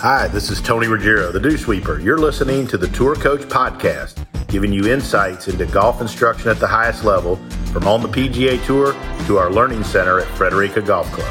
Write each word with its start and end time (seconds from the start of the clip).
Hi, 0.00 0.28
this 0.28 0.50
is 0.50 0.62
Tony 0.62 0.86
Ruggiero, 0.86 1.30
the 1.30 1.38
Dew 1.38 1.58
Sweeper. 1.58 2.00
You're 2.00 2.16
listening 2.16 2.66
to 2.68 2.78
the 2.78 2.88
Tour 2.88 3.14
Coach 3.14 3.42
Podcast, 3.42 4.26
giving 4.48 4.72
you 4.72 4.90
insights 4.90 5.46
into 5.46 5.66
golf 5.66 6.00
instruction 6.00 6.48
at 6.48 6.58
the 6.58 6.66
highest 6.66 7.04
level, 7.04 7.36
from 7.70 7.86
on 7.86 8.00
the 8.00 8.08
PGA 8.08 8.64
Tour 8.64 8.94
to 9.26 9.36
our 9.36 9.50
learning 9.50 9.84
center 9.84 10.18
at 10.18 10.26
Frederica 10.38 10.80
Golf 10.80 11.06
Club. 11.12 11.30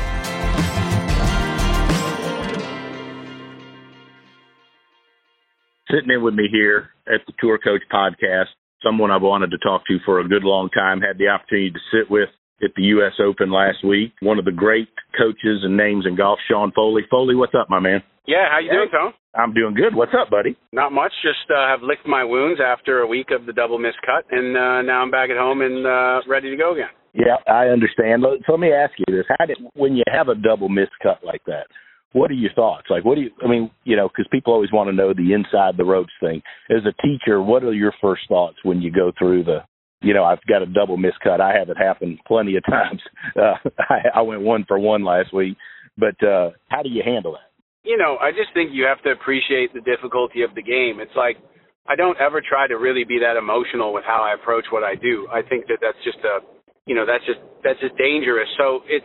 Sitting 5.90 6.12
in 6.12 6.22
with 6.22 6.36
me 6.36 6.48
here 6.52 6.90
at 7.08 7.22
the 7.26 7.34
Tour 7.40 7.58
Coach 7.58 7.82
Podcast, 7.92 8.54
someone 8.84 9.10
I've 9.10 9.24
wanted 9.24 9.50
to 9.50 9.58
talk 9.58 9.88
to 9.88 9.98
for 10.06 10.20
a 10.20 10.28
good 10.28 10.44
long 10.44 10.70
time, 10.70 11.02
had 11.02 11.18
the 11.18 11.30
opportunity 11.30 11.72
to 11.72 11.80
sit 11.92 12.12
with 12.12 12.30
at 12.64 12.70
the 12.76 12.84
U.S. 12.84 13.14
Open 13.20 13.52
last 13.52 13.84
week. 13.84 14.14
One 14.22 14.38
of 14.38 14.46
the 14.46 14.52
great 14.52 14.90
coaches 15.18 15.62
and 15.64 15.76
names 15.76 16.06
in 16.06 16.16
golf, 16.16 16.38
Sean 16.48 16.72
Foley. 16.76 17.02
Foley, 17.10 17.34
what's 17.34 17.56
up, 17.60 17.68
my 17.68 17.80
man? 17.80 18.04
Yeah, 18.30 18.46
how 18.46 18.60
you 18.60 18.70
doing, 18.70 18.90
Tom? 18.92 19.14
I'm 19.34 19.56
doing 19.56 19.74
good. 19.74 19.96
What's 19.96 20.12
up, 20.14 20.30
buddy? 20.30 20.56
Not 20.72 20.92
much. 20.92 21.12
Just 21.24 21.50
uh, 21.50 21.66
have 21.66 21.82
licked 21.82 22.06
my 22.06 22.24
wounds 22.24 22.62
after 22.62 23.00
a 23.00 23.08
week 23.08 23.30
of 23.32 23.48
the 23.48 23.54
double 23.54 23.80
missed 23.80 23.98
cut, 24.06 24.24
and 24.30 24.56
uh, 24.56 24.84
now 24.84 25.02
I'm 25.02 25.10
back 25.10 25.32
at 25.32 25.38
home 25.38 25.62
and 25.62 25.82
uh, 25.82 26.22
ready 26.30 26.52
to 26.52 26.56
go 26.56 26.74
again. 26.74 26.94
Yeah, 27.16 27.42
I 27.52 27.74
understand. 27.74 28.24
So 28.46 28.52
let 28.54 28.60
me 28.60 28.72
ask 28.72 28.94
you 29.00 29.18
this: 29.18 29.26
How 29.40 29.48
did 29.48 29.58
when 29.74 29.96
you 29.96 30.04
have 30.14 30.28
a 30.28 30.36
double 30.36 30.70
missed 30.70 30.94
cut 31.02 31.18
like 31.26 31.42
that? 31.48 31.66
What 32.14 32.30
are 32.30 32.36
your 32.36 32.54
thoughts? 32.54 32.86
Like, 32.92 33.04
what 33.04 33.16
do 33.16 33.22
you? 33.22 33.32
I 33.44 33.48
mean, 33.48 33.72
you 33.84 33.96
know, 33.96 34.08
because 34.10 34.30
people 34.32 34.54
always 34.54 34.72
want 34.72 34.90
to 34.90 34.96
know 34.96 35.12
the 35.12 35.34
inside 35.34 35.76
the 35.76 35.86
ropes 35.86 36.14
thing. 36.22 36.44
As 36.70 36.86
a 36.86 37.02
teacher, 37.02 37.42
what 37.42 37.64
are 37.64 37.74
your 37.74 37.94
first 38.00 38.22
thoughts 38.28 38.58
when 38.62 38.80
you 38.80 38.92
go 38.92 39.12
through 39.18 39.46
the? 39.46 39.62
You 40.02 40.14
know, 40.14 40.24
I've 40.24 40.46
got 40.48 40.62
a 40.62 40.68
double 40.68 40.98
missed 40.98 41.20
cut. 41.24 41.42
I 41.42 41.58
have 41.58 41.70
it 41.70 41.78
happen 41.78 42.20
plenty 42.28 42.58
of 42.58 42.64
times. 42.70 43.02
Uh, 43.36 43.56
I, 43.80 44.20
I 44.20 44.22
went 44.22 44.42
one 44.42 44.66
for 44.68 44.78
one 44.78 45.04
last 45.04 45.34
week, 45.34 45.58
but 45.98 46.24
uh, 46.24 46.52
how 46.70 46.84
do 46.84 46.90
you 46.90 47.02
handle 47.04 47.32
that? 47.32 47.49
You 47.90 47.98
know, 47.98 48.22
I 48.22 48.30
just 48.30 48.54
think 48.54 48.70
you 48.70 48.86
have 48.86 49.02
to 49.02 49.10
appreciate 49.10 49.74
the 49.74 49.82
difficulty 49.82 50.46
of 50.46 50.54
the 50.54 50.62
game. 50.62 51.02
It's 51.02 51.18
like 51.18 51.42
I 51.90 51.98
don't 51.98 52.22
ever 52.22 52.38
try 52.38 52.70
to 52.70 52.78
really 52.78 53.02
be 53.02 53.18
that 53.18 53.34
emotional 53.34 53.98
with 53.98 54.06
how 54.06 54.22
I 54.22 54.38
approach 54.38 54.70
what 54.70 54.86
I 54.86 54.94
do. 54.94 55.26
I 55.34 55.42
think 55.42 55.66
that 55.74 55.82
that's 55.82 55.98
just 56.06 56.22
a, 56.22 56.46
you 56.86 56.94
know, 56.94 57.10
that's 57.10 57.26
just 57.26 57.42
that's 57.66 57.82
just 57.82 57.98
dangerous. 57.98 58.46
So 58.62 58.86
it, 58.86 59.02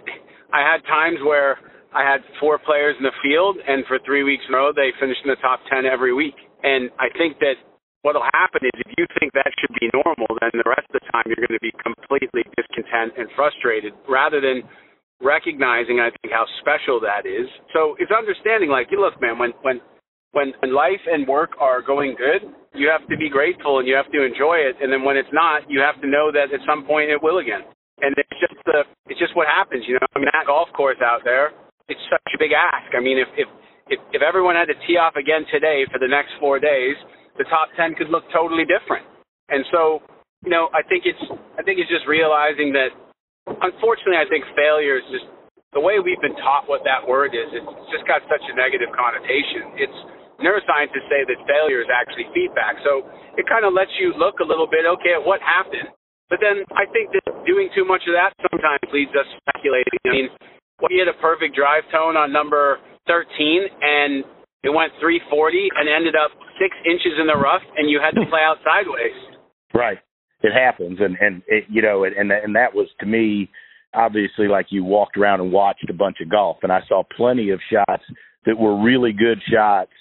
I 0.53 0.61
had 0.61 0.85
times 0.85 1.17
where 1.25 1.57
I 1.97 2.05
had 2.05 2.21
four 2.37 2.61
players 2.61 2.93
in 3.01 3.09
the 3.09 3.17
field, 3.25 3.57
and 3.57 3.89
for 3.89 3.97
three 4.05 4.21
weeks 4.21 4.45
in 4.45 4.53
a 4.53 4.61
row, 4.61 4.69
they 4.77 4.93
finished 5.01 5.25
in 5.25 5.33
the 5.33 5.41
top 5.41 5.65
ten 5.73 5.89
every 5.89 6.13
week. 6.13 6.37
And 6.61 6.93
I 7.01 7.09
think 7.17 7.41
that 7.41 7.57
what'll 8.05 8.29
happen 8.37 8.69
is 8.69 8.77
if 8.85 8.93
you 9.01 9.09
think 9.17 9.33
that 9.33 9.49
should 9.65 9.73
be 9.81 9.89
normal, 9.97 10.29
then 10.45 10.53
the 10.61 10.69
rest 10.69 10.85
of 10.93 11.01
the 11.01 11.07
time 11.09 11.25
you're 11.25 11.41
going 11.41 11.57
to 11.57 11.65
be 11.65 11.73
completely 11.81 12.45
discontent 12.53 13.17
and 13.17 13.33
frustrated, 13.33 13.97
rather 14.05 14.45
than 14.45 14.61
recognizing 15.25 15.99
I 15.99 16.13
think 16.21 16.31
how 16.31 16.45
special 16.61 17.01
that 17.01 17.25
is. 17.25 17.49
So 17.73 17.97
it's 17.99 18.13
understanding 18.13 18.69
like, 18.69 18.93
look, 18.93 19.17
man, 19.21 19.39
when 19.41 19.53
when 19.65 19.81
when 20.37 20.53
life 20.75 21.01
and 21.09 21.27
work 21.27 21.57
are 21.59 21.81
going 21.81 22.15
good, 22.15 22.45
you 22.75 22.91
have 22.91 23.09
to 23.09 23.17
be 23.17 23.31
grateful 23.31 23.79
and 23.79 23.89
you 23.89 23.95
have 23.95 24.11
to 24.13 24.21
enjoy 24.23 24.61
it. 24.61 24.77
And 24.83 24.93
then 24.93 25.03
when 25.03 25.17
it's 25.17 25.31
not, 25.33 25.65
you 25.71 25.81
have 25.81 25.97
to 26.03 26.09
know 26.09 26.31
that 26.31 26.53
at 26.53 26.61
some 26.67 26.85
point 26.85 27.09
it 27.09 27.23
will 27.23 27.39
again. 27.39 27.63
And 28.03 28.13
it's 28.19 28.39
just 28.43 28.59
the 28.67 28.85
it's 29.09 29.19
just 29.19 29.35
what 29.35 29.47
happens, 29.47 29.85
you 29.89 29.95
know. 29.95 30.07
I 30.15 30.19
mean, 30.19 30.29
that 30.35 30.47
golf 30.47 30.69
course 30.77 30.99
out 31.01 31.23
there, 31.25 31.55
it's 31.89 32.03
such 32.11 32.35
a 32.35 32.39
big 32.39 32.53
ask. 32.53 32.93
I 32.93 33.01
mean, 33.01 33.17
if 33.17 33.31
if 33.39 33.49
if, 33.89 34.01
if 34.13 34.23
everyone 34.23 34.57
had 34.57 34.67
to 34.69 34.79
tee 34.87 34.99
off 34.99 35.17
again 35.17 35.47
today 35.53 35.87
for 35.93 35.99
the 35.99 36.09
next 36.09 36.35
four 36.41 36.59
days, 36.59 36.97
the 37.39 37.45
top 37.47 37.71
ten 37.77 37.95
could 37.95 38.11
look 38.11 38.25
totally 38.33 38.65
different. 38.65 39.07
And 39.49 39.65
so, 39.71 40.01
you 40.43 40.51
know, 40.51 40.69
I 40.75 40.83
think 40.83 41.07
it's 41.07 41.21
I 41.57 41.63
think 41.63 41.79
it's 41.79 41.91
just 41.91 42.11
realizing 42.11 42.75
that 42.75 42.91
unfortunately, 43.49 44.21
I 44.21 44.29
think 44.29 44.45
failure 44.57 45.01
is 45.01 45.07
just 45.13 45.29
the 45.73 45.83
way 45.83 45.99
we've 45.99 46.21
been 46.23 46.37
taught 46.41 46.71
what 46.71 46.87
that 46.87 47.03
word 47.03 47.35
is. 47.35 47.51
It's 47.51 47.91
just 47.91 48.07
got 48.07 48.23
such 48.31 48.43
a 48.47 48.55
negative 48.55 48.89
connotation. 48.95 49.75
It's 49.75 49.99
neuroscientists 50.39 51.09
say 51.11 51.27
that 51.27 51.39
failure 51.49 51.83
is 51.83 51.91
actually 51.91 52.31
feedback. 52.31 52.79
So 52.87 53.05
it 53.35 53.45
kind 53.51 53.67
of 53.67 53.75
lets 53.75 53.91
you 53.99 54.15
look 54.15 54.39
a 54.39 54.47
little 54.47 54.71
bit, 54.71 54.87
okay, 54.99 55.19
at 55.19 55.23
what 55.23 55.43
happened. 55.43 55.91
But 56.31 56.41
then 56.41 56.65
I 56.79 56.89
think 56.95 57.13
that 57.13 57.27
doing 57.45 57.69
too 57.75 57.85
much 57.85 58.07
of 58.09 58.17
that 58.17 58.33
sometimes 58.49 58.81
leads 58.95 59.13
us 59.13 59.29
speculating. 59.45 59.99
I 60.09 60.11
mean, 60.11 60.27
you 60.89 61.05
hit 61.05 61.11
a 61.11 61.19
perfect 61.21 61.55
drive 61.55 61.85
tone 61.93 62.17
on 62.17 62.33
number 62.33 62.81
13 63.07 63.29
and 63.29 64.25
it 64.65 64.73
went 64.73 64.97
340 65.03 65.29
and 65.77 65.85
ended 65.91 66.17
up 66.17 66.33
six 66.57 66.73
inches 66.89 67.21
in 67.21 67.29
the 67.29 67.37
rough 67.37 67.63
and 67.77 67.91
you 67.91 68.01
had 68.01 68.17
to 68.17 68.25
play 68.33 68.41
out 68.41 68.57
sideways. 68.65 69.19
Right 69.75 70.01
it 70.45 70.53
happens 70.53 70.99
and 71.01 71.17
and 71.21 71.43
it, 71.49 71.65
you 71.69 71.83
know 71.83 72.05
and 72.05 72.31
and 72.31 72.55
that 72.55 72.75
was 72.75 72.87
to 73.01 73.07
me 73.07 73.51
obviously 73.95 74.47
like 74.47 74.67
you 74.71 74.85
walked 74.85 75.17
around 75.17 75.41
and 75.41 75.53
watched 75.53 75.89
a 75.89 75.95
bunch 75.95 76.19
of 76.23 76.31
golf 76.31 76.59
and 76.63 76.71
I 76.71 76.81
saw 76.89 77.03
plenty 77.17 77.51
of 77.51 77.61
shots 77.73 78.03
that 78.47 78.59
were 78.59 78.81
really 78.83 79.13
good 79.13 79.39
shots 79.51 79.93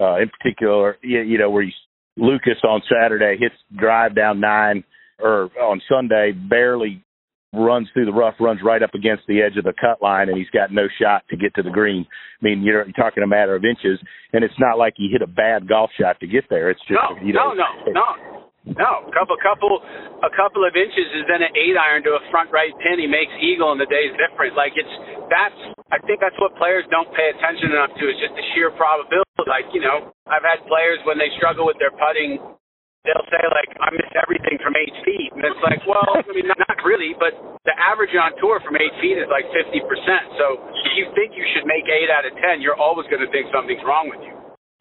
uh 0.00 0.16
in 0.16 0.30
particular 0.30 0.96
you 1.02 1.36
know 1.36 1.50
where 1.50 1.62
you, 1.62 1.72
Lucas 2.16 2.58
on 2.64 2.80
Saturday 2.90 3.36
hits 3.38 3.54
drive 3.76 4.14
down 4.14 4.40
9 4.40 4.84
or 5.20 5.50
on 5.60 5.80
Sunday 5.88 6.32
barely 6.32 7.04
runs 7.52 7.88
through 7.92 8.04
the 8.04 8.12
rough, 8.12 8.34
runs 8.40 8.60
right 8.62 8.82
up 8.82 8.94
against 8.94 9.24
the 9.26 9.40
edge 9.40 9.56
of 9.56 9.64
the 9.64 9.72
cut 9.72 10.02
line, 10.02 10.28
and 10.28 10.36
he's 10.36 10.50
got 10.50 10.72
no 10.72 10.86
shot 11.00 11.22
to 11.30 11.36
get 11.36 11.54
to 11.54 11.62
the 11.62 11.70
green. 11.70 12.06
I 12.40 12.44
mean, 12.44 12.62
you're, 12.62 12.84
you're 12.84 12.92
talking 12.92 13.22
a 13.22 13.26
matter 13.26 13.54
of 13.54 13.64
inches, 13.64 13.98
and 14.32 14.44
it's 14.44 14.58
not 14.58 14.78
like 14.78 14.94
he 14.96 15.08
hit 15.10 15.22
a 15.22 15.26
bad 15.26 15.68
golf 15.68 15.90
shot 15.98 16.20
to 16.20 16.26
get 16.26 16.44
there. 16.50 16.70
It's 16.70 16.80
just 16.80 16.92
no, 16.92 17.26
you 17.26 17.32
know, 17.32 17.54
no, 17.54 17.64
no, 17.86 17.92
no. 17.92 18.37
No, 18.76 19.08
a 19.08 19.12
couple, 19.14 19.36
couple, 19.40 19.80
a 20.20 20.32
couple 20.36 20.66
of 20.66 20.76
inches 20.76 21.08
is 21.16 21.24
then 21.30 21.40
an 21.40 21.54
eight 21.56 21.78
iron 21.78 22.04
to 22.04 22.20
a 22.20 22.22
front 22.28 22.52
right 22.52 22.74
pin. 22.84 23.00
He 23.00 23.08
makes 23.08 23.32
eagle, 23.40 23.72
and 23.72 23.80
the 23.80 23.88
day's 23.88 24.12
different. 24.20 24.52
Like 24.58 24.76
it's 24.76 24.92
that's. 25.32 25.56
I 25.88 25.96
think 26.04 26.20
that's 26.20 26.36
what 26.36 26.52
players 26.60 26.84
don't 26.92 27.08
pay 27.16 27.32
attention 27.32 27.72
enough 27.72 27.96
to 27.96 28.04
is 28.04 28.18
just 28.20 28.36
the 28.36 28.44
sheer 28.52 28.68
probability. 28.76 29.24
Like 29.48 29.72
you 29.72 29.80
know, 29.80 30.12
I've 30.28 30.44
had 30.44 30.60
players 30.68 31.00
when 31.08 31.16
they 31.16 31.32
struggle 31.40 31.64
with 31.64 31.80
their 31.80 31.94
putting, 31.94 32.36
they'll 33.08 33.28
say 33.32 33.40
like 33.48 33.70
I 33.80 33.88
miss 33.94 34.12
everything 34.20 34.60
from 34.60 34.76
eight 34.76 34.92
feet, 35.06 35.32
and 35.32 35.42
it's 35.48 35.62
like, 35.64 35.80
well, 35.88 36.04
I 36.04 36.28
mean, 36.36 36.50
not, 36.50 36.60
really, 36.84 37.16
but 37.16 37.32
the 37.64 37.74
average 37.76 38.12
on 38.12 38.36
tour 38.36 38.60
from 38.60 38.76
eight 38.76 38.92
feet 39.00 39.16
is 39.16 39.28
like 39.32 39.48
fifty 39.54 39.80
percent. 39.80 40.28
So 40.36 40.60
if 40.60 40.92
you 40.98 41.08
think 41.16 41.32
you 41.32 41.44
should 41.56 41.64
make 41.64 41.88
eight 41.88 42.12
out 42.12 42.28
of 42.28 42.36
ten, 42.36 42.60
you're 42.60 42.78
always 42.78 43.08
going 43.08 43.24
to 43.24 43.30
think 43.32 43.48
something's 43.48 43.82
wrong 43.86 44.12
with 44.12 44.20
you. 44.20 44.34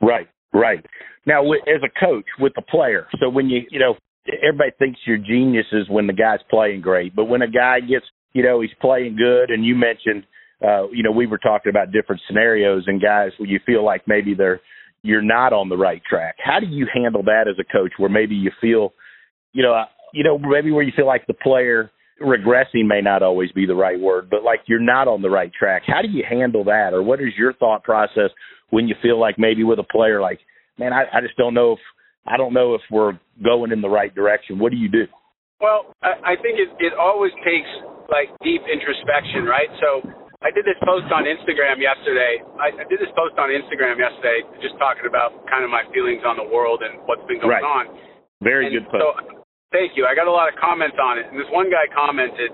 Right. 0.03 0.27
Right. 0.53 0.85
Now, 1.25 1.43
as 1.51 1.81
a 1.83 2.05
coach 2.05 2.25
with 2.39 2.53
the 2.55 2.61
player, 2.61 3.07
so 3.19 3.29
when 3.29 3.49
you, 3.49 3.61
you 3.69 3.79
know, 3.79 3.95
everybody 4.43 4.71
thinks 4.79 4.99
you're 5.05 5.17
geniuses 5.17 5.87
when 5.89 6.07
the 6.07 6.13
guy's 6.13 6.39
playing 6.49 6.81
great, 6.81 7.15
but 7.15 7.25
when 7.25 7.41
a 7.41 7.47
guy 7.47 7.79
gets, 7.79 8.05
you 8.33 8.43
know, 8.43 8.61
he's 8.61 8.71
playing 8.81 9.17
good, 9.17 9.49
and 9.49 9.65
you 9.65 9.75
mentioned, 9.75 10.23
uh, 10.65 10.89
you 10.89 11.03
know, 11.03 11.11
we 11.11 11.27
were 11.27 11.37
talking 11.37 11.69
about 11.69 11.91
different 11.91 12.21
scenarios 12.27 12.83
and 12.87 13.01
guys 13.01 13.31
where 13.37 13.49
you 13.49 13.59
feel 13.65 13.83
like 13.83 14.07
maybe 14.07 14.33
they're, 14.33 14.61
you're 15.03 15.21
not 15.21 15.53
on 15.53 15.69
the 15.69 15.77
right 15.77 16.01
track. 16.09 16.35
How 16.43 16.59
do 16.59 16.65
you 16.65 16.87
handle 16.91 17.23
that 17.23 17.45
as 17.47 17.55
a 17.59 17.71
coach 17.71 17.91
where 17.97 18.09
maybe 18.09 18.35
you 18.35 18.51
feel, 18.59 18.93
you 19.53 19.63
know, 19.63 19.83
you 20.13 20.23
know, 20.23 20.37
maybe 20.37 20.71
where 20.71 20.83
you 20.83 20.93
feel 20.95 21.05
like 21.05 21.27
the 21.27 21.33
player 21.33 21.91
regressing 22.21 22.87
may 22.87 23.01
not 23.01 23.21
always 23.21 23.51
be 23.51 23.65
the 23.65 23.75
right 23.75 23.99
word, 23.99 24.29
but 24.29 24.43
like 24.43 24.61
you're 24.65 24.79
not 24.79 25.07
on 25.07 25.21
the 25.21 25.29
right 25.29 25.51
track. 25.53 25.83
How 25.85 26.01
do 26.01 26.09
you 26.09 26.23
handle 26.27 26.63
that? 26.65 26.93
Or 26.93 27.03
what 27.03 27.19
is 27.19 27.33
your 27.37 27.53
thought 27.53 27.83
process 27.83 28.29
when 28.69 28.87
you 28.87 28.95
feel 29.01 29.19
like 29.19 29.37
maybe 29.37 29.63
with 29.63 29.79
a 29.79 29.83
player 29.83 30.21
like, 30.21 30.39
man, 30.77 30.93
I, 30.93 31.05
I 31.13 31.21
just 31.21 31.37
don't 31.37 31.53
know 31.53 31.73
if 31.73 31.79
I 32.27 32.35
don't 32.35 32.53
know 32.53 32.75
if 32.75 32.81
we're 32.91 33.17
going 33.43 33.71
in 33.71 33.81
the 33.81 33.89
right 33.89 34.13
direction. 34.13 34.59
What 34.59 34.71
do 34.71 34.77
you 34.77 34.89
do? 34.89 35.07
Well, 35.61 35.95
I, 36.03 36.33
I 36.33 36.41
think 36.41 36.59
it, 36.59 36.69
it 36.83 36.93
always 36.93 37.31
takes 37.41 37.69
like 38.11 38.29
deep 38.43 38.61
introspection, 38.67 39.47
right? 39.47 39.71
So 39.79 40.03
I 40.43 40.53
did 40.53 40.69
this 40.69 40.77
post 40.85 41.09
on 41.09 41.25
Instagram 41.25 41.81
yesterday. 41.81 42.43
I, 42.61 42.69
I 42.69 42.85
did 42.85 43.01
this 43.01 43.09
post 43.17 43.39
on 43.41 43.49
Instagram 43.49 43.97
yesterday, 43.97 44.45
just 44.61 44.77
talking 44.77 45.09
about 45.09 45.33
kind 45.49 45.65
of 45.65 45.71
my 45.73 45.81
feelings 45.89 46.21
on 46.27 46.37
the 46.37 46.45
world 46.45 46.85
and 46.85 47.01
what's 47.09 47.25
been 47.25 47.41
going 47.41 47.57
right. 47.57 47.65
on. 47.65 47.89
Very 48.43 48.69
and 48.69 48.75
good 48.75 48.85
post. 48.91 49.01
So, 49.01 49.46
thank 49.71 49.95
you. 49.95 50.05
I 50.05 50.15
got 50.15 50.27
a 50.27 50.33
lot 50.33 50.51
of 50.51 50.55
comments 50.59 50.97
on 51.01 51.17
it, 51.17 51.27
and 51.29 51.39
this 51.39 51.49
one 51.51 51.69
guy 51.69 51.87
commented, 51.91 52.51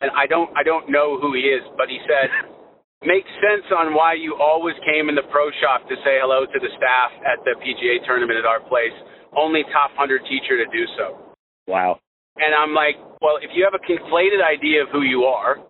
and 0.00 0.10
I 0.12 0.26
don't 0.26 0.50
I 0.56 0.62
don't 0.62 0.90
know 0.90 1.18
who 1.20 1.34
he 1.34 1.48
is, 1.48 1.64
but 1.76 1.88
he 1.88 1.98
said 2.04 2.28
makes 3.04 3.28
sense 3.40 3.66
on 3.72 3.92
why 3.92 4.14
you 4.14 4.36
always 4.40 4.76
came 4.84 5.08
in 5.08 5.14
the 5.14 5.26
pro 5.28 5.52
shop 5.60 5.88
to 5.88 5.96
say 6.04 6.20
hello 6.20 6.44
to 6.44 6.58
the 6.58 6.72
staff 6.76 7.10
at 7.24 7.40
the 7.44 7.54
PGA 7.60 8.04
tournament 8.04 8.38
at 8.38 8.46
our 8.48 8.60
place. 8.60 8.94
Only 9.36 9.68
top 9.68 9.92
100 10.00 10.24
teacher 10.24 10.56
to 10.56 10.66
do 10.72 10.84
so. 10.96 11.20
Wow. 11.68 12.00
And 12.40 12.56
I'm 12.56 12.72
like, 12.72 12.96
well, 13.20 13.36
if 13.40 13.52
you 13.52 13.68
have 13.68 13.76
a 13.76 13.82
conflated 13.84 14.40
idea 14.40 14.84
of 14.84 14.88
who 14.92 15.02
you 15.02 15.24
are, 15.24 15.60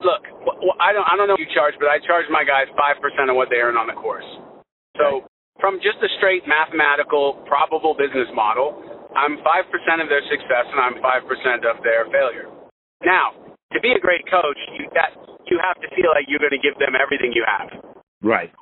look, 0.00 0.22
I 0.80 0.92
don't 0.92 1.06
I 1.08 1.16
don't 1.16 1.28
know 1.28 1.36
what 1.36 1.44
you 1.44 1.52
charge, 1.54 1.74
but 1.80 1.88
I 1.88 2.00
charge 2.04 2.26
my 2.28 2.44
guys 2.44 2.68
5% 2.74 3.30
of 3.30 3.36
what 3.36 3.48
they 3.48 3.62
earn 3.62 3.76
on 3.76 3.86
the 3.88 3.96
course. 3.96 4.26
So, 5.00 5.24
from 5.60 5.80
just 5.80 6.02
a 6.04 6.10
straight 6.18 6.44
mathematical 6.44 7.40
probable 7.48 7.96
business 7.96 8.28
model, 8.34 8.91
I'm 9.16 9.40
5% 9.40 10.02
of 10.02 10.08
their 10.08 10.24
success 10.28 10.66
and 10.72 10.80
I'm 10.80 10.96
5% 11.00 11.68
of 11.68 11.82
their 11.84 12.08
failure. 12.08 12.48
Now, 13.04 13.36
to 13.72 13.78
be 13.80 13.92
a 13.92 14.00
great 14.00 14.24
coach, 14.28 14.58
you, 14.78 14.88
that 14.96 15.12
you 15.48 15.60
have 15.60 15.76
to 15.84 15.88
feel 15.92 16.12
like 16.12 16.28
you're 16.28 16.42
going 16.42 16.56
to 16.56 16.62
give 16.62 16.76
them 16.80 16.96
everything 16.96 17.32
you 17.34 17.44
have. 17.44 17.68
Right. 18.22 18.52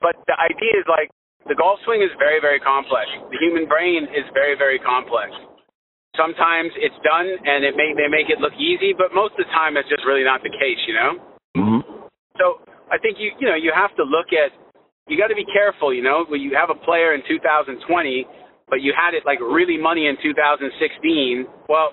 But 0.00 0.18
the 0.26 0.34
idea 0.34 0.74
is 0.78 0.86
like 0.90 1.10
the 1.46 1.54
golf 1.54 1.78
swing 1.86 2.02
is 2.02 2.10
very, 2.18 2.42
very 2.42 2.58
complex. 2.58 3.06
The 3.30 3.38
human 3.38 3.66
brain 3.66 4.06
is 4.10 4.26
very, 4.34 4.58
very 4.58 4.78
complex. 4.82 5.30
Sometimes 6.18 6.70
it's 6.76 6.98
done 7.00 7.24
and 7.24 7.64
it 7.64 7.72
may 7.72 7.96
they 7.96 8.10
make 8.10 8.28
it 8.28 8.36
look 8.36 8.52
easy, 8.60 8.92
but 8.92 9.16
most 9.16 9.32
of 9.38 9.48
the 9.48 9.50
time 9.54 9.80
it's 9.80 9.88
just 9.88 10.04
really 10.04 10.26
not 10.26 10.44
the 10.44 10.52
case, 10.52 10.76
you 10.84 10.92
know. 10.92 11.10
Mm-hmm. 11.56 11.80
So 12.36 12.60
I 12.92 13.00
think 13.00 13.16
you 13.16 13.32
you 13.40 13.48
know 13.48 13.56
you 13.56 13.72
have 13.72 13.96
to 13.96 14.04
look 14.04 14.28
at 14.36 14.52
you 15.08 15.16
got 15.16 15.32
to 15.32 15.38
be 15.38 15.48
careful. 15.48 15.88
You 15.94 16.04
know, 16.04 16.28
when 16.28 16.44
you 16.44 16.52
have 16.52 16.68
a 16.68 16.78
player 16.84 17.14
in 17.16 17.24
2020, 17.24 17.80
but 18.72 18.80
you 18.80 18.96
had 18.96 19.12
it 19.12 19.28
like 19.28 19.36
really 19.44 19.76
money 19.76 20.08
in 20.08 20.16
2016. 20.16 20.72
Well, 21.68 21.92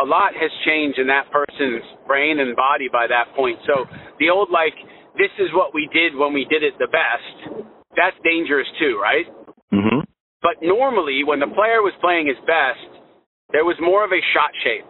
a 0.00 0.08
lot 0.08 0.32
has 0.32 0.48
changed 0.64 0.96
in 0.96 1.12
that 1.12 1.28
person's 1.28 1.84
brain 2.08 2.40
and 2.40 2.56
body 2.56 2.88
by 2.88 3.04
that 3.12 3.36
point. 3.36 3.60
So 3.68 3.84
the 4.16 4.32
old 4.32 4.48
like 4.48 4.72
this 5.20 5.28
is 5.36 5.52
what 5.52 5.76
we 5.76 5.84
did 5.92 6.16
when 6.16 6.32
we 6.32 6.48
did 6.48 6.64
it 6.64 6.80
the 6.80 6.88
best. 6.88 7.68
That's 7.92 8.16
dangerous 8.24 8.64
too, 8.80 8.96
right? 8.96 9.28
Mm-hmm. 9.68 10.08
But 10.40 10.64
normally, 10.64 11.28
when 11.28 11.44
the 11.44 11.52
player 11.52 11.84
was 11.84 11.92
playing 12.00 12.24
his 12.24 12.40
best, 12.48 13.04
there 13.52 13.68
was 13.68 13.76
more 13.76 14.00
of 14.00 14.10
a 14.10 14.24
shot 14.32 14.50
shape. 14.64 14.88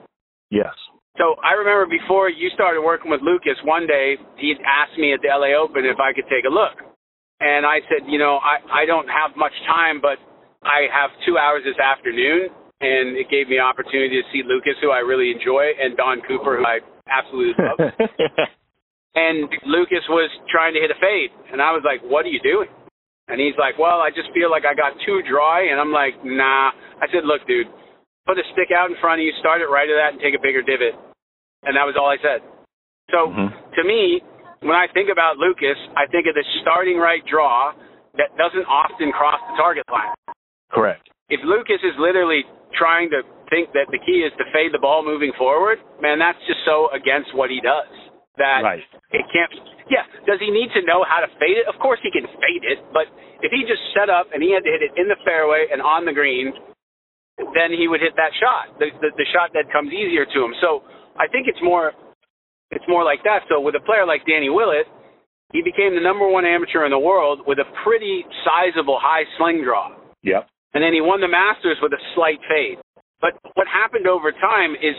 Yes. 0.54 0.70
So 1.18 1.34
I 1.42 1.58
remember 1.58 1.90
before 1.90 2.30
you 2.30 2.46
started 2.54 2.78
working 2.78 3.10
with 3.10 3.26
Lucas, 3.26 3.58
one 3.66 3.90
day 3.90 4.22
he 4.38 4.54
asked 4.62 4.98
me 5.02 5.10
at 5.10 5.18
the 5.18 5.34
LA 5.34 5.58
Open 5.58 5.82
if 5.82 5.98
I 5.98 6.14
could 6.14 6.30
take 6.30 6.46
a 6.46 6.54
look. 6.54 6.78
And 7.42 7.66
I 7.66 7.82
said, 7.90 8.06
you 8.06 8.22
know, 8.22 8.38
I, 8.38 8.82
I 8.82 8.86
don't 8.86 9.10
have 9.10 9.34
much 9.34 9.54
time, 9.66 9.98
but 9.98 10.22
I 10.64 10.88
have 10.92 11.10
two 11.26 11.38
hours 11.38 11.62
this 11.64 11.78
afternoon. 11.78 12.48
And 12.84 13.16
it 13.16 13.30
gave 13.30 13.48
me 13.48 13.56
opportunity 13.62 14.20
to 14.20 14.26
see 14.28 14.42
Lucas, 14.44 14.76
who 14.82 14.90
I 14.90 14.98
really 15.00 15.30
enjoy, 15.32 15.72
and 15.80 15.96
Don 15.96 16.20
Cooper, 16.28 16.58
who 16.60 16.66
I 16.66 16.80
absolutely 17.08 17.54
love. 17.64 17.80
and 19.14 19.48
Lucas 19.64 20.04
was 20.10 20.28
trying 20.50 20.74
to 20.74 20.80
hit 20.82 20.90
a 20.90 20.98
fade. 21.00 21.30
And 21.54 21.62
I 21.62 21.70
was 21.72 21.80
like, 21.86 22.02
what 22.04 22.26
are 22.26 22.34
you 22.34 22.42
doing? 22.42 22.68
And 23.30 23.40
he's 23.40 23.56
like, 23.56 23.78
well, 23.78 24.04
I 24.04 24.10
just 24.10 24.28
feel 24.36 24.50
like 24.50 24.68
I 24.68 24.74
got 24.76 24.92
too 25.06 25.22
dry. 25.24 25.70
And 25.70 25.80
I'm 25.80 25.94
like, 25.94 26.18
nah. 26.26 26.74
I 27.00 27.08
said, 27.08 27.24
look, 27.24 27.46
dude, 27.48 27.70
put 28.26 28.36
a 28.36 28.44
stick 28.52 28.68
out 28.74 28.90
in 28.90 28.98
front 29.00 29.22
of 29.22 29.24
you, 29.24 29.32
start 29.40 29.62
it 29.64 29.70
right 29.72 29.88
at 29.88 29.96
that, 29.96 30.12
and 30.12 30.20
take 30.20 30.34
a 30.36 30.42
bigger 30.42 30.60
divot. 30.60 30.92
And 31.64 31.72
that 31.78 31.88
was 31.88 31.96
all 31.96 32.10
I 32.12 32.20
said. 32.20 32.44
So 33.14 33.32
Mhm. 33.32 33.48
to 33.48 33.82
me, 33.84 34.20
when 34.60 34.76
I 34.76 34.88
think 34.92 35.08
about 35.08 35.38
Lucas, 35.38 35.78
I 35.96 36.04
think 36.12 36.26
of 36.26 36.34
the 36.34 36.44
starting 36.60 36.98
right 36.98 37.24
draw 37.24 37.72
that 38.18 38.28
doesn't 38.36 38.66
often 38.68 39.08
cross 39.12 39.40
the 39.48 39.56
target 39.56 39.84
line. 39.88 40.12
Correct. 40.74 41.08
If 41.30 41.40
Lucas 41.46 41.80
is 41.82 41.94
literally 41.96 42.44
trying 42.76 43.08
to 43.10 43.22
think 43.48 43.70
that 43.72 43.86
the 43.94 44.00
key 44.02 44.26
is 44.26 44.32
to 44.36 44.44
fade 44.52 44.74
the 44.74 44.82
ball 44.82 45.04
moving 45.06 45.32
forward, 45.38 45.78
man, 46.02 46.18
that's 46.18 46.38
just 46.46 46.60
so 46.66 46.90
against 46.92 47.32
what 47.32 47.48
he 47.48 47.60
does 47.62 47.88
that 48.36 48.60
Right. 48.66 48.82
it 49.14 49.24
can't. 49.32 49.52
Yeah, 49.88 50.02
does 50.26 50.40
he 50.40 50.50
need 50.50 50.72
to 50.74 50.82
know 50.82 51.04
how 51.04 51.20
to 51.20 51.28
fade 51.38 51.60
it? 51.60 51.66
Of 51.68 51.78
course 51.78 52.00
he 52.02 52.10
can 52.10 52.26
fade 52.26 52.64
it, 52.64 52.80
but 52.92 53.06
if 53.44 53.52
he 53.52 53.62
just 53.68 53.80
set 53.94 54.08
up 54.10 54.26
and 54.32 54.42
he 54.42 54.50
had 54.50 54.64
to 54.64 54.70
hit 54.72 54.82
it 54.82 54.92
in 54.96 55.06
the 55.08 55.16
fairway 55.24 55.68
and 55.70 55.80
on 55.80 56.04
the 56.04 56.12
green, 56.12 56.52
then 57.54 57.70
he 57.70 57.86
would 57.86 58.00
hit 58.00 58.16
that 58.16 58.32
shot, 58.40 58.78
the, 58.78 58.90
the 59.02 59.10
the 59.18 59.26
shot 59.34 59.50
that 59.54 59.70
comes 59.72 59.92
easier 59.92 60.24
to 60.24 60.38
him. 60.44 60.54
So 60.60 60.82
I 61.18 61.26
think 61.28 61.46
it's 61.48 61.60
more 61.62 61.92
it's 62.70 62.84
more 62.88 63.04
like 63.04 63.22
that. 63.24 63.42
So 63.48 63.60
with 63.60 63.74
a 63.76 63.80
player 63.84 64.06
like 64.06 64.24
Danny 64.26 64.48
Willett, 64.50 64.86
he 65.52 65.60
became 65.62 65.94
the 65.94 66.00
number 66.02 66.26
one 66.26 66.44
amateur 66.46 66.84
in 66.84 66.90
the 66.90 66.98
world 66.98 67.42
with 67.46 67.58
a 67.58 67.68
pretty 67.84 68.24
sizable 68.44 68.98
high 69.00 69.24
sling 69.36 69.62
draw. 69.62 69.94
Yep. 70.22 70.48
And 70.74 70.82
then 70.82 70.92
he 70.92 71.00
won 71.00 71.22
the 71.22 71.30
Masters 71.30 71.78
with 71.80 71.92
a 71.94 72.02
slight 72.14 72.42
fade. 72.50 72.78
But 73.22 73.38
what 73.54 73.66
happened 73.70 74.06
over 74.06 74.32
time 74.32 74.74
is 74.74 74.98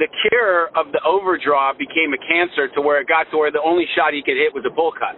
the 0.00 0.08
cure 0.28 0.72
of 0.74 0.90
the 0.96 1.02
overdraw 1.04 1.76
became 1.76 2.16
a 2.16 2.20
cancer 2.24 2.72
to 2.74 2.80
where 2.80 3.00
it 3.00 3.06
got 3.06 3.28
to 3.30 3.36
where 3.36 3.52
the 3.52 3.60
only 3.60 3.84
shot 3.94 4.16
he 4.16 4.24
could 4.24 4.40
hit 4.40 4.56
was 4.56 4.64
a 4.64 4.72
bull 4.72 4.92
cut. 4.96 5.14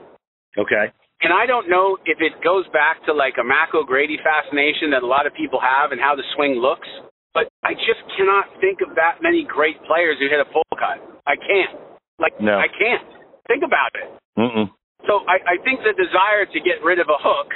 Okay. 0.58 0.90
And 1.22 1.30
I 1.30 1.46
don't 1.46 1.70
know 1.70 1.96
if 2.04 2.18
it 2.18 2.34
goes 2.42 2.66
back 2.74 2.98
to 3.06 3.14
like 3.14 3.38
a 3.38 3.46
Mac 3.46 3.78
O'Grady 3.78 4.18
fascination 4.18 4.90
that 4.90 5.06
a 5.06 5.08
lot 5.08 5.24
of 5.24 5.32
people 5.38 5.62
have 5.62 5.94
and 5.94 6.00
how 6.02 6.18
the 6.18 6.26
swing 6.34 6.58
looks, 6.58 6.88
but 7.32 7.46
I 7.62 7.78
just 7.78 8.02
cannot 8.18 8.50
think 8.58 8.82
of 8.82 8.98
that 8.98 9.22
many 9.22 9.46
great 9.46 9.78
players 9.86 10.18
who 10.18 10.26
hit 10.26 10.42
a 10.42 10.48
full 10.50 10.66
cut. 10.74 10.98
I 11.24 11.38
can't. 11.38 11.78
Like, 12.18 12.34
No. 12.42 12.58
I 12.58 12.66
can't. 12.66 13.06
Think 13.46 13.62
about 13.62 13.94
it. 13.94 14.08
Mm-mm. 14.34 14.66
So 15.06 15.22
I, 15.30 15.56
I 15.56 15.56
think 15.62 15.86
the 15.86 15.94
desire 15.94 16.46
to 16.46 16.58
get 16.58 16.82
rid 16.82 16.98
of 16.98 17.06
a 17.06 17.18
hook, 17.22 17.50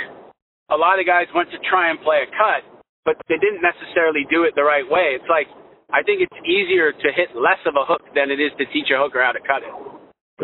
a 0.71 0.77
lot 0.77 0.99
of 0.99 1.07
guys 1.07 1.27
went 1.35 1.51
to 1.51 1.59
try 1.69 1.91
and 1.91 2.01
play 2.01 2.27
a 2.27 2.29
cut, 2.31 2.67
but 3.05 3.17
they 3.29 3.39
didn't 3.39 3.63
necessarily 3.63 4.27
do 4.31 4.45
it 4.45 4.55
the 4.57 4.65
right 4.65 4.87
way. 4.89 5.15
It's 5.15 5.29
like 5.31 5.47
I 5.93 6.03
think 6.03 6.21
it's 6.21 6.35
easier 6.47 6.91
to 6.93 7.09
hit 7.15 7.31
less 7.35 7.63
of 7.67 7.75
a 7.79 7.85
hook 7.87 8.03
than 8.15 8.31
it 8.31 8.43
is 8.43 8.51
to 8.59 8.67
teach 8.75 8.91
a 8.91 8.99
hooker 8.99 9.23
how 9.23 9.33
to 9.33 9.41
cut 9.41 9.63
it. 9.63 9.75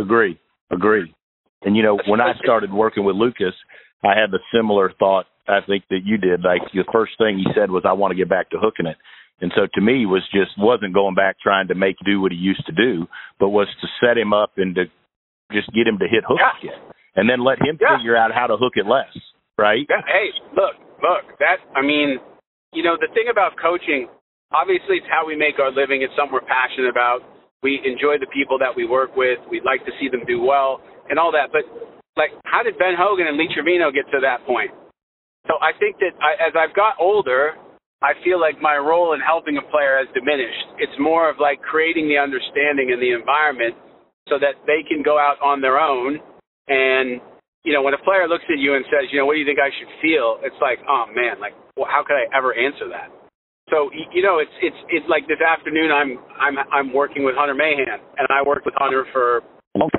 Agree. 0.01 0.39
Agree. 0.71 1.13
And 1.63 1.77
you 1.77 1.83
know, 1.83 1.99
when 2.07 2.21
I 2.21 2.35
started 2.43 2.73
working 2.73 3.05
with 3.05 3.17
Lucas, 3.17 3.55
I 4.05 4.19
had 4.19 4.31
the 4.31 4.39
similar 4.55 4.93
thought 4.99 5.27
I 5.49 5.59
think 5.67 5.85
that 5.91 6.01
you 6.05 6.17
did. 6.19 6.43
Like 6.43 6.63
the 6.73 6.85
first 6.93 7.13
thing 7.19 7.39
he 7.39 7.47
said 7.55 7.71
was 7.71 7.83
I 7.85 7.93
want 7.93 8.13
to 8.13 8.17
get 8.17 8.29
back 8.29 8.51
to 8.51 8.59
hooking 8.59 8.87
it. 8.87 8.97
And 9.41 9.51
so 9.57 9.67
to 9.75 9.81
me 9.81 10.07
was 10.07 10.23
just 10.33 10.53
wasn't 10.57 10.95
going 10.95 11.17
back 11.17 11.37
trying 11.43 11.67
to 11.69 11.75
make 11.75 11.97
do 12.05 12.21
what 12.21 12.31
he 12.31 12.39
used 12.39 12.65
to 12.67 12.73
do, 12.73 13.09
but 13.41 13.49
was 13.49 13.67
to 13.81 13.89
set 14.01 14.17
him 14.17 14.33
up 14.33 14.53
and 14.57 14.75
to 14.77 14.85
just 15.53 15.73
get 15.75 15.87
him 15.87 15.99
to 15.99 16.07
hit 16.07 16.23
hooks 16.27 16.41
Yeah. 16.63 16.71
again. 16.71 16.81
And 17.17 17.29
then 17.29 17.41
let 17.43 17.59
him 17.59 17.77
Yeah. 17.81 17.97
figure 17.99 18.17
out 18.17 18.33
how 18.33 18.47
to 18.47 18.57
hook 18.57 18.77
it 18.77 18.87
less. 18.87 19.11
Right? 19.59 19.87
Yeah, 19.89 20.03
hey, 20.07 20.33
look, 20.57 20.75
look, 21.03 21.39
that 21.39 21.61
I 21.77 21.83
mean, 21.83 22.19
you 22.73 22.83
know, 22.83 22.97
the 22.97 23.09
thing 23.13 23.29
about 23.31 23.53
coaching, 23.61 24.09
obviously 24.53 24.97
it's 25.01 25.11
how 25.11 25.27
we 25.27 25.37
make 25.37 25.59
our 25.59 25.71
living, 25.71 26.03
it's 26.03 26.13
something 26.17 26.33
we're 26.33 26.49
passionate 26.49 26.89
about. 26.89 27.21
We 27.63 27.79
enjoy 27.85 28.19
the 28.19 28.27
people 28.35 28.59
that 28.59 28.75
we 28.75 28.89
work 28.89 29.15
with. 29.15 29.39
We'd 29.51 29.65
like 29.65 29.85
to 29.87 29.93
see 30.01 30.09
them 30.09 30.27
do 30.27 30.43
well 30.43 30.83
and 31.09 31.19
all 31.19 31.31
that. 31.33 31.53
But 31.53 31.69
like 32.17 32.33
how 32.45 32.63
did 32.63 32.79
Ben 32.79 32.97
Hogan 32.97 33.27
and 33.29 33.37
Lee 33.37 33.49
Trevino 33.53 33.93
get 33.93 34.09
to 34.11 34.21
that 34.21 34.45
point? 34.47 34.73
So 35.47 35.59
I 35.61 35.77
think 35.79 35.99
that 35.99 36.15
I, 36.23 36.39
as 36.39 36.55
I've 36.55 36.75
got 36.75 36.95
older, 36.99 37.55
I 38.03 38.15
feel 38.25 38.41
like 38.41 38.61
my 38.61 38.77
role 38.77 39.15
in 39.15 39.21
helping 39.21 39.59
a 39.59 39.63
player 39.71 39.99
has 40.03 40.09
diminished. 40.15 40.75
It's 40.79 40.95
more 40.99 41.31
of 41.31 41.37
like 41.39 41.63
creating 41.63 42.09
the 42.09 42.19
understanding 42.19 42.91
and 42.91 43.01
the 43.01 43.15
environment 43.15 43.77
so 44.29 44.39
that 44.39 44.59
they 44.67 44.83
can 44.87 45.03
go 45.03 45.19
out 45.19 45.39
on 45.43 45.61
their 45.61 45.79
own 45.79 46.19
and 46.69 47.21
you 47.65 47.73
know, 47.73 47.83
when 47.83 47.95
a 47.95 48.03
player 48.03 48.27
looks 48.27 48.45
at 48.51 48.59
you 48.59 48.75
and 48.75 48.85
says, 48.91 49.07
you 49.11 49.19
know, 49.19 49.27
what 49.27 49.35
do 49.35 49.41
you 49.41 49.47
think 49.47 49.59
I 49.63 49.71
should 49.79 49.91
feel? 50.03 50.39
It's 50.43 50.59
like, 50.61 50.79
oh 50.89 51.07
man, 51.15 51.39
like, 51.41 51.55
well, 51.77 51.87
how 51.91 52.03
could 52.03 52.19
I 52.19 52.27
ever 52.37 52.55
answer 52.55 52.89
that? 52.91 53.11
So, 53.71 53.89
you 54.13 54.23
know, 54.23 54.39
it's 54.43 54.53
it's 54.61 54.77
it's 54.91 55.09
like 55.09 55.25
this 55.31 55.41
afternoon, 55.41 55.91
I'm 55.95 56.19
I'm 56.37 56.55
I'm 56.71 56.89
working 56.93 57.25
with 57.25 57.39
Hunter 57.39 57.55
Mahan, 57.55 58.03
and 58.19 58.27
I 58.29 58.43
worked 58.45 58.67
with 58.67 58.75
Hunter 58.77 59.07
for 59.13 59.41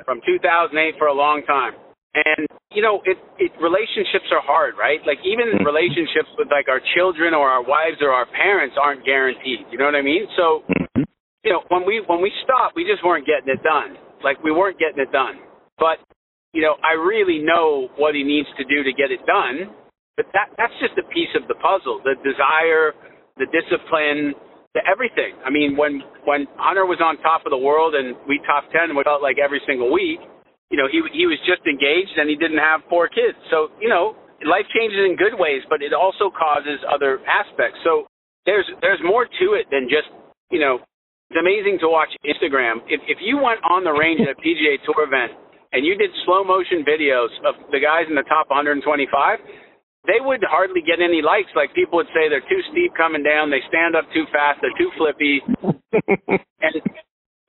from 0.04 0.20
2008 0.26 0.94
for 0.98 1.08
a 1.08 1.16
long 1.16 1.42
time. 1.48 1.72
And 2.14 2.46
you 2.70 2.82
know, 2.82 3.02
it 3.08 3.18
it 3.42 3.50
relationships 3.58 4.30
are 4.30 4.44
hard, 4.44 4.76
right? 4.78 5.00
Like 5.02 5.18
even 5.24 5.58
Mhm. 5.58 5.64
relationships 5.64 6.28
with 6.38 6.46
like 6.52 6.68
our 6.68 6.78
children 6.94 7.34
or 7.34 7.48
our 7.48 7.62
wives 7.62 7.98
or 8.00 8.12
our 8.12 8.26
parents 8.26 8.76
aren't 8.78 9.04
guaranteed. 9.04 9.66
You 9.72 9.78
know 9.78 9.86
what 9.86 9.96
I 9.96 10.02
mean? 10.02 10.28
So 10.36 10.62
Mhm. 10.68 11.04
you 11.42 11.50
know, 11.50 11.64
when 11.68 11.84
we 11.84 12.00
when 12.06 12.20
we 12.20 12.30
stopped, 12.44 12.76
we 12.76 12.84
just 12.84 13.02
weren't 13.02 13.26
getting 13.26 13.48
it 13.48 13.62
done. 13.64 13.98
Like 14.22 14.38
we 14.44 14.52
weren't 14.52 14.78
getting 14.78 15.00
it 15.02 15.10
done. 15.10 15.40
But 15.78 15.98
you 16.54 16.62
know, 16.62 16.78
I 16.86 16.94
really 16.94 17.42
know 17.42 17.90
what 17.98 18.14
he 18.14 18.22
needs 18.22 18.46
to 18.56 18.64
do 18.64 18.86
to 18.86 18.94
get 18.94 19.10
it 19.10 19.20
done. 19.26 19.74
But 20.16 20.30
that 20.30 20.54
that's 20.54 20.72
just 20.78 20.94
a 20.94 21.02
piece 21.10 21.34
of 21.34 21.50
the 21.50 21.58
puzzle. 21.58 21.98
The 22.06 22.14
desire, 22.22 22.94
the 23.34 23.50
discipline, 23.50 24.38
the 24.78 24.80
everything. 24.86 25.34
I 25.42 25.50
mean, 25.50 25.74
when 25.74 26.06
when 26.22 26.46
Hunter 26.54 26.86
was 26.86 27.02
on 27.02 27.18
top 27.18 27.42
of 27.42 27.50
the 27.50 27.58
world 27.58 27.98
and 27.98 28.14
we 28.30 28.38
top 28.46 28.70
ten, 28.70 28.94
we 28.94 29.02
felt 29.02 29.26
like 29.26 29.42
every 29.42 29.60
single 29.66 29.90
week. 29.90 30.22
You 30.70 30.78
know, 30.78 30.86
he 30.86 31.02
he 31.10 31.26
was 31.26 31.42
just 31.42 31.66
engaged 31.66 32.14
and 32.14 32.30
he 32.30 32.38
didn't 32.38 32.62
have 32.62 32.86
four 32.86 33.10
kids. 33.10 33.34
So 33.50 33.74
you 33.82 33.90
know, 33.90 34.14
life 34.46 34.70
changes 34.70 35.02
in 35.02 35.18
good 35.18 35.34
ways, 35.34 35.66
but 35.66 35.82
it 35.82 35.90
also 35.90 36.30
causes 36.30 36.78
other 36.86 37.18
aspects. 37.26 37.82
So 37.82 38.06
there's 38.46 38.70
there's 38.78 39.02
more 39.02 39.26
to 39.26 39.46
it 39.58 39.66
than 39.74 39.90
just 39.90 40.08
you 40.54 40.62
know. 40.62 40.78
It's 41.32 41.40
amazing 41.40 41.82
to 41.82 41.90
watch 41.90 42.14
Instagram. 42.22 42.86
If 42.86 43.02
if 43.10 43.18
you 43.18 43.42
went 43.42 43.58
on 43.66 43.82
the 43.82 43.90
range 43.90 44.22
at 44.22 44.30
a 44.30 44.38
PGA 44.38 44.78
Tour 44.86 45.02
event 45.10 45.34
and 45.74 45.84
you 45.84 45.98
did 45.98 46.10
slow 46.24 46.46
motion 46.46 46.86
videos 46.86 47.34
of 47.42 47.58
the 47.74 47.82
guys 47.82 48.06
in 48.08 48.14
the 48.14 48.22
top 48.30 48.46
125, 48.48 48.78
they 50.06 50.22
would 50.22 50.38
hardly 50.46 50.80
get 50.80 51.02
any 51.02 51.18
likes. 51.18 51.50
Like 51.58 51.74
people 51.74 51.98
would 51.98 52.10
say 52.14 52.30
they're 52.30 52.46
too 52.46 52.62
steep 52.70 52.94
coming 52.94 53.26
down, 53.26 53.50
they 53.50 53.64
stand 53.66 53.98
up 53.98 54.06
too 54.14 54.24
fast, 54.30 54.62
they're 54.62 54.78
too 54.78 54.94
flippy. 54.94 55.42
and 56.62 56.74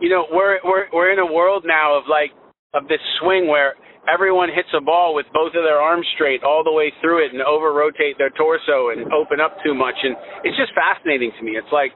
you 0.01 0.09
know, 0.09 0.25
we're 0.33 0.57
we're 0.65 0.89
we're 0.91 1.13
in 1.13 1.21
a 1.21 1.29
world 1.29 1.63
now 1.69 1.93
of 1.93 2.09
like 2.09 2.33
of 2.73 2.89
this 2.89 3.03
swing 3.21 3.45
where 3.47 3.77
everyone 4.09 4.49
hits 4.49 4.69
a 4.73 4.81
ball 4.81 5.13
with 5.13 5.25
both 5.33 5.53
of 5.53 5.61
their 5.61 5.77
arms 5.77 6.05
straight 6.17 6.43
all 6.43 6.63
the 6.65 6.71
way 6.71 6.91
through 7.01 7.25
it 7.25 7.33
and 7.33 7.41
over 7.41 7.73
rotate 7.73 8.17
their 8.17 8.29
torso 8.33 8.89
and 8.89 9.11
open 9.13 9.39
up 9.39 9.57
too 9.63 9.73
much 9.73 9.95
and 10.03 10.17
it's 10.43 10.57
just 10.57 10.73
fascinating 10.73 11.31
to 11.37 11.45
me. 11.45 11.53
It's 11.57 11.71
like 11.71 11.93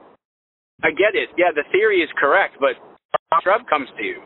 I 0.86 0.94
get 0.94 1.18
it. 1.18 1.30
Yeah, 1.38 1.52
the 1.54 1.66
theory 1.72 2.06
is 2.06 2.10
correct, 2.22 2.56
but 2.62 2.78
shrub 3.42 3.66
comes 3.70 3.90
to 3.98 4.04
you. 4.04 4.22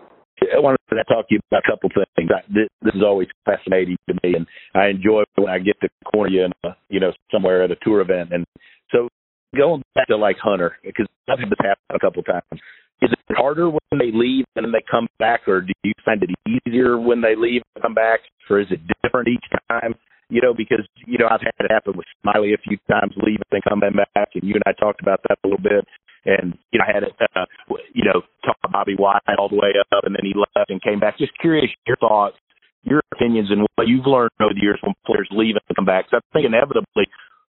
I 0.55 0.59
wanted 0.59 0.79
to 0.89 1.03
talk 1.05 1.27
to 1.29 1.35
you 1.35 1.39
about 1.51 1.63
a 1.67 1.71
couple 1.71 1.89
of 1.95 2.07
things. 2.15 2.29
I, 2.33 2.41
this, 2.51 2.69
this 2.81 2.95
is 2.95 3.03
always 3.03 3.27
fascinating 3.45 3.97
to 4.09 4.15
me, 4.23 4.35
and 4.35 4.45
I 4.75 4.87
enjoy 4.87 5.23
when 5.35 5.49
I 5.49 5.59
get 5.59 5.79
to 5.81 5.89
corner 6.05 6.29
you, 6.29 6.45
in 6.45 6.51
a, 6.63 6.69
uh, 6.69 6.73
you 6.89 6.99
know, 6.99 7.11
somewhere 7.31 7.63
at 7.63 7.71
a 7.71 7.75
tour 7.83 8.01
event. 8.01 8.31
And 8.31 8.45
so, 8.91 9.09
going 9.55 9.83
back 9.95 10.07
to 10.07 10.17
like 10.17 10.37
Hunter, 10.41 10.77
because 10.83 11.07
I've 11.29 11.39
had 11.39 11.49
this 11.49 11.59
happen 11.59 11.95
a 11.95 11.99
couple 11.99 12.23
times. 12.23 12.61
Is 13.01 13.11
it 13.11 13.35
harder 13.35 13.69
when 13.69 13.99
they 13.99 14.11
leave 14.13 14.45
and 14.55 14.65
then 14.65 14.71
they 14.71 14.83
come 14.89 15.07
back, 15.19 15.47
or 15.47 15.61
do 15.61 15.73
you 15.83 15.93
find 16.05 16.23
it 16.23 16.29
easier 16.47 16.97
when 16.97 17.21
they 17.21 17.35
leave 17.35 17.61
and 17.75 17.83
come 17.83 17.93
back, 17.93 18.21
or 18.49 18.61
is 18.61 18.67
it 18.71 18.79
different 19.03 19.27
each 19.27 19.45
time? 19.69 19.95
You 20.29 20.41
know, 20.41 20.53
because 20.53 20.87
you 21.05 21.17
know 21.17 21.27
I've 21.29 21.41
had 21.41 21.53
it 21.59 21.71
happen 21.71 21.97
with 21.97 22.05
Smylie 22.23 22.53
a 22.53 22.61
few 22.63 22.77
times, 22.89 23.13
leaving 23.17 23.43
and 23.51 23.63
coming 23.63 23.91
back, 23.93 24.29
and 24.33 24.43
you 24.43 24.53
and 24.55 24.63
I 24.65 24.71
talked 24.79 25.01
about 25.01 25.19
that 25.27 25.37
a 25.43 25.47
little 25.47 25.61
bit. 25.61 25.85
And 26.25 26.57
you 26.71 26.79
know, 26.79 26.85
I 26.87 26.93
had 26.93 27.03
it, 27.03 27.13
uh, 27.35 27.45
you 27.93 28.03
know, 28.03 28.21
talk 28.45 28.59
to 28.61 28.69
Bobby 28.69 28.95
White 28.95 29.21
all 29.37 29.49
the 29.49 29.55
way 29.55 29.73
up, 29.91 30.03
and 30.03 30.15
then 30.15 30.23
he 30.23 30.33
left 30.33 30.69
and 30.69 30.81
came 30.81 30.99
back. 30.99 31.17
Just 31.17 31.37
curious 31.39 31.69
your 31.85 31.97
thoughts 31.97 32.37
your 32.83 33.01
opinions 33.15 33.49
and 33.49 33.65
what 33.75 33.87
you've 33.87 34.05
learned 34.05 34.31
over 34.41 34.53
the 34.53 34.61
years 34.61 34.79
when 34.83 34.93
players 35.05 35.27
leave 35.31 35.55
and 35.55 35.75
come 35.75 35.85
back. 35.85 36.05
So 36.11 36.17
I 36.17 36.21
think 36.33 36.45
inevitably, 36.45 37.07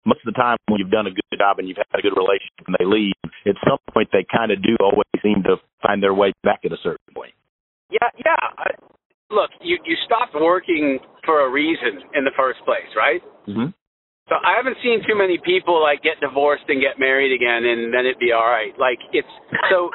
most 0.05 0.21
of 0.25 0.33
the 0.33 0.37
time 0.37 0.57
when 0.69 0.79
you've 0.79 0.93
done 0.93 1.07
a 1.07 1.13
good 1.13 1.37
job 1.37 1.57
and 1.57 1.67
you've 1.67 1.81
had 1.81 1.99
a 1.99 2.01
good 2.01 2.13
relationship 2.13 2.65
and 2.69 2.77
they 2.77 2.85
leave, 2.85 3.17
at 3.45 3.57
some 3.65 3.81
point 3.91 4.09
they 4.13 4.25
kind 4.29 4.53
of 4.53 4.61
do 4.61 4.77
always 4.79 5.09
seem 5.21 5.41
to 5.49 5.57
find 5.81 6.01
their 6.01 6.13
way 6.13 6.31
back 6.43 6.61
at 6.63 6.71
a 6.71 6.77
certain 6.81 7.09
point. 7.13 7.33
Yeah, 7.89 8.09
yeah. 8.21 8.37
Look, 9.31 9.49
you 9.61 9.77
you 9.85 9.97
stopped 10.05 10.37
working 10.37 10.99
for 11.25 11.45
a 11.45 11.49
reason 11.49 12.05
in 12.13 12.23
the 12.23 12.31
first 12.37 12.59
place, 12.65 12.89
right? 12.95 13.21
Mm-hmm. 13.49 13.73
So 14.27 14.41
I 14.41 14.57
haven't 14.57 14.77
seen 14.81 15.05
too 15.05 15.13
many 15.13 15.37
people 15.37 15.77
like 15.77 16.01
get 16.01 16.17
divorced 16.17 16.65
and 16.67 16.81
get 16.81 16.97
married 16.97 17.29
again, 17.29 17.61
and 17.61 17.93
then 17.93 18.09
it'd 18.09 18.17
be 18.17 18.33
all 18.33 18.49
right. 18.49 18.73
Like 18.77 18.97
it's 19.13 19.29
so 19.69 19.93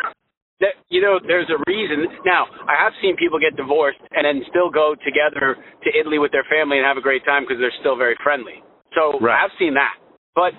that 0.63 0.79
you 0.89 1.03
know 1.03 1.19
there's 1.19 1.51
a 1.51 1.59
reason. 1.67 2.07
Now 2.25 2.47
I 2.71 2.79
have 2.79 2.95
seen 3.03 3.19
people 3.19 3.43
get 3.43 3.59
divorced 3.59 3.99
and 4.15 4.23
then 4.23 4.47
still 4.47 4.71
go 4.71 4.95
together 5.03 5.59
to 5.59 5.89
Italy 5.91 6.23
with 6.23 6.31
their 6.31 6.47
family 6.47 6.79
and 6.79 6.87
have 6.87 6.97
a 6.97 7.03
great 7.03 7.25
time 7.27 7.43
because 7.43 7.59
they're 7.59 7.75
still 7.83 7.99
very 7.99 8.15
friendly. 8.23 8.63
So 8.95 9.19
right. 9.19 9.35
I've 9.35 9.55
seen 9.59 9.75
that. 9.75 9.99
But 10.39 10.55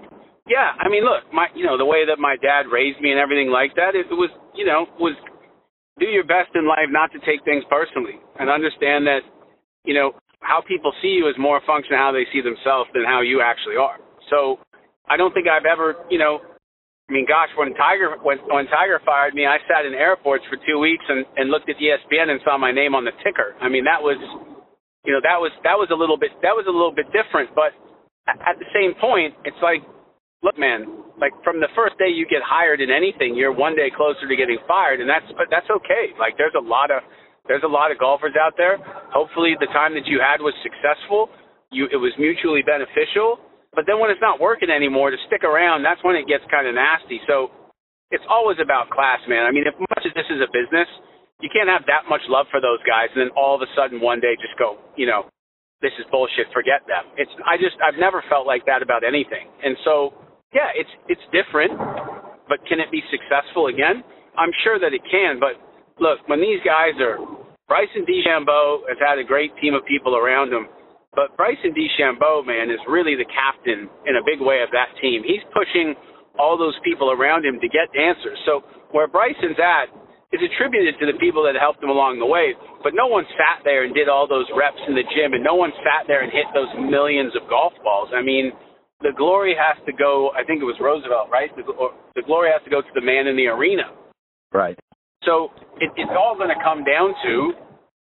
yeah, 0.51 0.75
I 0.75 0.91
mean, 0.91 1.07
look, 1.07 1.31
my 1.31 1.47
you 1.55 1.63
know 1.63 1.79
the 1.79 1.87
way 1.87 2.03
that 2.03 2.19
my 2.19 2.35
dad 2.43 2.67
raised 2.67 2.99
me 2.99 3.15
and 3.15 3.19
everything 3.23 3.55
like 3.55 3.71
that, 3.79 3.95
it 3.95 4.11
was 4.11 4.29
you 4.51 4.67
know 4.67 4.83
was 4.99 5.15
do 5.95 6.11
your 6.11 6.27
best 6.27 6.51
in 6.55 6.67
life 6.67 6.91
not 6.91 7.11
to 7.15 7.19
take 7.23 7.45
things 7.47 7.63
personally 7.71 8.19
and 8.35 8.49
understand 8.49 9.07
that 9.07 9.23
you 9.87 9.93
know 9.93 10.11
how 10.41 10.61
people 10.61 10.91
see 11.01 11.15
you 11.15 11.29
is 11.29 11.35
more 11.37 11.57
a 11.57 11.65
function 11.65 11.93
of 11.93 11.99
how 11.99 12.11
they 12.11 12.25
see 12.33 12.41
themselves 12.41 12.89
than 12.93 13.05
how 13.05 13.21
you 13.21 13.41
actually 13.41 13.77
are. 13.77 13.97
So 14.29 14.59
I 15.07 15.17
don't 15.17 15.33
think 15.33 15.47
I've 15.47 15.65
ever, 15.65 16.05
you 16.09 16.19
know, 16.19 16.41
I 17.09 17.13
mean, 17.13 17.27
gosh, 17.27 17.51
when 17.59 17.75
Tiger 17.75 18.15
when 18.23 18.39
when 18.47 18.71
Tiger 18.71 19.01
fired 19.03 19.35
me, 19.35 19.45
I 19.45 19.59
sat 19.67 19.83
in 19.85 19.93
airports 19.93 20.47
for 20.47 20.55
two 20.63 20.79
weeks 20.79 21.03
and 21.09 21.25
and 21.35 21.51
looked 21.51 21.67
at 21.69 21.75
ESPN 21.75 22.31
and 22.31 22.39
saw 22.43 22.57
my 22.57 22.71
name 22.71 22.95
on 22.95 23.03
the 23.03 23.11
ticker. 23.19 23.51
I 23.59 23.67
mean, 23.67 23.83
that 23.83 23.99
was, 23.99 24.15
you 25.03 25.11
know, 25.11 25.19
that 25.19 25.35
was 25.35 25.51
that 25.67 25.75
was 25.75 25.91
a 25.91 25.97
little 25.97 26.15
bit 26.15 26.31
that 26.41 26.55
was 26.55 26.65
a 26.67 26.73
little 26.73 26.95
bit 26.95 27.11
different. 27.11 27.51
But 27.51 27.75
at 28.31 28.55
the 28.63 28.69
same 28.71 28.95
point, 28.95 29.35
it's 29.43 29.59
like, 29.59 29.83
look, 30.39 30.55
man, 30.55 30.87
like 31.19 31.35
from 31.43 31.59
the 31.59 31.67
first 31.75 31.99
day 31.99 32.07
you 32.07 32.23
get 32.31 32.39
hired 32.47 32.79
in 32.79 32.87
anything, 32.87 33.35
you're 33.35 33.51
one 33.51 33.75
day 33.75 33.91
closer 33.91 34.23
to 34.23 34.35
getting 34.39 34.63
fired, 34.63 35.03
and 35.03 35.09
that's 35.09 35.27
but 35.35 35.51
that's 35.51 35.67
okay. 35.67 36.15
Like 36.15 36.39
there's 36.39 36.55
a 36.55 36.63
lot 36.63 36.95
of 36.95 37.03
there's 37.51 37.67
a 37.67 37.69
lot 37.69 37.91
of 37.91 37.99
golfers 37.99 38.39
out 38.39 38.55
there. 38.55 38.79
Hopefully, 39.11 39.59
the 39.59 39.67
time 39.75 39.91
that 39.99 40.07
you 40.07 40.23
had 40.23 40.39
was 40.39 40.55
successful. 40.63 41.27
You, 41.67 41.91
it 41.91 41.99
was 41.99 42.15
mutually 42.15 42.63
beneficial. 42.63 43.43
But 43.75 43.83
then 43.83 43.99
when 43.99 44.07
it's 44.07 44.23
not 44.23 44.39
working 44.39 44.71
anymore, 44.71 45.11
to 45.11 45.19
stick 45.27 45.43
around, 45.43 45.83
that's 45.83 45.99
when 46.03 46.15
it 46.15 46.31
gets 46.31 46.47
kind 46.47 46.63
of 46.63 46.79
nasty. 46.79 47.19
So 47.27 47.51
it's 48.07 48.23
always 48.31 48.55
about 48.63 48.87
class, 48.87 49.19
man. 49.27 49.43
I 49.43 49.51
mean, 49.51 49.67
if 49.67 49.75
much 49.75 50.03
as 50.07 50.15
this 50.15 50.27
is 50.31 50.39
a 50.39 50.47
business, 50.51 50.87
you 51.43 51.51
can't 51.51 51.67
have 51.67 51.83
that 51.91 52.07
much 52.07 52.21
love 52.31 52.47
for 52.51 52.63
those 52.63 52.79
guys 52.87 53.11
and 53.11 53.19
then 53.19 53.31
all 53.35 53.57
of 53.57 53.61
a 53.65 53.69
sudden 53.75 53.99
one 53.99 54.21
day 54.23 54.37
just 54.39 54.55
go, 54.55 54.77
you 54.95 55.07
know, 55.07 55.27
this 55.81 55.91
is 55.97 56.05
bullshit. 56.13 56.47
Forget 56.53 56.85
them. 56.85 57.09
It's 57.17 57.31
I 57.41 57.57
just 57.57 57.75
I've 57.81 57.97
never 57.97 58.21
felt 58.29 58.45
like 58.45 58.63
that 58.69 58.85
about 58.85 59.01
anything. 59.01 59.49
And 59.65 59.73
so 59.83 60.13
yeah, 60.53 60.69
it's 60.77 60.91
it's 61.09 61.25
different, 61.33 61.73
but 62.45 62.61
can 62.69 62.77
it 62.77 62.93
be 62.93 63.01
successful 63.09 63.67
again? 63.67 64.05
I'm 64.37 64.53
sure 64.63 64.77
that 64.77 64.93
it 64.93 65.01
can, 65.09 65.41
but 65.41 65.57
look, 65.97 66.21
when 66.29 66.39
these 66.39 66.61
guys 66.61 66.93
are 67.01 67.17
Bryson 67.71 68.03
DeChambeau 68.03 68.83
has 68.91 68.99
had 68.99 69.15
a 69.15 69.23
great 69.23 69.55
team 69.63 69.71
of 69.71 69.87
people 69.87 70.19
around 70.19 70.51
him, 70.51 70.67
but 71.15 71.31
Bryson 71.39 71.71
DeChambeau, 71.71 72.43
man, 72.43 72.67
is 72.67 72.83
really 72.83 73.15
the 73.15 73.23
captain 73.31 73.87
in 74.03 74.19
a 74.19 74.23
big 74.27 74.43
way 74.43 74.59
of 74.59 74.67
that 74.75 74.91
team. 74.99 75.23
He's 75.23 75.39
pushing 75.55 75.95
all 76.35 76.59
those 76.59 76.75
people 76.83 77.15
around 77.15 77.47
him 77.47 77.63
to 77.63 77.69
get 77.71 77.87
answers. 77.95 78.35
So 78.43 78.67
where 78.91 79.07
Bryson's 79.07 79.55
at 79.55 79.87
is 80.35 80.43
attributed 80.43 80.99
to 80.99 81.07
the 81.07 81.15
people 81.15 81.47
that 81.47 81.55
helped 81.55 81.79
him 81.79 81.87
along 81.87 82.19
the 82.19 82.27
way, 82.27 82.59
but 82.83 82.91
no 82.91 83.07
one 83.07 83.23
sat 83.39 83.63
there 83.63 83.87
and 83.87 83.95
did 83.95 84.11
all 84.11 84.27
those 84.27 84.51
reps 84.51 84.83
in 84.91 84.91
the 84.91 85.07
gym, 85.15 85.31
and 85.31 85.39
no 85.39 85.55
one 85.55 85.71
sat 85.79 86.11
there 86.11 86.27
and 86.27 86.31
hit 86.31 86.51
those 86.51 86.71
millions 86.75 87.31
of 87.39 87.47
golf 87.47 87.71
balls. 87.87 88.11
I 88.11 88.19
mean, 88.19 88.51
the 88.99 89.15
glory 89.15 89.55
has 89.55 89.79
to 89.87 89.95
go. 89.95 90.35
I 90.35 90.43
think 90.43 90.59
it 90.59 90.67
was 90.67 90.75
Roosevelt, 90.83 91.31
right? 91.31 91.47
The, 91.55 91.63
the 92.19 92.23
glory 92.27 92.51
has 92.51 92.59
to 92.67 92.69
go 92.69 92.83
to 92.83 92.93
the 92.99 93.03
man 93.03 93.31
in 93.31 93.39
the 93.39 93.47
arena. 93.47 93.95
Right. 94.51 94.75
So 95.23 95.49
it, 95.79 95.91
it's 95.95 96.11
all 96.17 96.35
going 96.35 96.49
to 96.49 96.61
come 96.63 96.83
down 96.83 97.13
to, 97.23 97.53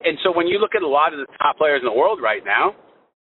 and 0.02 0.18
so 0.24 0.32
when 0.34 0.48
you 0.48 0.60
look 0.60 0.76
at 0.76 0.82
a 0.82 0.88
lot 0.88 1.14
of 1.14 1.20
the 1.20 1.30
top 1.38 1.58
players 1.58 1.82
in 1.82 1.88
the 1.90 1.98
world 1.98 2.20
right 2.22 2.42
now, 2.46 2.74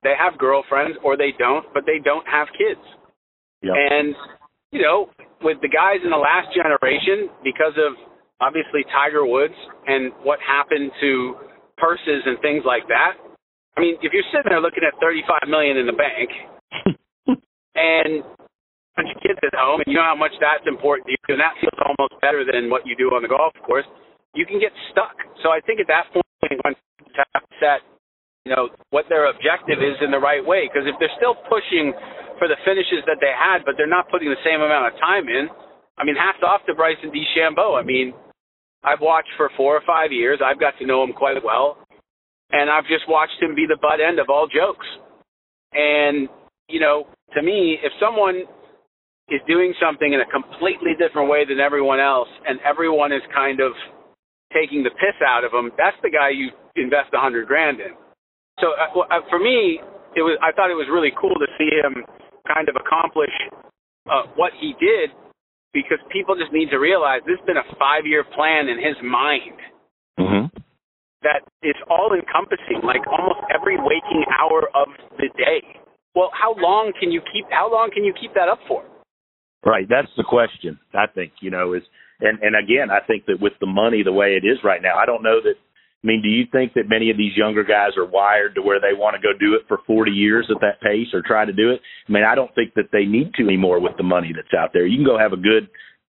they 0.03 0.13
have 0.17 0.39
girlfriends 0.39 0.97
or 1.03 1.17
they 1.17 1.31
don't, 1.37 1.65
but 1.73 1.83
they 1.85 1.99
don't 2.03 2.25
have 2.27 2.47
kids. 2.55 2.81
Yep. 3.61 3.75
And 3.75 4.15
you 4.71 4.81
know, 4.81 5.09
with 5.41 5.57
the 5.61 5.67
guys 5.67 5.99
in 6.03 6.11
the 6.11 6.19
last 6.19 6.53
generation, 6.55 7.27
because 7.43 7.73
of 7.75 7.97
obviously 8.39 8.83
Tiger 8.91 9.25
Woods 9.25 9.55
and 9.87 10.11
what 10.23 10.39
happened 10.39 10.91
to 11.01 11.35
purses 11.77 12.23
and 12.25 12.39
things 12.41 12.63
like 12.65 12.87
that. 12.87 13.15
I 13.77 13.81
mean, 13.81 13.95
if 14.01 14.11
you're 14.11 14.27
sitting 14.31 14.51
there 14.51 14.61
looking 14.61 14.83
at 14.83 14.99
35 14.99 15.47
million 15.47 15.77
in 15.77 15.87
the 15.87 15.95
bank, 15.95 16.29
and 17.75 18.23
bunch 18.99 19.15
of 19.15 19.19
kids 19.23 19.39
at 19.47 19.55
home, 19.55 19.79
and 19.79 19.87
you 19.87 19.95
know 19.95 20.03
how 20.03 20.19
much 20.19 20.35
that's 20.43 20.67
important 20.67 21.07
to 21.07 21.15
you, 21.15 21.31
and 21.31 21.39
that 21.39 21.55
feels 21.63 21.79
almost 21.79 22.19
better 22.19 22.43
than 22.43 22.67
what 22.67 22.83
you 22.83 22.99
do 22.99 23.15
on 23.15 23.23
the 23.23 23.31
golf 23.31 23.55
course, 23.63 23.87
you 24.35 24.43
can 24.43 24.59
get 24.59 24.75
stuck. 24.91 25.15
So 25.39 25.55
I 25.55 25.63
think 25.63 25.79
at 25.79 25.87
that 25.87 26.11
point, 26.11 26.27
when 26.67 26.75
have 27.15 27.47
set, 27.59 27.79
you 28.43 28.51
know, 28.51 28.69
what 28.91 29.07
their 29.07 29.31
objective 29.31 29.79
is 29.79 29.95
in 30.03 30.11
the 30.11 30.19
right 30.19 30.43
way, 30.43 30.67
because 30.67 30.83
if 30.83 30.99
they're 30.99 31.15
still 31.15 31.35
pushing 31.47 31.95
for 32.39 32.47
the 32.51 32.59
finishes 32.67 33.03
that 33.07 33.19
they 33.23 33.31
had, 33.31 33.63
but 33.63 33.75
they're 33.79 33.89
not 33.89 34.11
putting 34.11 34.27
the 34.27 34.39
same 34.43 34.59
amount 34.59 34.91
of 34.91 34.99
time 34.99 35.27
in, 35.27 35.47
I 35.99 36.03
mean, 36.03 36.15
hats 36.15 36.39
off 36.43 36.63
to 36.67 36.75
Bryson 36.75 37.11
DeChambeau. 37.11 37.75
I 37.75 37.83
mean, 37.83 38.15
I've 38.83 39.03
watched 39.03 39.31
for 39.35 39.51
four 39.55 39.75
or 39.75 39.83
five 39.83 40.11
years. 40.11 40.39
I've 40.39 40.59
got 40.59 40.79
to 40.79 40.87
know 40.87 41.03
him 41.03 41.11
quite 41.11 41.35
well, 41.43 41.83
and 42.51 42.71
I've 42.71 42.87
just 42.87 43.03
watched 43.07 43.35
him 43.41 43.55
be 43.55 43.67
the 43.67 43.79
butt 43.79 43.99
end 43.99 44.19
of 44.19 44.27
all 44.31 44.47
jokes. 44.47 44.87
And 45.75 46.29
you 46.69 46.79
know, 46.79 47.07
to 47.35 47.41
me, 47.43 47.77
if 47.83 47.91
someone 47.99 48.47
is 49.29 49.41
doing 49.47 49.73
something 49.81 50.13
in 50.13 50.21
a 50.21 50.29
completely 50.29 50.97
different 50.97 51.29
way 51.29 51.45
than 51.45 51.59
everyone 51.59 51.99
else, 51.99 52.29
and 52.47 52.59
everyone 52.65 53.11
is 53.11 53.21
kind 53.33 53.59
of 53.59 53.73
taking 54.53 54.81
the 54.83 54.93
piss 54.97 55.17
out 55.21 55.45
of 55.45 55.53
him, 55.53 55.71
that's 55.77 55.97
the 56.01 56.09
guy 56.09 56.33
you 56.33 56.49
invest 56.75 57.13
a 57.13 57.21
hundred 57.21 57.47
grand 57.47 57.79
in. 57.79 57.93
So 58.59 58.73
uh, 58.75 59.05
uh, 59.05 59.21
for 59.29 59.39
me, 59.39 59.79
it 60.17 60.25
was 60.25 60.37
I 60.41 60.51
thought 60.51 60.73
it 60.73 60.77
was 60.77 60.89
really 60.89 61.13
cool 61.13 61.35
to 61.37 61.49
see 61.57 61.69
him 61.69 62.03
kind 62.49 62.67
of 62.67 62.75
accomplish 62.75 63.33
uh, 64.09 64.25
what 64.35 64.51
he 64.57 64.73
did 64.81 65.13
because 65.71 66.01
people 66.09 66.33
just 66.33 66.51
need 66.51 66.73
to 66.73 66.81
realize 66.81 67.21
this 67.29 67.37
has 67.37 67.45
been 67.45 67.61
a 67.61 67.67
five-year 67.77 68.25
plan 68.33 68.65
in 68.65 68.81
his 68.81 68.97
mind 69.05 69.57
mm-hmm. 70.17 70.49
that 71.21 71.45
is 71.61 71.77
all 71.93 72.09
encompassing, 72.17 72.81
like 72.81 73.05
almost 73.05 73.45
every 73.53 73.77
waking 73.77 74.25
hour 74.33 74.65
of 74.73 74.89
the 75.21 75.29
day. 75.37 75.61
Well, 76.17 76.33
how 76.33 76.57
long 76.57 76.91
can 76.97 77.13
you 77.13 77.21
keep? 77.31 77.45
How 77.53 77.69
long 77.69 77.93
can 77.93 78.03
you 78.03 78.13
keep 78.17 78.33
that 78.33 78.49
up 78.49 78.59
for? 78.67 78.81
Right. 79.65 79.87
That's 79.89 80.11
the 80.15 80.23
question. 80.23 80.79
I 80.93 81.07
think 81.13 81.33
you 81.41 81.51
know 81.51 81.73
is 81.73 81.83
and 82.21 82.39
and 82.41 82.55
again, 82.55 82.89
I 82.91 83.05
think 83.05 83.25
that 83.27 83.41
with 83.41 83.53
the 83.59 83.67
money 83.67 84.03
the 84.03 84.13
way 84.13 84.35
it 84.35 84.45
is 84.45 84.57
right 84.63 84.81
now, 84.81 84.95
I 84.97 85.05
don't 85.05 85.23
know 85.23 85.41
that. 85.43 85.55
I 86.01 86.07
mean, 86.07 86.21
do 86.23 86.29
you 86.29 86.45
think 86.49 86.75
that 86.79 86.87
many 86.87 87.11
of 87.11 87.17
these 87.17 87.35
younger 87.35 87.65
guys 87.65 87.99
are 87.99 88.07
wired 88.07 88.55
to 88.55 88.61
where 88.61 88.79
they 88.79 88.95
want 88.95 89.19
to 89.19 89.21
go 89.21 89.35
do 89.37 89.55
it 89.55 89.67
for 89.67 89.83
40 89.85 90.11
years 90.11 90.47
at 90.47 90.61
that 90.61 90.79
pace 90.79 91.11
or 91.11 91.19
try 91.19 91.43
to 91.43 91.51
do 91.51 91.71
it? 91.71 91.81
I 92.07 92.11
mean, 92.13 92.23
I 92.23 92.35
don't 92.35 92.55
think 92.55 92.73
that 92.75 92.87
they 92.93 93.03
need 93.03 93.33
to 93.35 93.43
anymore 93.43 93.81
with 93.81 93.97
the 93.97 94.07
money 94.07 94.31
that's 94.31 94.55
out 94.55 94.71
there. 94.71 94.87
You 94.87 94.95
can 94.95 95.05
go 95.05 95.19
have 95.19 95.33
a 95.33 95.43
good 95.43 95.67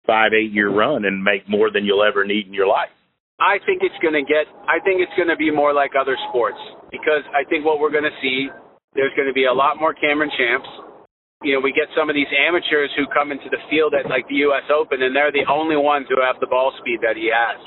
five, 0.04 0.32
eight 0.34 0.50
year 0.50 0.74
run 0.74 1.04
and 1.04 1.22
make 1.22 1.48
more 1.48 1.70
than 1.70 1.84
you'll 1.84 2.02
ever 2.02 2.26
need 2.26 2.46
in 2.46 2.54
your 2.54 2.66
life. 2.66 2.90
I 3.38 3.62
think 3.62 3.82
it's 3.86 3.98
going 4.02 4.16
to 4.16 4.26
get. 4.26 4.50
I 4.66 4.82
think 4.82 4.98
it's 4.98 5.12
going 5.14 5.28
to 5.28 5.36
be 5.36 5.54
more 5.54 5.70
like 5.70 5.92
other 5.94 6.16
sports 6.30 6.58
because 6.90 7.22
I 7.30 7.46
think 7.46 7.62
what 7.62 7.78
we're 7.78 7.92
going 7.92 8.08
to 8.08 8.18
see 8.22 8.48
there's 8.96 9.12
going 9.14 9.28
to 9.28 9.36
be 9.36 9.44
a 9.44 9.52
lot 9.52 9.78
more 9.78 9.92
Cameron 9.92 10.32
Champs 10.34 10.66
you 11.44 11.52
know, 11.52 11.60
we 11.60 11.72
get 11.72 11.92
some 11.92 12.08
of 12.08 12.16
these 12.16 12.30
amateurs 12.32 12.88
who 12.96 13.04
come 13.12 13.28
into 13.28 13.48
the 13.52 13.60
field 13.68 13.92
at 13.92 14.08
like 14.08 14.24
the 14.28 14.40
U.S. 14.48 14.64
Open, 14.72 15.02
and 15.02 15.12
they're 15.12 15.32
the 15.32 15.44
only 15.52 15.76
ones 15.76 16.06
who 16.08 16.16
have 16.22 16.40
the 16.40 16.48
ball 16.48 16.72
speed 16.80 17.04
that 17.04 17.16
he 17.16 17.28
has. 17.28 17.60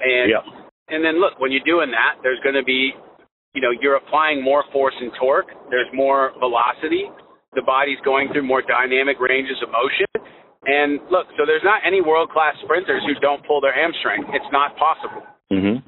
And 0.00 0.28
yeah. 0.28 0.44
and 0.92 1.00
then 1.00 1.16
look, 1.16 1.40
when 1.40 1.50
you're 1.50 1.64
doing 1.64 1.90
that, 1.90 2.20
there's 2.20 2.38
going 2.44 2.54
to 2.54 2.66
be, 2.66 2.92
you 3.56 3.62
know, 3.64 3.72
you're 3.72 3.96
applying 3.96 4.44
more 4.44 4.64
force 4.72 4.94
and 5.00 5.10
torque. 5.16 5.48
There's 5.72 5.88
more 5.96 6.36
velocity. 6.38 7.08
The 7.56 7.64
body's 7.64 7.98
going 8.04 8.28
through 8.30 8.44
more 8.44 8.60
dynamic 8.60 9.16
ranges 9.18 9.56
of 9.64 9.72
motion. 9.72 10.06
And 10.68 11.00
look, 11.08 11.32
so 11.40 11.48
there's 11.48 11.64
not 11.64 11.80
any 11.80 12.04
world 12.04 12.28
class 12.28 12.52
sprinters 12.60 13.00
who 13.08 13.16
don't 13.24 13.40
pull 13.48 13.64
their 13.64 13.72
hamstring. 13.72 14.28
It's 14.36 14.52
not 14.52 14.76
possible. 14.76 15.24
Mm-hmm. 15.48 15.80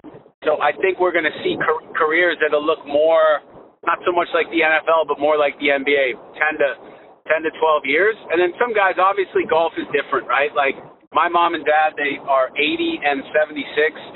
So 0.48 0.56
I 0.56 0.72
think 0.80 0.96
we're 0.96 1.12
going 1.12 1.28
to 1.28 1.36
see 1.44 1.60
car- 1.60 1.84
careers 1.92 2.40
that'll 2.40 2.64
look 2.64 2.80
more, 2.88 3.44
not 3.84 4.00
so 4.08 4.12
much 4.16 4.32
like 4.32 4.48
the 4.48 4.64
NFL, 4.64 5.04
but 5.04 5.20
more 5.20 5.36
like 5.36 5.52
the 5.60 5.68
NBA, 5.68 6.16
10 6.16 6.64
to 6.64 6.89
10 7.30 7.46
to 7.46 7.50
12 7.54 7.86
years. 7.86 8.18
And 8.34 8.42
then 8.42 8.50
some 8.58 8.74
guys, 8.74 8.98
obviously, 8.98 9.46
golf 9.46 9.72
is 9.78 9.86
different, 9.94 10.26
right? 10.26 10.50
Like 10.50 10.74
my 11.14 11.30
mom 11.30 11.54
and 11.54 11.62
dad, 11.62 11.94
they 11.94 12.18
are 12.26 12.50
80 12.58 13.06
and 13.06 13.22
76, 13.30 13.62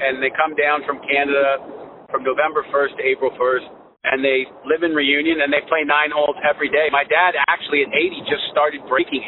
and 0.03 0.19
they 0.19 0.35
come 0.35 0.59
down 0.59 0.83
from 0.83 0.99
Canada 1.07 1.63
from 2.11 2.27
November 2.27 2.67
1st 2.71 2.99
to 2.99 3.03
April 3.03 3.31
1st, 3.35 3.67
and 4.11 4.23
they 4.23 4.47
live 4.69 4.87
in 4.87 4.95
Reunion 4.95 5.43
and 5.43 5.51
they 5.51 5.65
play 5.67 5.83
nine 5.83 6.15
holes 6.15 6.37
every 6.45 6.69
day. 6.69 6.87
My 6.93 7.03
dad, 7.03 7.35
actually, 7.51 7.83
at 7.83 7.91
80, 7.91 8.23
just 8.31 8.45
started 8.55 8.85
breaking 8.87 9.25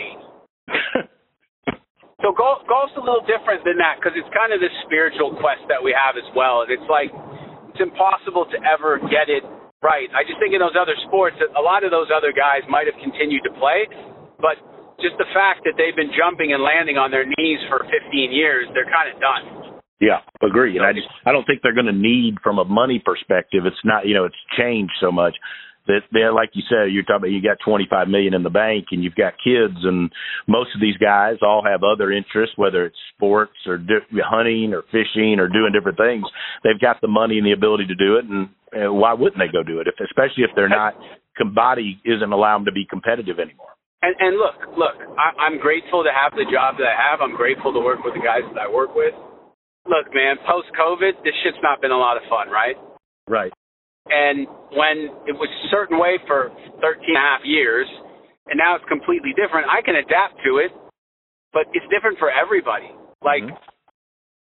80. 0.70 1.10
so 2.22 2.30
golf, 2.36 2.62
golf's 2.70 2.94
a 2.94 3.02
little 3.02 3.24
different 3.26 3.66
than 3.66 3.80
that 3.82 3.98
because 3.98 4.14
it's 4.14 4.30
kind 4.30 4.54
of 4.54 4.62
this 4.62 4.74
spiritual 4.86 5.34
quest 5.42 5.66
that 5.66 5.82
we 5.82 5.90
have 5.96 6.14
as 6.14 6.28
well. 6.36 6.62
And 6.62 6.70
it's 6.70 6.86
like 6.86 7.10
it's 7.72 7.82
impossible 7.82 8.46
to 8.52 8.58
ever 8.62 9.02
get 9.10 9.26
it 9.26 9.42
right. 9.82 10.08
I 10.12 10.22
just 10.24 10.38
think 10.40 10.52
in 10.54 10.60
those 10.60 10.76
other 10.76 10.96
sports, 11.08 11.36
a 11.40 11.62
lot 11.62 11.84
of 11.84 11.90
those 11.90 12.08
other 12.12 12.32
guys 12.32 12.64
might 12.68 12.86
have 12.86 12.96
continued 13.00 13.42
to 13.44 13.52
play, 13.56 13.88
but 14.40 14.60
just 15.00 15.16
the 15.20 15.28
fact 15.36 15.64
that 15.68 15.76
they've 15.76 15.96
been 15.96 16.12
jumping 16.16 16.56
and 16.56 16.62
landing 16.64 16.96
on 16.96 17.12
their 17.12 17.24
knees 17.24 17.60
for 17.68 17.84
15 17.84 18.32
years, 18.32 18.64
they're 18.72 18.88
kind 18.88 19.12
of 19.12 19.20
done. 19.20 19.44
Yeah, 20.00 20.20
agree. 20.44 20.76
And 20.76 20.84
I 20.84 20.92
just 20.92 21.08
I 21.24 21.32
don't 21.32 21.46
think 21.46 21.60
they're 21.62 21.74
going 21.74 21.88
to 21.88 21.96
need 21.96 22.36
from 22.44 22.58
a 22.58 22.64
money 22.64 23.00
perspective. 23.00 23.64
It's 23.64 23.80
not 23.84 24.06
you 24.06 24.12
know 24.12 24.24
it's 24.24 24.36
changed 24.56 24.92
so 25.00 25.10
much 25.10 25.32
that 25.86 26.00
they're 26.12 26.32
like 26.32 26.50
you 26.54 26.62
said 26.68 26.92
you're 26.92 27.02
talking 27.02 27.28
about 27.28 27.30
you 27.30 27.42
got 27.42 27.58
25 27.64 28.08
million 28.08 28.34
in 28.34 28.42
the 28.42 28.50
bank 28.50 28.86
and 28.90 29.02
you've 29.02 29.14
got 29.14 29.34
kids 29.42 29.76
and 29.82 30.10
most 30.46 30.70
of 30.74 30.80
these 30.80 30.96
guys 30.96 31.36
all 31.42 31.62
have 31.64 31.82
other 31.82 32.12
interests 32.12 32.56
whether 32.56 32.86
it's 32.86 32.96
sports 33.14 33.56
or 33.66 33.78
di- 33.78 34.06
hunting 34.24 34.72
or 34.72 34.82
fishing 34.92 35.38
or 35.38 35.48
doing 35.48 35.72
different 35.72 35.98
things 35.98 36.24
they've 36.64 36.80
got 36.80 37.00
the 37.00 37.08
money 37.08 37.38
and 37.38 37.46
the 37.46 37.52
ability 37.52 37.86
to 37.86 37.94
do 37.94 38.16
it 38.16 38.24
and 38.24 38.48
uh, 38.74 38.92
why 38.92 39.12
wouldn't 39.12 39.38
they 39.38 39.50
go 39.52 39.62
do 39.62 39.80
it 39.80 39.86
if 39.86 39.94
especially 40.04 40.44
if 40.44 40.50
they're 40.54 40.68
not 40.68 40.94
body 41.54 42.00
isn't 42.04 42.32
allowing 42.32 42.64
them 42.64 42.72
to 42.72 42.72
be 42.72 42.86
competitive 42.88 43.38
anymore 43.38 43.76
and, 44.00 44.16
and 44.18 44.40
look 44.40 44.56
look 44.76 44.96
I, 45.20 45.36
I'm 45.36 45.60
grateful 45.60 46.02
to 46.02 46.10
have 46.10 46.32
the 46.32 46.48
job 46.48 46.80
that 46.80 46.88
I 46.88 46.96
have 46.96 47.20
I'm 47.20 47.36
grateful 47.36 47.72
to 47.72 47.80
work 47.80 48.02
with 48.02 48.14
the 48.14 48.24
guys 48.24 48.40
that 48.54 48.58
I 48.58 48.72
work 48.72 48.96
with 48.96 49.12
look, 49.88 50.12
man, 50.14 50.36
post 50.46 50.68
COVID, 50.78 51.22
this 51.24 51.34
shit's 51.42 51.58
not 51.62 51.80
been 51.80 51.90
a 51.90 51.98
lot 51.98 52.16
of 52.16 52.22
fun, 52.28 52.50
right? 52.50 52.76
Right. 53.28 53.52
And 54.06 54.46
when 54.70 55.10
it 55.26 55.34
was 55.34 55.50
a 55.50 55.66
certain 55.70 55.98
way 55.98 56.18
for 56.26 56.54
13 56.78 57.10
and 57.10 57.18
a 57.18 57.20
half 57.20 57.42
years, 57.42 57.86
and 58.46 58.54
now 58.54 58.78
it's 58.78 58.86
completely 58.86 59.34
different, 59.34 59.66
I 59.66 59.82
can 59.82 59.98
adapt 59.98 60.38
to 60.46 60.62
it, 60.62 60.70
but 61.50 61.66
it's 61.74 61.86
different 61.90 62.18
for 62.22 62.30
everybody. 62.30 62.90
Like, 63.18 63.42
mm-hmm. 63.42 63.58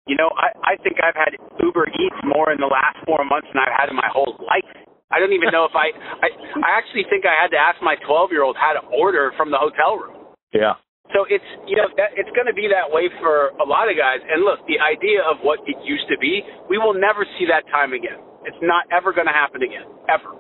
you 0.08 0.20
know, 0.20 0.28
I, 0.36 0.76
I 0.76 0.82
think 0.84 1.00
I've 1.00 1.16
had 1.16 1.40
Uber 1.64 1.88
Eats 1.96 2.20
more 2.28 2.52
in 2.52 2.60
the 2.60 2.68
last 2.68 3.00
four 3.08 3.24
months 3.24 3.48
than 3.54 3.64
I've 3.64 3.72
had 3.72 3.88
in 3.88 3.96
my 3.96 4.12
whole 4.12 4.36
life. 4.44 4.68
I 5.14 5.22
don't 5.22 5.32
even 5.32 5.54
know 5.54 5.64
if 5.70 5.78
I, 5.78 5.94
I, 6.26 6.28
I 6.66 6.70
actually 6.76 7.06
think 7.08 7.24
I 7.24 7.38
had 7.38 7.54
to 7.54 7.60
ask 7.60 7.78
my 7.80 7.96
12 8.04 8.34
year 8.34 8.44
old 8.44 8.58
how 8.58 8.74
to 8.74 8.84
order 8.92 9.32
from 9.38 9.54
the 9.54 9.62
hotel 9.62 9.96
room. 9.96 10.34
Yeah. 10.52 10.76
So 11.14 11.30
it's 11.30 11.46
you 11.70 11.78
know 11.78 11.86
that, 12.00 12.18
it's 12.18 12.32
going 12.34 12.50
to 12.50 12.58
be 12.58 12.66
that 12.74 12.90
way 12.90 13.12
for 13.22 13.54
a 13.62 13.66
lot 13.68 13.92
of 13.92 14.00
guys. 14.00 14.24
And 14.26 14.42
look, 14.42 14.66
the 14.66 14.82
idea 14.82 15.22
of 15.22 15.44
what 15.46 15.62
it 15.70 15.78
used 15.86 16.10
to 16.10 16.18
be, 16.18 16.42
we 16.72 16.82
will 16.82 16.98
never 16.98 17.28
see 17.38 17.46
that 17.54 17.70
time 17.70 17.94
again. 17.94 18.18
It's 18.46 18.60
not 18.62 18.86
ever 18.92 19.14
going 19.14 19.28
to 19.28 19.36
happen 19.36 19.64
again, 19.64 19.88
ever. 20.10 20.40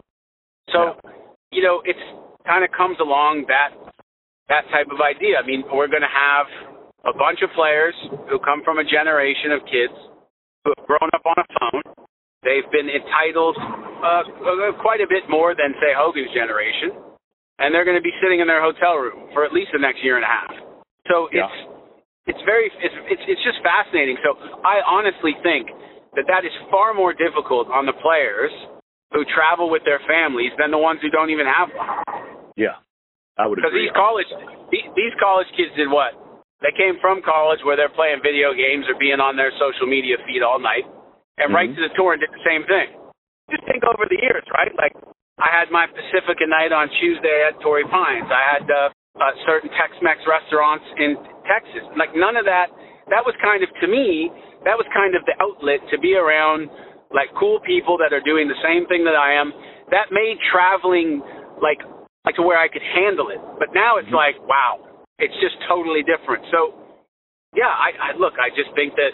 So, 0.71 0.95
yeah. 1.03 1.11
you 1.51 1.61
know, 1.63 1.81
it's 1.85 2.01
kind 2.45 2.63
of 2.63 2.71
comes 2.75 2.97
along 2.99 3.45
that 3.47 3.75
that 4.51 4.67
type 4.71 4.91
of 4.91 4.99
idea. 4.99 5.39
I 5.39 5.45
mean, 5.47 5.63
we're 5.71 5.87
going 5.87 6.03
to 6.03 6.11
have 6.11 6.47
a 7.07 7.15
bunch 7.15 7.39
of 7.43 7.49
players 7.55 7.95
who 8.27 8.39
come 8.39 8.61
from 8.63 8.77
a 8.79 8.83
generation 8.83 9.55
of 9.55 9.63
kids 9.65 9.95
who 10.63 10.75
have 10.75 10.83
grown 10.87 11.09
up 11.15 11.23
on 11.23 11.37
a 11.39 11.47
phone. 11.55 11.83
They've 12.43 12.67
been 12.71 12.91
entitled 12.91 13.55
uh, 13.55 14.27
quite 14.83 14.99
a 14.99 15.07
bit 15.07 15.31
more 15.31 15.55
than 15.55 15.71
say 15.79 15.95
Hogan's 15.95 16.31
generation 16.35 17.13
and 17.59 17.73
they're 17.73 17.85
going 17.85 17.97
to 17.97 18.03
be 18.03 18.13
sitting 18.21 18.39
in 18.39 18.47
their 18.47 18.61
hotel 18.61 18.97
room 18.97 19.29
for 19.33 19.45
at 19.45 19.53
least 19.53 19.69
the 19.73 19.79
next 19.81 20.01
year 20.01 20.17
and 20.17 20.25
a 20.25 20.31
half. 20.31 20.53
So 21.07 21.29
yeah. 21.29 21.45
it's 21.45 21.57
it's 22.35 22.43
very 22.47 22.71
it's, 22.81 22.97
it's 23.07 23.23
it's 23.27 23.43
just 23.43 23.59
fascinating. 23.61 24.17
So 24.23 24.35
I 24.63 24.81
honestly 24.83 25.37
think 25.43 25.69
that 26.15 26.25
that 26.29 26.45
is 26.45 26.53
far 26.69 26.93
more 26.93 27.13
difficult 27.13 27.67
on 27.69 27.85
the 27.85 27.95
players 28.01 28.53
who 29.13 29.25
travel 29.29 29.69
with 29.69 29.85
their 29.85 30.01
families 30.09 30.51
than 30.57 30.73
the 30.73 30.81
ones 30.81 30.99
who 31.01 31.09
don't 31.09 31.29
even 31.29 31.45
have 31.45 31.69
one. 31.73 31.89
Yeah, 32.57 32.81
I 33.37 33.45
would 33.45 33.57
Because 33.57 33.73
these 33.73 33.93
college 33.93 34.29
these 34.71 35.15
college 35.21 35.49
kids 35.57 35.73
did 35.77 35.89
what? 35.89 36.17
They 36.61 36.73
came 36.73 36.97
from 37.03 37.19
college 37.21 37.59
where 37.67 37.75
they're 37.75 37.91
playing 37.91 38.23
video 38.23 38.55
games 38.55 38.87
or 38.87 38.95
being 38.95 39.19
on 39.19 39.35
their 39.35 39.51
social 39.59 39.85
media 39.85 40.15
feed 40.23 40.41
all 40.41 40.57
night, 40.57 40.87
and 41.37 41.51
mm-hmm. 41.51 41.55
right 41.55 41.69
to 41.69 41.81
the 41.81 41.93
tour 41.93 42.15
and 42.15 42.21
did 42.21 42.31
the 42.31 42.45
same 42.47 42.63
thing. 42.65 42.95
Just 43.51 43.67
think 43.67 43.83
over 43.83 44.07
the 44.07 44.17
years, 44.17 44.45
right? 44.55 44.71
Like 44.79 44.95
I 45.37 45.49
had 45.49 45.73
my 45.73 45.89
Pacifica 45.89 46.45
night 46.47 46.71
on 46.71 46.87
Tuesday 47.01 47.43
at 47.43 47.59
Torrey 47.59 47.83
Pines. 47.89 48.29
I 48.29 48.43
had 48.47 48.65
uh, 48.69 48.89
uh, 49.19 49.33
certain 49.45 49.69
Tex-Mex 49.75 50.23
restaurants 50.23 50.85
in 50.97 51.17
Texas. 51.49 51.83
Like 51.97 52.15
none 52.15 52.37
of 52.37 52.45
that. 52.45 52.71
That 53.11 53.23
was 53.27 53.35
kind 53.43 53.63
of 53.63 53.69
to 53.83 53.87
me. 53.87 54.31
That 54.63 54.79
was 54.79 54.87
kind 54.95 55.15
of 55.15 55.23
the 55.27 55.35
outlet 55.43 55.83
to 55.91 55.99
be 55.99 56.15
around 56.15 56.71
like 57.11 57.29
cool 57.37 57.59
people 57.61 57.99
that 57.99 58.15
are 58.15 58.23
doing 58.23 58.47
the 58.47 58.57
same 58.63 58.87
thing 58.87 59.03
that 59.03 59.15
I 59.15 59.35
am. 59.35 59.51
That 59.91 60.09
made 60.11 60.39
traveling 60.49 61.21
like 61.59 61.83
like 62.23 62.39
to 62.39 62.43
where 62.43 62.57
I 62.57 62.71
could 62.71 62.83
handle 62.83 63.29
it. 63.29 63.39
But 63.59 63.75
now 63.75 63.99
it's 63.99 64.07
mm-hmm. 64.07 64.23
like 64.23 64.39
wow, 64.47 64.81
it's 65.19 65.35
just 65.43 65.59
totally 65.67 66.01
different. 66.03 66.47
So 66.49 66.79
yeah, 67.53 67.69
I, 67.69 68.13
I 68.13 68.17
look. 68.17 68.39
I 68.41 68.49
just 68.55 68.73
think 68.73 68.95
that 68.95 69.13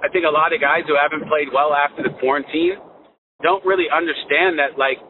I 0.00 0.08
think 0.08 0.24
a 0.24 0.32
lot 0.32 0.52
of 0.52 0.60
guys 0.60 0.84
who 0.86 0.94
haven't 0.96 1.26
played 1.26 1.48
well 1.52 1.74
after 1.74 2.04
the 2.04 2.14
quarantine 2.20 2.78
don't 3.42 3.64
really 3.64 3.88
understand 3.88 4.60
that 4.60 4.76
like 4.76 5.00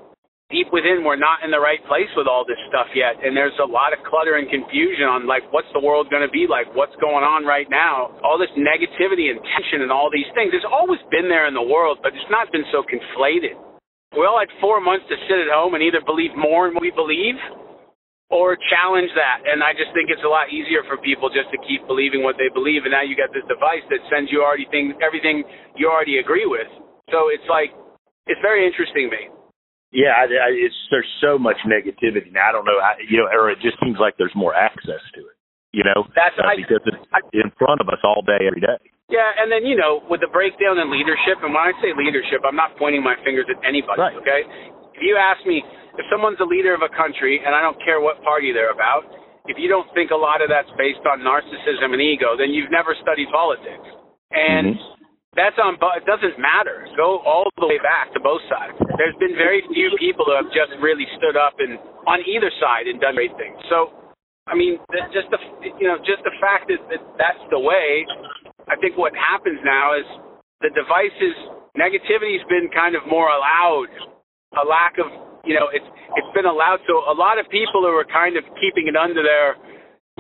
deep 0.51 0.67
within 0.75 1.07
we're 1.07 1.19
not 1.19 1.47
in 1.47 1.55
the 1.55 1.63
right 1.63 1.81
place 1.87 2.11
with 2.19 2.27
all 2.27 2.43
this 2.43 2.59
stuff 2.67 2.91
yet 2.93 3.15
and 3.23 3.39
there's 3.39 3.55
a 3.63 3.67
lot 3.71 3.95
of 3.95 4.03
clutter 4.03 4.35
and 4.35 4.51
confusion 4.51 5.07
on 5.07 5.25
like 5.25 5.47
what's 5.55 5.71
the 5.73 5.81
world 5.81 6.11
going 6.11 6.27
to 6.27 6.35
be 6.35 6.51
like? 6.51 6.67
What's 6.75 6.95
going 6.99 7.23
on 7.23 7.47
right 7.47 7.71
now? 7.71 8.11
All 8.27 8.37
this 8.37 8.51
negativity 8.59 9.31
and 9.31 9.39
tension 9.55 9.87
and 9.87 9.95
all 9.95 10.11
these 10.11 10.29
things 10.35 10.51
it's 10.51 10.67
always 10.67 10.99
been 11.15 11.31
there 11.31 11.47
in 11.47 11.55
the 11.55 11.63
world 11.63 12.03
but 12.03 12.11
it's 12.13 12.31
not 12.35 12.51
been 12.51 12.67
so 12.75 12.83
conflated. 12.83 13.55
We 14.13 14.27
all 14.27 14.43
had 14.43 14.51
four 14.59 14.83
months 14.83 15.07
to 15.07 15.17
sit 15.31 15.39
at 15.39 15.55
home 15.55 15.79
and 15.79 15.83
either 15.87 16.03
believe 16.03 16.35
more 16.35 16.67
in 16.67 16.75
what 16.75 16.83
we 16.83 16.91
believe 16.91 17.39
or 18.31 18.59
challenge 18.71 19.11
that 19.19 19.43
and 19.43 19.59
i 19.59 19.75
just 19.75 19.91
think 19.91 20.07
it's 20.07 20.23
a 20.23 20.31
lot 20.31 20.51
easier 20.55 20.87
for 20.87 20.95
people 21.03 21.27
just 21.31 21.51
to 21.51 21.59
keep 21.67 21.83
believing 21.91 22.23
what 22.23 22.39
they 22.39 22.47
believe 22.55 22.87
and 22.87 22.95
now 22.95 23.03
you 23.03 23.19
got 23.19 23.31
this 23.35 23.43
device 23.51 23.83
that 23.91 23.99
sends 24.07 24.31
you 24.31 24.39
already 24.43 24.67
things 24.71 24.95
everything 25.03 25.43
you 25.75 25.91
already 25.91 26.19
agree 26.19 26.47
with. 26.47 26.71
So 27.11 27.31
it's 27.31 27.47
like 27.51 27.75
it's 28.27 28.39
very 28.43 28.67
interesting 28.67 29.11
to 29.11 29.15
me 29.15 29.40
yeah, 29.91 30.15
I, 30.15 30.31
I, 30.31 30.51
it's 30.55 30.77
there's 30.91 31.09
so 31.19 31.35
much 31.35 31.59
negativity 31.67 32.31
now. 32.31 32.51
I 32.51 32.53
don't 32.55 32.67
know, 32.67 32.79
how, 32.79 32.95
you 33.03 33.19
know, 33.19 33.27
or 33.27 33.51
it 33.51 33.59
just 33.59 33.75
seems 33.83 33.99
like 33.99 34.15
there's 34.23 34.35
more 34.39 34.55
access 34.55 35.03
to 35.19 35.21
it. 35.27 35.37
You 35.75 35.83
know, 35.87 36.07
that's 36.15 36.35
uh, 36.39 36.51
I, 36.51 36.59
because 36.59 36.83
it's 36.87 36.99
I, 37.11 37.23
in 37.35 37.51
front 37.59 37.83
of 37.83 37.91
us 37.91 38.03
all 38.03 38.23
day, 38.23 38.47
every 38.47 38.63
day. 38.63 38.79
Yeah, 39.11 39.27
and 39.39 39.51
then 39.51 39.67
you 39.67 39.75
know, 39.75 40.03
with 40.07 40.23
the 40.23 40.31
breakdown 40.31 40.79
in 40.79 40.91
leadership, 40.91 41.43
and 41.43 41.51
when 41.51 41.63
I 41.63 41.75
say 41.83 41.91
leadership, 41.95 42.43
I'm 42.47 42.59
not 42.59 42.79
pointing 42.79 43.03
my 43.03 43.19
fingers 43.27 43.51
at 43.51 43.59
anybody. 43.67 43.99
Right. 43.99 44.15
Okay, 44.19 44.47
if 44.95 45.03
you 45.03 45.19
ask 45.19 45.43
me 45.47 45.63
if 45.99 46.07
someone's 46.07 46.39
a 46.39 46.47
leader 46.47 46.71
of 46.75 46.87
a 46.87 46.91
country, 46.95 47.43
and 47.43 47.51
I 47.55 47.63
don't 47.63 47.79
care 47.83 47.99
what 47.99 48.23
party 48.23 48.55
they're 48.55 48.75
about, 48.75 49.07
if 49.51 49.59
you 49.59 49.67
don't 49.67 49.91
think 49.95 50.15
a 50.15 50.19
lot 50.19 50.39
of 50.43 50.51
that's 50.51 50.71
based 50.79 51.03
on 51.07 51.23
narcissism 51.27 51.91
and 51.91 52.03
ego, 52.03 52.39
then 52.39 52.55
you've 52.55 52.71
never 52.71 52.95
studied 53.03 53.27
politics. 53.35 53.87
And 54.31 54.79
mm-hmm 54.79 55.00
that's 55.39 55.55
on. 55.63 55.79
It 55.79 56.07
doesn't 56.11 56.43
matter. 56.43 56.91
Go 56.99 57.23
all 57.23 57.47
the 57.55 57.67
way 57.71 57.79
back 57.79 58.11
to 58.19 58.21
both 58.21 58.43
sides. 58.51 58.75
There's 58.99 59.15
been 59.23 59.39
very 59.39 59.63
few 59.71 59.95
people 59.95 60.27
who 60.27 60.35
have 60.35 60.51
just 60.51 60.75
really 60.83 61.07
stood 61.23 61.39
up 61.39 61.55
and 61.63 61.79
on 62.11 62.19
either 62.27 62.51
side 62.59 62.91
and 62.91 62.99
done 62.99 63.15
great 63.15 63.31
things. 63.39 63.55
So, 63.71 63.95
I 64.51 64.59
mean, 64.59 64.83
just 65.15 65.31
the 65.31 65.39
you 65.79 65.87
know 65.87 66.03
just 66.03 66.27
the 66.27 66.35
fact 66.43 66.67
that, 66.67 66.83
that 66.91 67.03
that's 67.15 67.43
the 67.55 67.63
way. 67.63 68.03
I 68.67 68.75
think 68.83 68.99
what 68.99 69.15
happens 69.15 69.63
now 69.63 69.95
is 69.95 70.07
the 70.67 70.71
devices 70.75 71.35
negativity's 71.79 72.43
been 72.51 72.67
kind 72.75 72.99
of 72.99 73.07
more 73.07 73.31
allowed. 73.31 73.91
A 74.59 74.67
lack 74.67 74.99
of 74.99 75.07
you 75.47 75.55
know 75.55 75.71
it's 75.71 75.87
it's 76.19 76.33
been 76.35 76.51
allowed. 76.51 76.83
So 76.91 77.07
a 77.07 77.15
lot 77.15 77.39
of 77.39 77.47
people 77.55 77.87
who 77.87 77.95
are 77.95 78.09
kind 78.11 78.35
of 78.35 78.43
keeping 78.59 78.91
it 78.91 78.99
under 78.99 79.23
their 79.23 79.55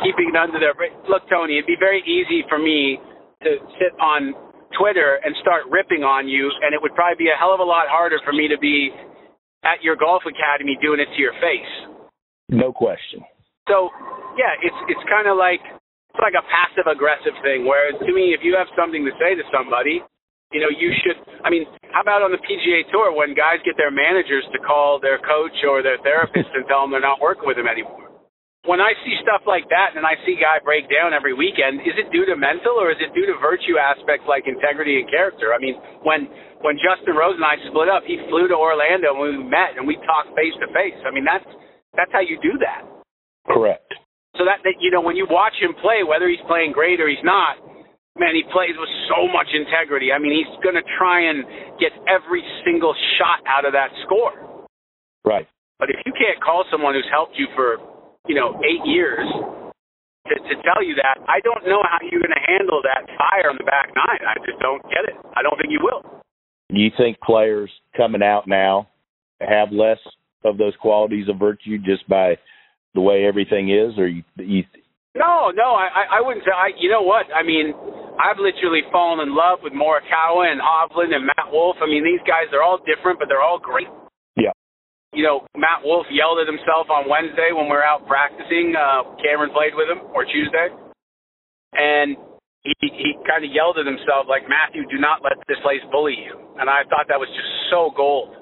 keeping 0.06 0.30
it 0.30 0.38
under 0.38 0.62
their 0.62 0.78
look, 1.10 1.26
Tony. 1.26 1.58
It'd 1.58 1.66
be 1.66 1.74
very 1.82 1.98
easy 2.06 2.46
for 2.46 2.62
me 2.62 3.02
to 3.42 3.58
sit 3.74 3.90
on 3.98 4.38
Twitter 4.78 5.18
and 5.24 5.34
start 5.40 5.66
ripping 5.70 6.02
on 6.02 6.28
you, 6.28 6.50
and 6.62 6.74
it 6.74 6.80
would 6.82 6.94
probably 6.94 7.18
be 7.18 7.30
a 7.30 7.38
hell 7.38 7.54
of 7.54 7.60
a 7.60 7.66
lot 7.66 7.90
harder 7.90 8.18
for 8.24 8.32
me 8.32 8.46
to 8.48 8.58
be 8.58 8.90
at 9.64 9.82
your 9.82 9.96
golf 9.96 10.22
academy 10.26 10.78
doing 10.80 11.00
it 11.00 11.08
to 11.14 11.20
your 11.20 11.34
face. 11.42 11.72
No 12.48 12.72
question. 12.72 13.22
So, 13.68 13.90
yeah, 14.38 14.54
it's 14.62 14.80
it's 14.90 15.04
kind 15.06 15.30
of 15.30 15.38
like 15.38 15.62
it's 16.10 16.22
like 16.22 16.34
a 16.34 16.42
passive 16.50 16.90
aggressive 16.90 17.34
thing. 17.42 17.66
Whereas 17.66 17.94
to 18.02 18.10
me, 18.10 18.34
if 18.34 18.42
you 18.42 18.58
have 18.58 18.66
something 18.74 19.06
to 19.06 19.14
say 19.22 19.38
to 19.38 19.44
somebody, 19.54 20.02
you 20.50 20.58
know, 20.58 20.70
you 20.70 20.90
should. 21.02 21.14
I 21.46 21.50
mean, 21.50 21.66
how 21.94 22.02
about 22.02 22.26
on 22.26 22.34
the 22.34 22.42
PGA 22.42 22.82
Tour 22.90 23.14
when 23.14 23.38
guys 23.38 23.62
get 23.62 23.78
their 23.78 23.94
managers 23.94 24.42
to 24.50 24.58
call 24.58 24.98
their 24.98 25.22
coach 25.22 25.54
or 25.62 25.82
their 25.82 25.98
therapist 26.02 26.50
and 26.54 26.66
tell 26.66 26.82
them 26.82 26.90
they're 26.90 27.04
not 27.04 27.22
working 27.22 27.46
with 27.46 27.56
them 27.56 27.70
anymore? 27.70 28.09
When 28.68 28.80
I 28.80 28.92
see 29.04 29.16
stuff 29.24 29.40
like 29.48 29.64
that 29.72 29.96
and 29.96 30.04
I 30.04 30.20
see 30.28 30.36
guy 30.36 30.60
break 30.60 30.92
down 30.92 31.16
every 31.16 31.32
weekend, 31.32 31.80
is 31.80 31.96
it 31.96 32.12
due 32.12 32.28
to 32.28 32.36
mental 32.36 32.76
or 32.76 32.92
is 32.92 33.00
it 33.00 33.08
due 33.16 33.24
to 33.24 33.40
virtue 33.40 33.80
aspects 33.80 34.28
like 34.28 34.44
integrity 34.44 35.00
and 35.00 35.08
character? 35.08 35.56
I 35.56 35.58
mean, 35.58 35.80
when 36.04 36.28
when 36.60 36.76
Justin 36.76 37.16
Rose 37.16 37.40
and 37.40 37.46
I 37.46 37.56
split 37.72 37.88
up, 37.88 38.04
he 38.04 38.20
flew 38.28 38.52
to 38.52 38.56
Orlando 38.56 39.16
and 39.16 39.40
we 39.40 39.48
met 39.48 39.80
and 39.80 39.88
we 39.88 39.96
talked 40.04 40.36
face 40.36 40.52
to 40.60 40.68
face. 40.76 40.98
I 41.08 41.10
mean, 41.10 41.24
that's 41.24 41.46
that's 41.96 42.12
how 42.12 42.20
you 42.20 42.36
do 42.44 42.60
that. 42.60 42.84
Correct. 43.48 43.88
So 44.36 44.44
that, 44.44 44.60
that 44.62 44.76
you 44.78 44.92
know, 44.92 45.00
when 45.00 45.16
you 45.16 45.24
watch 45.24 45.56
him 45.56 45.72
play, 45.80 46.04
whether 46.04 46.28
he's 46.28 46.42
playing 46.44 46.76
great 46.76 47.00
or 47.00 47.08
he's 47.08 47.24
not, 47.24 47.56
man, 48.20 48.36
he 48.36 48.44
plays 48.52 48.76
with 48.76 48.92
so 49.08 49.24
much 49.26 49.48
integrity. 49.56 50.12
I 50.12 50.20
mean, 50.20 50.36
he's 50.36 50.52
going 50.60 50.76
to 50.76 50.86
try 51.00 51.32
and 51.32 51.42
get 51.80 51.96
every 52.06 52.44
single 52.62 52.94
shot 53.16 53.40
out 53.48 53.64
of 53.64 53.72
that 53.72 53.88
score. 54.04 54.68
Right. 55.24 55.48
But 55.80 55.88
if 55.88 55.96
you 56.04 56.12
can't 56.12 56.38
call 56.44 56.68
someone 56.70 56.92
who's 56.92 57.08
helped 57.10 57.34
you 57.40 57.48
for 57.56 57.80
you 58.28 58.34
know, 58.34 58.60
eight 58.64 58.84
years 58.84 59.26
to, 60.28 60.34
to 60.34 60.54
tell 60.62 60.84
you 60.84 60.94
that. 60.96 61.18
I 61.28 61.40
don't 61.40 61.64
know 61.66 61.82
how 61.82 61.98
you're 62.02 62.22
going 62.22 62.36
to 62.36 62.46
handle 62.46 62.80
that 62.82 63.06
fire 63.16 63.50
on 63.50 63.56
the 63.58 63.64
back 63.64 63.90
nine. 63.94 64.22
I 64.26 64.38
just 64.44 64.58
don't 64.60 64.82
get 64.84 65.08
it. 65.08 65.16
I 65.36 65.42
don't 65.42 65.56
think 65.56 65.72
you 65.72 65.80
will. 65.82 66.02
Do 66.70 66.78
you 66.78 66.90
think 66.96 67.20
players 67.20 67.70
coming 67.96 68.22
out 68.22 68.46
now 68.46 68.88
have 69.40 69.72
less 69.72 69.98
of 70.44 70.58
those 70.58 70.74
qualities 70.80 71.28
of 71.28 71.38
virtue 71.38 71.78
just 71.78 72.08
by 72.08 72.36
the 72.94 73.00
way 73.00 73.24
everything 73.24 73.70
is, 73.70 73.98
or 73.98 74.08
you, 74.08 74.22
you 74.36 74.64
no, 75.14 75.50
no, 75.50 75.74
I, 75.74 76.18
I 76.18 76.20
wouldn't 76.22 76.46
say. 76.46 76.54
I, 76.54 76.70
you 76.78 76.86
know 76.86 77.02
what? 77.02 77.26
I 77.34 77.42
mean, 77.42 77.74
I've 78.14 78.38
literally 78.38 78.86
fallen 78.94 79.26
in 79.26 79.34
love 79.34 79.58
with 79.58 79.74
Morikawa 79.74 80.46
and 80.46 80.62
Hovland 80.62 81.10
and 81.10 81.26
Matt 81.26 81.50
Wolff. 81.50 81.82
I 81.82 81.86
mean, 81.90 82.06
these 82.06 82.22
guys, 82.22 82.46
they're 82.54 82.62
all 82.62 82.78
different, 82.86 83.18
but 83.18 83.26
they're 83.26 83.42
all 83.42 83.58
great. 83.58 83.90
You 85.12 85.26
know, 85.26 85.42
Matt 85.58 85.82
Wolff 85.82 86.06
yelled 86.14 86.38
at 86.38 86.46
himself 86.46 86.86
on 86.86 87.10
Wednesday 87.10 87.50
when 87.50 87.66
we 87.66 87.74
were 87.74 87.82
out 87.82 88.06
practicing. 88.06 88.78
Uh, 88.78 89.10
Cameron 89.18 89.50
played 89.50 89.74
with 89.74 89.90
him, 89.90 90.06
or 90.14 90.22
Tuesday, 90.22 90.70
and 91.74 92.14
he 92.62 92.74
he 92.78 93.18
kind 93.26 93.42
of 93.42 93.50
yelled 93.50 93.74
at 93.82 93.90
himself 93.90 94.30
like, 94.30 94.46
Matthew, 94.46 94.86
do 94.86 95.02
not 95.02 95.26
let 95.26 95.34
this 95.50 95.58
place 95.66 95.82
bully 95.90 96.14
you. 96.14 96.38
And 96.62 96.70
I 96.70 96.86
thought 96.86 97.10
that 97.10 97.18
was 97.18 97.28
just 97.34 97.50
so 97.74 97.90
gold. 97.90 98.36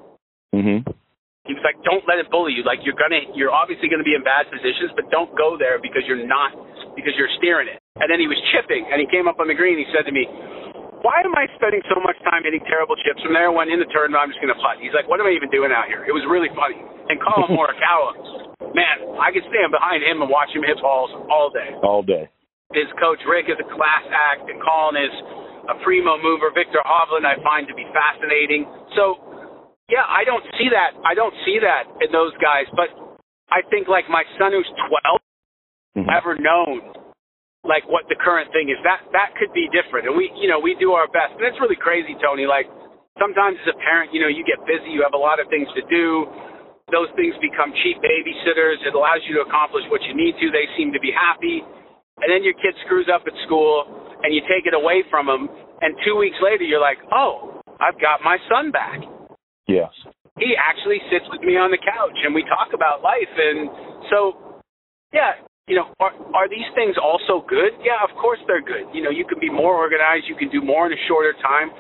Mhm. 0.53 0.85
He 1.49 1.57
was 1.57 1.65
like, 1.65 1.81
"Don't 1.89 2.05
let 2.05 2.21
it 2.21 2.29
bully 2.29 2.53
you. 2.53 2.63
Like 2.63 2.85
you're 2.85 2.99
gonna, 3.01 3.25
you're 3.33 3.53
obviously 3.53 3.89
gonna 3.89 4.05
be 4.05 4.13
in 4.13 4.21
bad 4.21 4.51
positions, 4.53 4.93
but 4.93 5.09
don't 5.09 5.33
go 5.41 5.57
there 5.57 5.81
because 5.81 6.05
you're 6.05 6.21
not, 6.21 6.53
because 6.93 7.17
you're 7.17 7.33
steering 7.41 7.69
it." 7.69 7.81
And 7.97 8.13
then 8.13 8.21
he 8.21 8.29
was 8.29 8.37
chipping, 8.53 8.85
and 8.93 9.01
he 9.01 9.07
came 9.09 9.27
up 9.27 9.41
on 9.41 9.49
the 9.49 9.57
green. 9.57 9.79
He 9.81 9.89
said 9.89 10.05
to 10.05 10.13
me, 10.13 10.29
"Why 11.03 11.23
am 11.23 11.35
I 11.39 11.47
spending 11.55 11.83
so 11.87 12.01
much 12.01 12.19
time 12.27 12.43
hitting 12.45 12.63
terrible 12.67 12.97
chips 13.03 13.23
from 13.23 13.33
there 13.33 13.51
when 13.51 13.71
in 13.71 13.79
the 13.79 13.91
tournament 13.91 14.23
I'm 14.23 14.31
just 14.31 14.41
gonna 14.41 14.59
putt?" 14.59 14.79
He's 14.83 14.95
like, 14.95 15.07
"What 15.07 15.21
am 15.21 15.27
I 15.27 15.35
even 15.35 15.51
doing 15.51 15.73
out 15.73 15.87
here?" 15.87 16.05
It 16.05 16.13
was 16.13 16.25
really 16.27 16.51
funny. 16.55 16.81
And 17.09 17.17
Collin 17.23 17.53
Morikawa, 17.57 18.75
man, 18.75 18.97
I 19.19 19.33
could 19.33 19.47
stand 19.49 19.71
behind 19.73 20.03
him 20.03 20.21
and 20.23 20.29
watch 20.29 20.51
him 20.53 20.63
hit 20.63 20.81
balls 20.83 21.11
all 21.31 21.51
day. 21.51 21.71
All 21.83 22.03
day. 22.03 22.29
His 22.75 22.89
coach 23.01 23.23
Rick 23.25 23.49
is 23.49 23.57
a 23.57 23.69
class 23.73 24.05
act, 24.13 24.45
and 24.51 24.61
Collin 24.61 25.01
is 25.01 25.15
a 25.73 25.75
primo 25.85 26.21
mover. 26.21 26.53
Viktor 26.53 26.85
Hovland 26.85 27.25
I 27.25 27.41
find 27.41 27.69
to 27.69 27.75
be 27.75 27.87
fascinating. 27.97 28.69
So 28.97 29.21
yeah, 29.89 30.05
I 30.05 30.25
don't 30.25 30.45
see 30.61 30.69
that. 30.69 30.93
I 31.01 31.17
don't 31.17 31.35
see 31.49 31.61
that 31.65 31.89
in 32.05 32.13
those 32.13 32.37
guys. 32.45 32.69
But 32.77 32.93
I 33.49 33.65
think 33.73 33.89
like 33.89 34.05
my 34.13 34.25
son 34.37 34.53
who's 34.53 34.69
12, 35.97 36.05
mm-hmm. 36.05 36.11
ever 36.13 36.37
known 36.37 36.93
like 37.69 37.85
what 37.87 38.09
the 38.09 38.17
current 38.17 38.49
thing 38.51 38.73
is. 38.73 38.81
That 38.83 39.05
that 39.13 39.37
could 39.37 39.53
be 39.53 39.69
different. 39.71 40.09
And 40.09 40.17
we, 40.17 40.33
you 40.41 40.49
know, 40.49 40.59
we 40.59 40.75
do 40.81 40.97
our 40.97 41.07
best. 41.07 41.37
And 41.37 41.45
it's 41.45 41.61
really 41.61 41.79
crazy, 41.79 42.17
Tony. 42.19 42.49
Like 42.49 42.67
sometimes 43.21 43.61
as 43.63 43.77
a 43.77 43.79
parent, 43.85 44.11
you 44.17 44.25
know, 44.25 44.33
you 44.33 44.43
get 44.49 44.59
busy. 44.65 44.89
You 44.89 45.05
have 45.05 45.15
a 45.15 45.21
lot 45.21 45.39
of 45.39 45.47
things 45.53 45.69
to 45.77 45.85
do. 45.93 46.27
Those 46.89 47.13
things 47.21 47.37
become 47.45 47.69
cheap 47.85 48.01
babysitters. 48.01 48.81
It 48.89 48.97
allows 48.97 49.21
you 49.29 49.37
to 49.37 49.45
accomplish 49.45 49.85
what 49.93 50.01
you 50.09 50.17
need 50.17 50.41
to. 50.41 50.49
They 50.49 50.65
seem 50.81 50.89
to 50.97 51.03
be 51.05 51.13
happy. 51.13 51.61
And 52.25 52.33
then 52.33 52.41
your 52.43 52.57
kid 52.57 52.75
screws 52.89 53.07
up 53.13 53.29
at 53.29 53.37
school, 53.47 53.85
and 54.25 54.35
you 54.35 54.41
take 54.49 54.67
it 54.67 54.75
away 54.75 55.05
from 55.13 55.29
them. 55.29 55.47
And 55.85 55.95
two 56.03 56.17
weeks 56.17 56.41
later, 56.43 56.65
you're 56.65 56.83
like, 56.83 56.99
oh, 57.13 57.61
I've 57.79 58.01
got 58.01 58.25
my 58.25 58.41
son 58.51 58.73
back. 58.73 59.05
Yes. 59.69 59.93
He 60.39 60.57
actually 60.59 60.99
sits 61.11 61.27
with 61.31 61.43
me 61.43 61.55
on 61.59 61.71
the 61.71 61.79
couch 61.79 62.15
and 62.25 62.35
we 62.35 62.43
talk 62.47 62.75
about 62.75 63.03
life. 63.03 63.31
And 63.37 63.71
so, 64.11 64.63
yeah, 65.13 65.39
you 65.69 65.77
know, 65.77 65.93
are, 66.01 66.13
are 66.35 66.49
these 66.49 66.67
things 66.75 66.97
also 66.97 67.45
good? 67.45 67.77
Yeah, 67.85 68.01
of 68.03 68.11
course 68.17 68.41
they're 68.49 68.65
good. 68.65 68.89
You 68.97 69.05
know, 69.05 69.13
you 69.13 69.29
can 69.29 69.39
be 69.39 69.53
more 69.53 69.77
organized, 69.77 70.27
you 70.27 70.35
can 70.35 70.49
do 70.49 70.65
more 70.65 70.89
in 70.89 70.93
a 70.93 71.01
shorter 71.07 71.37
time. 71.45 71.71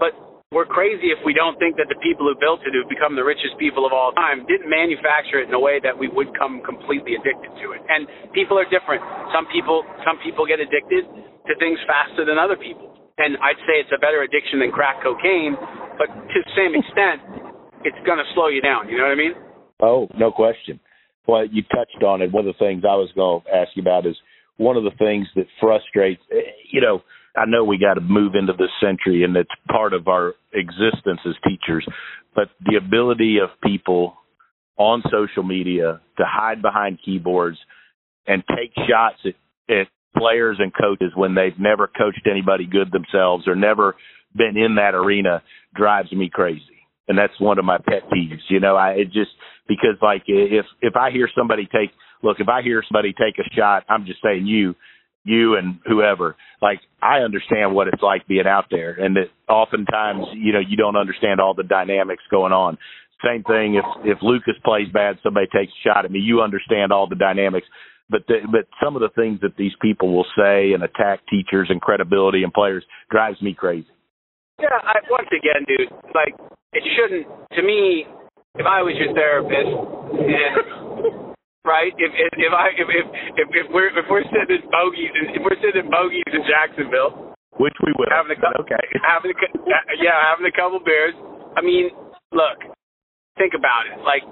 But 0.00 0.16
we're 0.50 0.66
crazy 0.66 1.12
if 1.12 1.20
we 1.28 1.36
don't 1.36 1.60
think 1.60 1.76
that 1.76 1.92
the 1.92 2.00
people 2.00 2.24
who 2.24 2.32
built 2.40 2.64
it, 2.64 2.72
who've 2.72 2.88
become 2.88 3.12
the 3.12 3.26
richest 3.26 3.60
people 3.60 3.84
of 3.84 3.92
all 3.92 4.16
time, 4.16 4.48
didn't 4.48 4.70
manufacture 4.70 5.44
it 5.44 5.52
in 5.52 5.54
a 5.54 5.60
way 5.60 5.76
that 5.84 5.92
we 5.92 6.08
would 6.08 6.32
come 6.32 6.64
completely 6.64 7.20
addicted 7.20 7.52
to 7.60 7.76
it. 7.76 7.84
And 7.92 8.08
people 8.32 8.56
are 8.56 8.64
different. 8.72 9.04
Some 9.36 9.44
people, 9.52 9.84
some 10.08 10.16
people 10.24 10.48
get 10.48 10.58
addicted 10.58 11.04
to 11.04 11.52
things 11.60 11.76
faster 11.84 12.24
than 12.24 12.40
other 12.40 12.56
people. 12.56 12.96
And 13.20 13.36
I'd 13.44 13.60
say 13.68 13.82
it's 13.82 13.92
a 13.92 14.00
better 14.00 14.24
addiction 14.24 14.62
than 14.62 14.72
crack 14.72 15.04
cocaine 15.04 15.58
but 15.98 16.06
to 16.06 16.38
the 16.38 16.52
same 16.54 16.78
extent, 16.78 17.20
it's 17.82 17.98
going 18.06 18.22
to 18.22 18.28
slow 18.32 18.46
you 18.46 18.62
down. 18.62 18.88
You 18.88 18.96
know 18.96 19.10
what 19.10 19.18
I 19.18 19.20
mean? 19.20 19.34
Oh, 19.82 20.08
no 20.16 20.30
question. 20.30 20.78
Well, 21.28 21.46
you 21.46 21.62
touched 21.62 22.02
on 22.02 22.22
it. 22.22 22.32
One 22.32 22.48
of 22.48 22.54
the 22.54 22.64
things 22.64 22.84
I 22.84 22.96
was 22.96 23.10
going 23.14 23.42
to 23.42 23.54
ask 23.54 23.70
you 23.74 23.82
about 23.82 24.06
is 24.06 24.16
one 24.56 24.78
of 24.78 24.82
the 24.82 24.96
things 24.98 25.28
that 25.36 25.44
frustrates, 25.60 26.22
you 26.72 26.80
know, 26.80 27.02
I 27.36 27.44
know 27.46 27.62
we 27.62 27.78
got 27.78 27.94
to 27.94 28.00
move 28.00 28.34
into 28.34 28.54
this 28.54 28.70
century 28.80 29.22
and 29.22 29.36
it's 29.36 29.50
part 29.70 29.92
of 29.92 30.08
our 30.08 30.34
existence 30.54 31.20
as 31.26 31.34
teachers, 31.46 31.86
but 32.34 32.48
the 32.64 32.76
ability 32.76 33.38
of 33.38 33.50
people 33.62 34.14
on 34.78 35.02
social 35.10 35.42
media 35.42 36.00
to 36.16 36.24
hide 36.26 36.62
behind 36.62 36.98
keyboards 37.04 37.58
and 38.26 38.42
take 38.48 38.72
shots 38.88 39.18
at, 39.24 39.34
at 39.74 39.86
players 40.16 40.56
and 40.58 40.72
coaches 40.74 41.12
when 41.14 41.34
they've 41.34 41.58
never 41.58 41.86
coached 41.86 42.26
anybody 42.28 42.66
good 42.66 42.90
themselves 42.90 43.46
or 43.46 43.54
never 43.54 43.96
been 44.34 44.56
in 44.56 44.76
that 44.76 44.94
arena 44.94 45.42
drives 45.74 46.10
me 46.10 46.30
crazy. 46.32 46.62
And 47.06 47.16
that's 47.16 47.38
one 47.38 47.58
of 47.58 47.64
my 47.64 47.78
pet 47.78 48.08
peeves. 48.12 48.42
You 48.48 48.60
know, 48.60 48.76
I 48.76 48.90
it 48.92 49.06
just 49.06 49.30
because 49.68 49.96
like 50.02 50.22
if 50.26 50.64
if 50.80 50.96
I 50.96 51.10
hear 51.10 51.28
somebody 51.36 51.66
take 51.66 51.90
look, 52.22 52.38
if 52.40 52.48
I 52.48 52.62
hear 52.62 52.82
somebody 52.88 53.12
take 53.12 53.38
a 53.38 53.48
shot, 53.54 53.84
I'm 53.88 54.06
just 54.06 54.20
saying 54.22 54.46
you, 54.46 54.74
you 55.24 55.56
and 55.56 55.78
whoever. 55.86 56.36
Like 56.60 56.80
I 57.02 57.18
understand 57.18 57.74
what 57.74 57.88
it's 57.88 58.02
like 58.02 58.26
being 58.26 58.46
out 58.46 58.64
there, 58.70 58.92
and 58.92 59.14
that 59.16 59.28
oftentimes 59.52 60.26
you 60.34 60.52
know 60.52 60.60
you 60.60 60.76
don't 60.76 60.96
understand 60.96 61.40
all 61.40 61.54
the 61.54 61.62
dynamics 61.62 62.24
going 62.30 62.52
on. 62.52 62.78
Same 63.24 63.44
thing 63.44 63.74
if 63.74 63.84
if 64.04 64.18
Lucas 64.22 64.54
plays 64.64 64.88
bad, 64.92 65.18
somebody 65.22 65.46
takes 65.46 65.72
a 65.72 65.88
shot 65.88 66.04
at 66.04 66.10
me. 66.10 66.18
You 66.18 66.40
understand 66.40 66.92
all 66.92 67.08
the 67.08 67.16
dynamics, 67.16 67.66
but 68.08 68.22
the, 68.26 68.38
but 68.50 68.66
some 68.82 68.96
of 68.96 69.02
the 69.02 69.10
things 69.14 69.40
that 69.42 69.56
these 69.56 69.72
people 69.82 70.14
will 70.14 70.26
say 70.36 70.72
and 70.72 70.82
attack 70.82 71.20
teachers 71.28 71.68
and 71.68 71.80
credibility 71.80 72.42
and 72.42 72.52
players 72.52 72.84
drives 73.10 73.40
me 73.42 73.54
crazy. 73.54 73.88
Yeah, 74.60 74.74
I, 74.82 74.98
once 75.10 75.28
again, 75.28 75.64
dude, 75.68 75.90
like 76.14 76.34
it 76.72 76.82
shouldn't. 76.96 77.26
To 77.54 77.62
me, 77.62 78.06
if 78.56 78.64
I 78.64 78.80
was 78.80 78.96
your 78.96 79.12
therapist, 79.12 79.72
and 80.16 81.34
right, 81.68 81.92
if 82.00 82.12
if, 82.14 82.32
if 82.40 82.52
I 82.52 82.72
if, 82.72 82.88
if 82.88 83.06
if 83.36 83.48
if 83.52 83.66
we're 83.68 83.92
if 83.92 84.06
we're 84.08 84.24
sitting 84.32 84.64
bogeys 84.72 85.12
if 85.36 85.42
we're 85.44 85.60
sitting 85.60 85.90
bogeys 85.92 86.32
in 86.32 86.42
Jacksonville, 86.48 87.36
which 87.60 87.76
we 87.84 87.92
will, 87.98 88.08
having 88.08 88.32
a 88.32 88.40
couple, 88.40 88.64
okay, 88.64 88.80
having 89.04 89.34
a 89.34 89.36
uh, 89.36 89.84
yeah, 90.00 90.16
having 90.24 90.48
a 90.48 90.54
couple 90.54 90.80
beers. 90.80 91.14
I 91.56 91.60
mean, 91.60 91.90
look, 92.32 92.64
think 93.36 93.52
about 93.52 93.90
it. 93.90 94.00
Like 94.00 94.24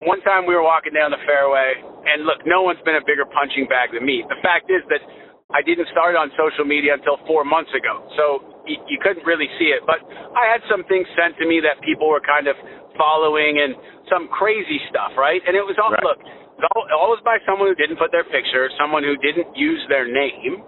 one 0.00 0.24
time 0.24 0.48
we 0.48 0.56
were 0.56 0.64
walking 0.64 0.96
down 0.96 1.12
the 1.12 1.20
fairway, 1.28 1.76
and 2.08 2.24
look, 2.24 2.46
no 2.48 2.64
one's 2.64 2.80
been 2.88 2.96
a 2.96 3.04
bigger 3.04 3.28
punching 3.28 3.68
bag 3.68 3.92
than 3.92 4.06
me. 4.06 4.24
The 4.24 4.40
fact 4.40 4.72
is 4.72 4.80
that 4.88 5.04
I 5.52 5.60
didn't 5.60 5.90
start 5.92 6.14
on 6.14 6.30
social 6.38 6.64
media 6.64 6.94
until 6.94 7.18
four 7.26 7.44
months 7.44 7.74
ago, 7.76 8.06
so 8.16 8.24
you, 8.70 8.78
you 8.86 8.98
couldn't 9.02 9.26
really 9.26 9.50
see 9.58 9.74
it. 9.74 9.82
But 9.82 9.98
I 10.38 10.46
had 10.46 10.62
some 10.70 10.86
things 10.86 11.10
sent 11.18 11.34
to 11.42 11.44
me 11.44 11.58
that 11.66 11.82
people 11.82 12.06
were 12.06 12.22
kind 12.22 12.46
of 12.46 12.54
following 12.94 13.58
and 13.58 13.74
some 14.06 14.30
crazy 14.30 14.78
stuff, 14.86 15.18
right? 15.18 15.42
And 15.42 15.58
it 15.58 15.66
was 15.66 15.74
all 15.82 15.90
right. 15.90 16.06
look, 16.06 16.22
it 16.22 16.70
was 16.76 16.92
always 16.94 17.22
by 17.26 17.42
someone 17.42 17.72
who 17.72 17.78
didn't 17.78 17.98
put 17.98 18.14
their 18.14 18.26
picture, 18.26 18.70
someone 18.78 19.02
who 19.02 19.16
didn't 19.18 19.50
use 19.56 19.80
their 19.88 20.06
name, 20.06 20.62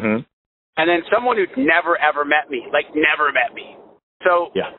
mm-hmm. 0.00 0.22
and 0.24 0.86
then 0.86 1.02
someone 1.10 1.36
who'd 1.36 1.58
never 1.58 1.98
ever 2.00 2.24
met 2.24 2.48
me, 2.48 2.64
like 2.72 2.86
never 2.94 3.34
met 3.34 3.52
me. 3.52 3.76
So 4.22 4.54
yeah. 4.54 4.78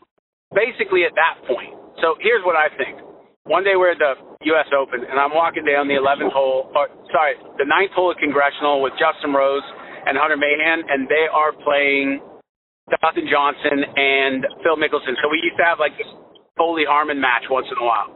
basically, 0.56 1.04
at 1.04 1.14
that 1.20 1.44
point, 1.46 1.76
so 2.02 2.16
here's 2.24 2.44
what 2.48 2.56
I 2.56 2.72
think. 2.76 3.04
One 3.48 3.64
day 3.64 3.76
we're 3.76 3.92
at 3.92 4.00
the 4.00 4.14
U.S. 4.54 4.70
Open, 4.72 5.02
and 5.04 5.18
I'm 5.18 5.34
walking 5.34 5.66
down 5.66 5.90
the 5.90 5.98
11th 5.98 6.32
hole, 6.32 6.70
or 6.76 6.88
sorry, 7.12 7.34
the 7.58 7.66
ninth 7.66 7.92
hole 7.98 8.12
at 8.14 8.20
Congressional 8.22 8.80
with 8.80 8.94
Justin 8.96 9.34
Rose 9.34 9.66
and 10.06 10.16
Hunter 10.16 10.38
Mahan, 10.38 10.86
and 10.88 11.10
they 11.10 11.26
are 11.28 11.52
playing 11.52 12.22
Dustin 12.90 13.30
Johnson 13.30 13.86
and 13.86 14.46
Phil 14.66 14.78
Mickelson. 14.78 15.14
So 15.22 15.30
we 15.30 15.40
used 15.46 15.58
to 15.62 15.66
have 15.66 15.78
like 15.78 15.94
this 15.98 16.10
Foley 16.58 16.84
Harmon 16.84 17.22
match 17.22 17.46
once 17.50 17.70
in 17.70 17.78
a 17.78 17.86
while. 17.86 18.10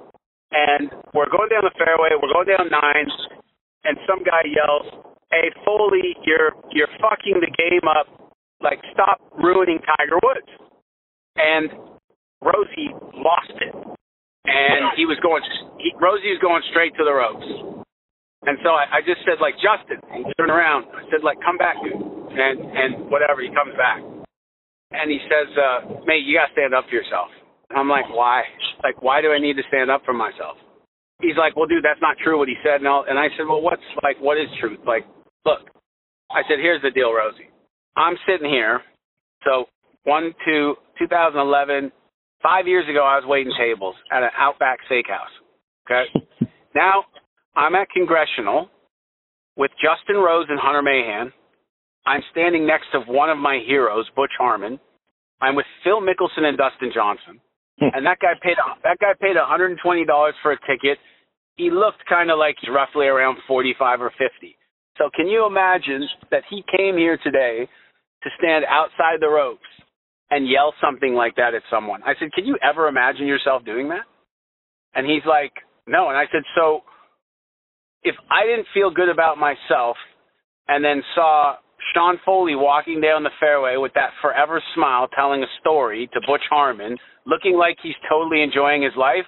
And 0.54 0.90
we're 1.14 1.30
going 1.30 1.50
down 1.50 1.66
the 1.66 1.74
fairway, 1.78 2.14
we're 2.14 2.34
going 2.34 2.50
down 2.50 2.70
nine, 2.70 3.10
and 3.86 3.98
some 4.06 4.22
guy 4.22 4.46
yells, 4.46 4.86
Hey 5.34 5.50
Foley, 5.66 6.14
you're 6.26 6.54
you're 6.74 6.92
fucking 7.02 7.42
the 7.42 7.50
game 7.58 7.86
up. 7.90 8.06
Like 8.62 8.78
stop 8.94 9.18
ruining 9.34 9.80
Tiger 9.82 10.22
Woods. 10.22 10.52
And 11.36 11.74
Rosie 12.46 12.94
lost 13.18 13.58
it. 13.58 13.74
And 14.46 14.94
he 14.94 15.10
was 15.10 15.18
going 15.26 15.42
he, 15.82 15.90
Rosie 15.98 16.30
was 16.38 16.42
going 16.42 16.62
straight 16.70 16.94
to 17.02 17.04
the 17.04 17.14
ropes. 17.14 17.50
And 18.46 18.60
so 18.62 18.76
I, 18.78 19.00
I 19.00 19.02
just 19.02 19.26
said 19.26 19.42
like 19.42 19.58
Justin, 19.58 19.98
he 20.14 20.30
turned 20.38 20.54
around. 20.54 20.86
I 20.94 21.02
said 21.10 21.26
like 21.26 21.42
come 21.42 21.58
back. 21.58 21.82
And 21.82 22.62
and 22.62 23.10
whatever, 23.10 23.42
he 23.42 23.50
comes 23.50 23.74
back 23.74 24.13
and 24.94 25.12
he 25.12 25.20
says, 25.28 25.50
uh, 25.58 26.06
"Mate, 26.06 26.24
you 26.24 26.38
gotta 26.38 26.52
stand 26.54 26.74
up 26.74 26.86
for 26.90 26.96
yourself." 26.96 27.30
I'm 27.76 27.90
like, 27.90 28.08
"Why? 28.10 28.44
Like, 28.84 29.02
why 29.02 29.22
do 29.22 29.32
I 29.32 29.40
need 29.40 29.58
to 29.58 29.64
stand 29.68 29.90
up 29.90 30.06
for 30.06 30.14
myself?" 30.14 30.58
He's 31.22 31.38
like, 31.38 31.56
"Well, 31.56 31.68
dude, 31.68 31.84
that's 31.84 32.02
not 32.02 32.18
true 32.18 32.38
what 32.38 32.48
he 32.48 32.56
said." 32.64 32.82
And, 32.82 32.88
all, 32.88 33.06
and 33.08 33.18
I 33.18 33.30
said, 33.38 33.48
"Well, 33.48 33.62
what's 33.62 33.84
like, 34.04 34.18
what 34.20 34.38
is 34.38 34.48
truth? 34.60 34.80
Like, 34.86 35.06
look." 35.46 35.70
I 36.32 36.42
said, 36.48 36.60
"Here's 36.60 36.82
the 36.82 36.92
deal, 36.92 37.14
Rosie. 37.14 37.50
I'm 37.96 38.18
sitting 38.28 38.50
here. 38.50 38.82
So 39.44 39.66
one, 40.04 40.34
two, 40.46 40.76
2011, 41.00 41.92
five 42.42 42.68
years 42.68 42.88
ago, 42.90 43.04
I 43.04 43.16
was 43.16 43.26
waiting 43.26 43.54
tables 43.58 43.96
at 44.12 44.24
an 44.24 44.30
Outback 44.38 44.80
Steakhouse. 44.90 45.34
Okay. 45.86 46.50
now 46.76 47.04
I'm 47.56 47.76
at 47.76 47.90
Congressional 47.90 48.70
with 49.56 49.72
Justin 49.82 50.22
Rose 50.22 50.48
and 50.50 50.60
Hunter 50.60 50.82
Mahan 50.82 51.32
I'm 52.06 52.22
standing 52.32 52.68
next 52.68 52.88
to 52.92 53.00
one 53.02 53.30
of 53.30 53.38
my 53.38 53.60
heroes, 53.66 54.10
Butch 54.16 54.34
Harmon. 54.38 54.80
I'm 55.42 55.56
with 55.56 55.66
Phil 55.84 56.02
Mickelson 56.02 56.44
and 56.44 56.58
Dustin 56.58 56.92
Johnson, 56.94 57.40
hmm. 57.80 57.88
and 57.94 58.06
that 58.06 58.20
guy 58.20 58.34
paid 58.42 58.58
that 58.84 59.00
guy 59.00 59.14
paid 59.20 59.36
120 59.36 60.06
dollars 60.06 60.36
for 60.42 60.52
a 60.52 60.60
ticket. 60.68 60.98
He 61.56 61.70
looked 61.70 62.04
kind 62.10 62.32
of 62.32 62.40
like 62.40 62.56
he's 62.60 62.74
roughly 62.74 63.06
around 63.06 63.38
45 63.48 64.02
or 64.02 64.12
50. 64.12 64.58
So 64.98 65.10
can 65.16 65.28
you 65.28 65.46
imagine 65.46 66.08
that 66.32 66.44
he 66.50 66.64
came 66.76 66.98
here 66.98 67.18
today 67.24 67.68
to 68.24 68.30
stand 68.40 68.66
outside 68.70 69.20
the 69.20 69.30
ropes 69.30 69.62
and 70.32 70.48
yell 70.48 70.74
something 70.82 71.14
like 71.14 71.36
that 71.36 71.54
at 71.54 71.62
someone? 71.70 72.02
I 72.04 72.14
said, 72.20 72.32
can 72.34 72.46
you 72.46 72.58
ever 72.64 72.88
imagine 72.88 73.28
yourself 73.28 73.66
doing 73.66 73.90
that? 73.90 74.06
And 74.96 75.06
he's 75.06 75.26
like, 75.28 75.54
no. 75.88 76.10
And 76.10 76.18
I 76.18 76.26
said, 76.32 76.44
so 76.56 76.82
if 78.04 78.16
I 78.30 78.46
didn't 78.46 78.68
feel 78.74 78.92
good 78.92 79.10
about 79.10 79.38
myself 79.38 79.98
and 80.68 80.84
then 80.84 81.02
saw 81.16 81.56
Sean 81.94 82.20
Foley 82.26 82.56
walking 82.56 83.02
down 83.02 83.24
the 83.24 83.34
fairway 83.40 83.76
with 83.78 83.94
that 83.94 84.12
forever 84.22 84.62
smile 84.76 85.08
telling 85.16 85.44
a 85.44 85.52
story 85.60 86.10
to 86.14 86.22
Butch 86.28 86.44
Harmon, 86.50 86.98
looking 87.26 87.58
like 87.58 87.78
he's 87.82 87.98
totally 88.10 88.42
enjoying 88.42 88.84
his 88.84 88.94
life, 88.98 89.26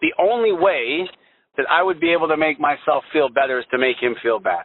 the 0.00 0.12
only 0.18 0.52
way 0.52 1.08
that 1.56 1.66
I 1.70 1.82
would 1.82 2.00
be 2.00 2.12
able 2.12 2.28
to 2.28 2.36
make 2.36 2.60
myself 2.60 3.04
feel 3.12 3.28
better 3.28 3.58
is 3.58 3.64
to 3.70 3.78
make 3.78 3.96
him 4.00 4.14
feel 4.22 4.38
bad. 4.38 4.64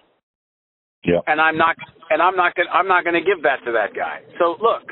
Yeah. 1.04 1.20
And 1.26 1.42
I'm 1.42 1.58
not 1.58 1.76
and 2.10 2.22
I'm 2.22 2.36
not 2.36 2.54
gonna 2.56 2.70
I'm 2.70 2.88
not 2.88 3.04
gonna 3.04 3.26
give 3.26 3.42
that 3.44 3.64
to 3.66 3.72
that 3.72 3.96
guy. 3.96 4.22
So 4.38 4.56
look, 4.62 4.86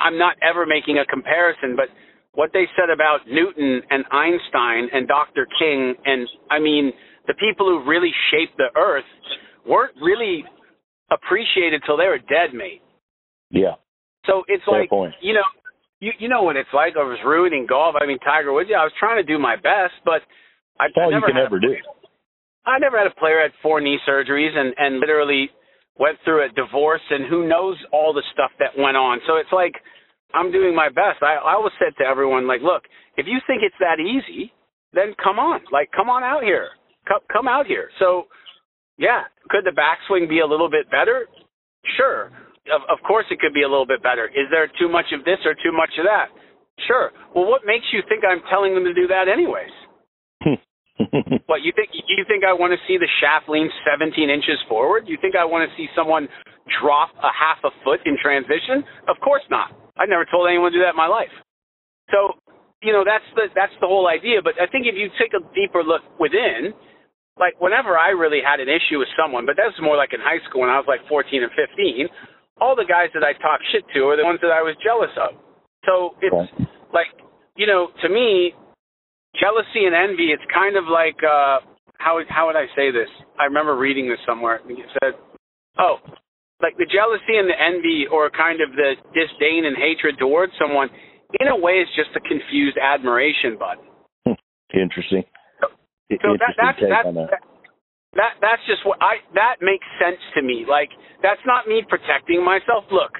I'm 0.00 0.18
not 0.18 0.36
ever 0.40 0.64
making 0.64 0.98
a 0.98 1.04
comparison, 1.04 1.76
but 1.76 1.86
what 2.32 2.50
they 2.52 2.64
said 2.76 2.88
about 2.88 3.28
Newton 3.28 3.82
and 3.90 4.04
Einstein 4.10 4.88
and 4.92 5.06
Dr. 5.06 5.46
King 5.58 5.94
and 6.04 6.26
I 6.50 6.58
mean 6.58 6.92
the 7.26 7.34
people 7.34 7.66
who 7.66 7.88
really 7.88 8.12
shaped 8.30 8.56
the 8.56 8.72
earth 8.76 9.04
weren't 9.66 9.94
really 10.00 10.44
appreciated 11.14 11.82
till 11.86 11.96
they 11.96 12.06
were 12.06 12.18
dead, 12.18 12.52
mate. 12.52 12.82
Yeah. 13.50 13.78
So 14.26 14.42
it's 14.48 14.64
Fair 14.64 14.80
like 14.80 14.90
point. 14.90 15.14
you 15.22 15.34
know, 15.34 15.46
you 16.00 16.12
you 16.18 16.28
know 16.28 16.42
what 16.42 16.56
it's 16.56 16.72
like. 16.74 16.94
I 16.96 17.04
was 17.04 17.18
ruining 17.24 17.66
golf. 17.66 17.94
I 18.00 18.06
mean, 18.06 18.18
Tiger 18.20 18.52
Woods. 18.52 18.68
Yeah, 18.70 18.80
I 18.80 18.84
was 18.84 18.92
trying 18.98 19.22
to 19.22 19.26
do 19.26 19.38
my 19.38 19.56
best, 19.56 19.94
but 20.04 20.22
I, 20.80 20.88
That's 20.88 20.96
all 20.96 21.02
I 21.04 21.06
you 21.06 21.20
never 21.20 21.26
can 21.26 21.36
had 21.36 21.46
ever 21.46 21.56
a, 21.58 21.60
do. 21.60 21.74
I 22.66 22.78
never 22.78 22.98
had 22.98 23.06
a 23.06 23.14
player 23.20 23.40
had 23.42 23.52
four 23.62 23.80
knee 23.80 23.98
surgeries 24.08 24.56
and 24.56 24.74
and 24.78 24.98
literally 24.98 25.50
went 25.96 26.18
through 26.24 26.44
a 26.44 26.48
divorce 26.48 27.04
and 27.10 27.28
who 27.28 27.46
knows 27.46 27.76
all 27.92 28.12
the 28.12 28.24
stuff 28.32 28.50
that 28.58 28.74
went 28.76 28.96
on. 28.96 29.20
So 29.26 29.36
it's 29.36 29.52
like 29.52 29.74
I'm 30.32 30.50
doing 30.50 30.74
my 30.74 30.88
best. 30.88 31.22
I 31.22 31.36
I 31.36 31.54
always 31.54 31.72
said 31.78 31.94
to 31.98 32.04
everyone 32.08 32.46
like, 32.48 32.62
look, 32.62 32.82
if 33.16 33.26
you 33.26 33.38
think 33.46 33.62
it's 33.62 33.78
that 33.78 34.00
easy, 34.00 34.52
then 34.92 35.14
come 35.22 35.38
on, 35.38 35.60
like 35.70 35.90
come 35.94 36.08
on 36.08 36.24
out 36.24 36.42
here, 36.42 36.68
come 37.06 37.20
come 37.30 37.46
out 37.48 37.66
here. 37.66 37.90
So 37.98 38.24
yeah, 38.98 39.24
could 39.50 39.64
the 39.64 39.74
backswing 39.74 40.28
be 40.28 40.40
a 40.40 40.46
little 40.46 40.70
bit 40.70 40.90
better? 40.90 41.26
Sure. 41.96 42.30
Of, 42.72 42.80
of 42.88 42.98
course 43.06 43.26
it 43.30 43.40
could 43.40 43.52
be 43.52 43.62
a 43.62 43.68
little 43.68 43.86
bit 43.86 44.02
better. 44.02 44.26
Is 44.28 44.48
there 44.50 44.68
too 44.78 44.88
much 44.88 45.06
of 45.12 45.24
this 45.24 45.38
or 45.44 45.54
too 45.54 45.72
much 45.72 45.90
of 45.98 46.06
that? 46.06 46.32
Sure. 46.86 47.12
Well, 47.34 47.46
what 47.46 47.62
makes 47.66 47.84
you 47.92 48.02
think 48.08 48.24
I'm 48.24 48.42
telling 48.50 48.74
them 48.74 48.84
to 48.84 48.94
do 48.94 49.06
that 49.08 49.28
anyways? 49.28 49.72
What 51.46 51.62
you 51.62 51.72
think? 51.74 51.90
You 51.92 52.24
think 52.26 52.46
I 52.46 52.54
want 52.54 52.70
to 52.70 52.80
see 52.86 52.96
the 52.96 53.10
shaft 53.20 53.50
lean 53.50 53.68
17 53.82 54.30
inches 54.30 54.56
forward? 54.68 55.04
You 55.10 55.18
think 55.20 55.34
I 55.34 55.44
want 55.44 55.68
to 55.68 55.70
see 55.76 55.90
someone 55.92 56.28
drop 56.80 57.10
a 57.18 57.34
half 57.34 57.58
a 57.66 57.74
foot 57.82 58.00
in 58.06 58.16
transition? 58.16 58.86
Of 59.10 59.18
course 59.20 59.42
not. 59.50 59.74
I've 59.98 60.08
never 60.08 60.24
told 60.24 60.48
anyone 60.48 60.72
to 60.72 60.78
do 60.78 60.82
that 60.86 60.94
in 60.94 61.00
my 61.00 61.10
life. 61.10 61.34
So, 62.10 62.38
you 62.82 62.92
know, 62.94 63.02
that's 63.04 63.26
the 63.34 63.50
that's 63.54 63.74
the 63.82 63.86
whole 63.86 64.06
idea. 64.06 64.40
But 64.42 64.54
I 64.62 64.70
think 64.70 64.86
if 64.86 64.94
you 64.94 65.10
take 65.18 65.34
a 65.34 65.42
deeper 65.52 65.82
look 65.82 66.02
within, 66.18 66.72
like 67.38 67.58
whenever 67.58 67.98
I 67.98 68.14
really 68.14 68.40
had 68.44 68.60
an 68.60 68.70
issue 68.70 68.98
with 69.02 69.10
someone, 69.18 69.46
but 69.46 69.56
that's 69.58 69.74
more 69.82 69.96
like 69.96 70.14
in 70.14 70.20
high 70.22 70.42
school 70.46 70.62
when 70.62 70.70
I 70.70 70.78
was 70.78 70.86
like 70.86 71.02
14 71.08 71.42
and 71.42 71.50
15, 71.50 72.06
all 72.60 72.76
the 72.78 72.86
guys 72.86 73.10
that 73.14 73.26
I 73.26 73.34
talk 73.42 73.58
shit 73.74 73.82
to 73.94 74.14
are 74.14 74.16
the 74.16 74.24
ones 74.24 74.38
that 74.42 74.54
I 74.54 74.62
was 74.62 74.78
jealous 74.78 75.10
of. 75.18 75.34
So 75.82 76.14
it's 76.22 76.62
like, 76.94 77.10
you 77.56 77.66
know, 77.66 77.90
to 78.02 78.08
me, 78.08 78.54
jealousy 79.34 79.84
and 79.84 79.94
envy, 79.94 80.30
it's 80.30 80.46
kind 80.54 80.78
of 80.78 80.86
like, 80.86 81.18
uh, 81.26 81.58
how, 81.98 82.22
how 82.28 82.46
would 82.46 82.56
I 82.56 82.70
say 82.76 82.94
this? 82.94 83.10
I 83.38 83.50
remember 83.50 83.76
reading 83.76 84.08
this 84.08 84.22
somewhere. 84.26 84.62
It 84.68 84.86
said, 85.02 85.18
oh, 85.78 85.98
like 86.62 86.78
the 86.78 86.86
jealousy 86.86 87.34
and 87.34 87.50
the 87.50 87.58
envy 87.58 88.06
or 88.06 88.30
kind 88.30 88.62
of 88.62 88.70
the 88.78 88.94
disdain 89.10 89.66
and 89.66 89.76
hatred 89.76 90.16
towards 90.18 90.52
someone, 90.54 90.88
in 91.40 91.48
a 91.48 91.56
way, 91.56 91.82
is 91.82 91.88
just 91.96 92.14
a 92.14 92.22
confused 92.22 92.78
admiration 92.78 93.58
button. 93.58 94.36
Interesting. 94.72 95.24
So 96.10 96.36
that, 96.36 96.54
that's 96.60 96.78
that's 96.80 97.04
that. 97.04 97.14
that, 97.14 97.42
that 98.14 98.32
that's 98.40 98.62
just 98.66 98.84
what 98.84 99.00
I 99.00 99.24
that 99.34 99.64
makes 99.64 99.86
sense 99.96 100.20
to 100.36 100.42
me. 100.42 100.64
Like 100.68 100.90
that's 101.22 101.40
not 101.46 101.66
me 101.66 101.82
protecting 101.88 102.44
myself. 102.44 102.84
Look, 102.92 103.16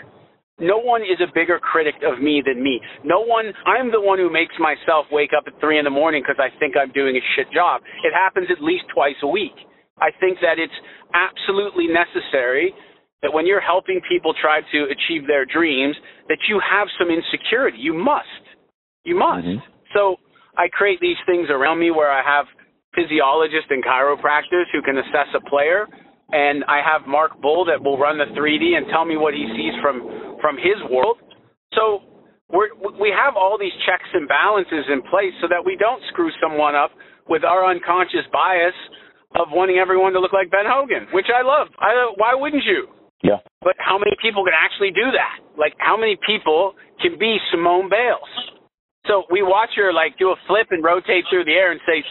no 0.60 0.78
one 0.78 1.02
is 1.02 1.18
a 1.18 1.32
bigger 1.32 1.58
critic 1.58 1.96
of 2.04 2.20
me 2.20 2.42
than 2.44 2.62
me. 2.62 2.80
No 3.02 3.24
one. 3.24 3.52
I'm 3.66 3.90
the 3.90 4.00
one 4.00 4.18
who 4.18 4.30
makes 4.30 4.54
myself 4.60 5.06
wake 5.10 5.30
up 5.36 5.44
at 5.48 5.58
three 5.60 5.78
in 5.78 5.84
the 5.84 5.90
morning 5.94 6.22
because 6.22 6.38
I 6.38 6.52
think 6.60 6.76
I'm 6.76 6.92
doing 6.92 7.16
a 7.16 7.24
shit 7.34 7.50
job. 7.52 7.82
It 8.04 8.12
happens 8.12 8.48
at 8.52 8.62
least 8.62 8.84
twice 8.92 9.18
a 9.22 9.28
week. 9.28 9.56
I 9.98 10.10
think 10.20 10.38
that 10.42 10.58
it's 10.58 10.74
absolutely 11.14 11.86
necessary 11.88 12.74
that 13.22 13.32
when 13.32 13.46
you're 13.46 13.62
helping 13.62 14.00
people 14.06 14.34
try 14.36 14.60
to 14.60 14.78
achieve 14.92 15.26
their 15.26 15.46
dreams, 15.46 15.96
that 16.28 16.38
you 16.48 16.60
have 16.60 16.88
some 16.98 17.08
insecurity. 17.08 17.78
You 17.78 17.94
must. 17.94 18.44
You 19.04 19.16
must. 19.16 19.46
Mhm. 19.46 19.62
So 19.94 20.20
I 20.56 20.68
create 20.68 21.00
these 21.00 21.16
things 21.26 21.48
around 21.48 21.78
me 21.78 21.90
where 21.90 22.10
I 22.10 22.22
have 22.22 22.46
physiologists 22.94 23.70
and 23.70 23.84
chiropractors 23.84 24.70
who 24.72 24.82
can 24.82 24.98
assess 24.98 25.28
a 25.34 25.42
player, 25.50 25.86
and 26.32 26.64
I 26.64 26.80
have 26.80 27.06
Mark 27.06 27.40
Bull 27.42 27.64
that 27.66 27.82
will 27.82 27.98
run 27.98 28.18
the 28.18 28.30
3D 28.32 28.76
and 28.76 28.86
tell 28.90 29.04
me 29.04 29.16
what 29.16 29.34
he 29.34 29.46
sees 29.54 29.74
from 29.82 30.38
from 30.40 30.56
his 30.56 30.78
world. 30.90 31.18
So 31.74 32.04
we're, 32.52 32.70
we 33.00 33.10
have 33.10 33.36
all 33.36 33.56
these 33.58 33.74
checks 33.86 34.08
and 34.12 34.28
balances 34.28 34.84
in 34.92 35.02
place 35.08 35.32
so 35.40 35.48
that 35.48 35.64
we 35.64 35.76
don't 35.76 36.02
screw 36.12 36.30
someone 36.40 36.74
up 36.74 36.92
with 37.28 37.42
our 37.44 37.64
unconscious 37.64 38.28
bias 38.30 38.76
of 39.34 39.48
wanting 39.50 39.82
everyone 39.82 40.12
to 40.12 40.20
look 40.20 40.32
like 40.32 40.50
Ben 40.50 40.68
Hogan, 40.68 41.08
which 41.12 41.26
I 41.32 41.42
love. 41.42 41.68
I, 41.80 42.12
why 42.16 42.34
wouldn't 42.34 42.62
you? 42.64 42.86
Yeah. 43.24 43.40
But 43.64 43.74
how 43.80 43.98
many 43.98 44.12
people 44.20 44.44
can 44.44 44.54
actually 44.54 44.92
do 44.92 45.10
that? 45.16 45.40
Like, 45.56 45.72
how 45.78 45.96
many 45.96 46.20
people 46.22 46.74
can 47.00 47.18
be 47.18 47.40
Simone 47.50 47.88
Biles? 47.88 48.54
So 49.08 49.24
we 49.32 49.42
watch 49.42 49.72
her 49.76 49.92
like 49.92 50.16
do 50.18 50.30
a 50.30 50.38
flip 50.46 50.68
and 50.70 50.84
rotate 50.84 51.24
through 51.28 51.44
the 51.44 51.56
air 51.56 51.72
and 51.72 51.80
say, 51.88 52.04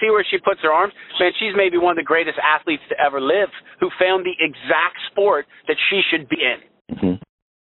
see 0.00 0.10
where 0.10 0.24
she 0.26 0.38
puts 0.38 0.60
her 0.62 0.72
arms? 0.72 0.92
Man, 1.20 1.32
she's 1.38 1.52
maybe 1.56 1.78
one 1.78 1.92
of 1.92 2.00
the 2.00 2.06
greatest 2.06 2.38
athletes 2.38 2.82
to 2.88 2.96
ever 2.98 3.20
live 3.20 3.48
who 3.80 3.90
found 4.00 4.24
the 4.24 4.34
exact 4.38 4.96
sport 5.10 5.46
that 5.66 5.76
she 5.90 6.00
should 6.10 6.28
be 6.28 6.40
in. 6.42 6.58
hmm 6.96 7.14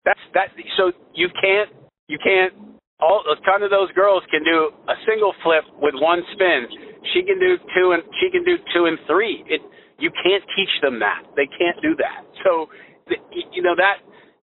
That's 0.04 0.20
that. 0.34 0.52
So 0.76 0.92
you 1.14 1.28
can't, 1.40 1.70
you 2.08 2.18
can't. 2.22 2.52
All 3.00 3.22
a 3.30 3.38
ton 3.46 3.62
of 3.62 3.70
those 3.70 3.92
girls 3.94 4.26
can 4.26 4.42
do 4.42 4.74
a 4.90 4.96
single 5.06 5.30
flip 5.46 5.62
with 5.78 5.94
one 5.94 6.18
spin. 6.34 6.66
She 7.14 7.22
can 7.22 7.38
do 7.38 7.54
two 7.74 7.94
and 7.94 8.02
she 8.18 8.26
can 8.30 8.42
do 8.42 8.58
two 8.74 8.86
and 8.86 8.98
three. 9.06 9.44
It 9.46 9.62
you 9.98 10.10
can't 10.10 10.42
teach 10.54 10.74
them 10.82 10.98
that. 10.98 11.22
They 11.36 11.46
can't 11.46 11.78
do 11.82 11.94
that. 12.02 12.26
So 12.42 12.66
you 13.54 13.62
know 13.62 13.74
that 13.78 14.02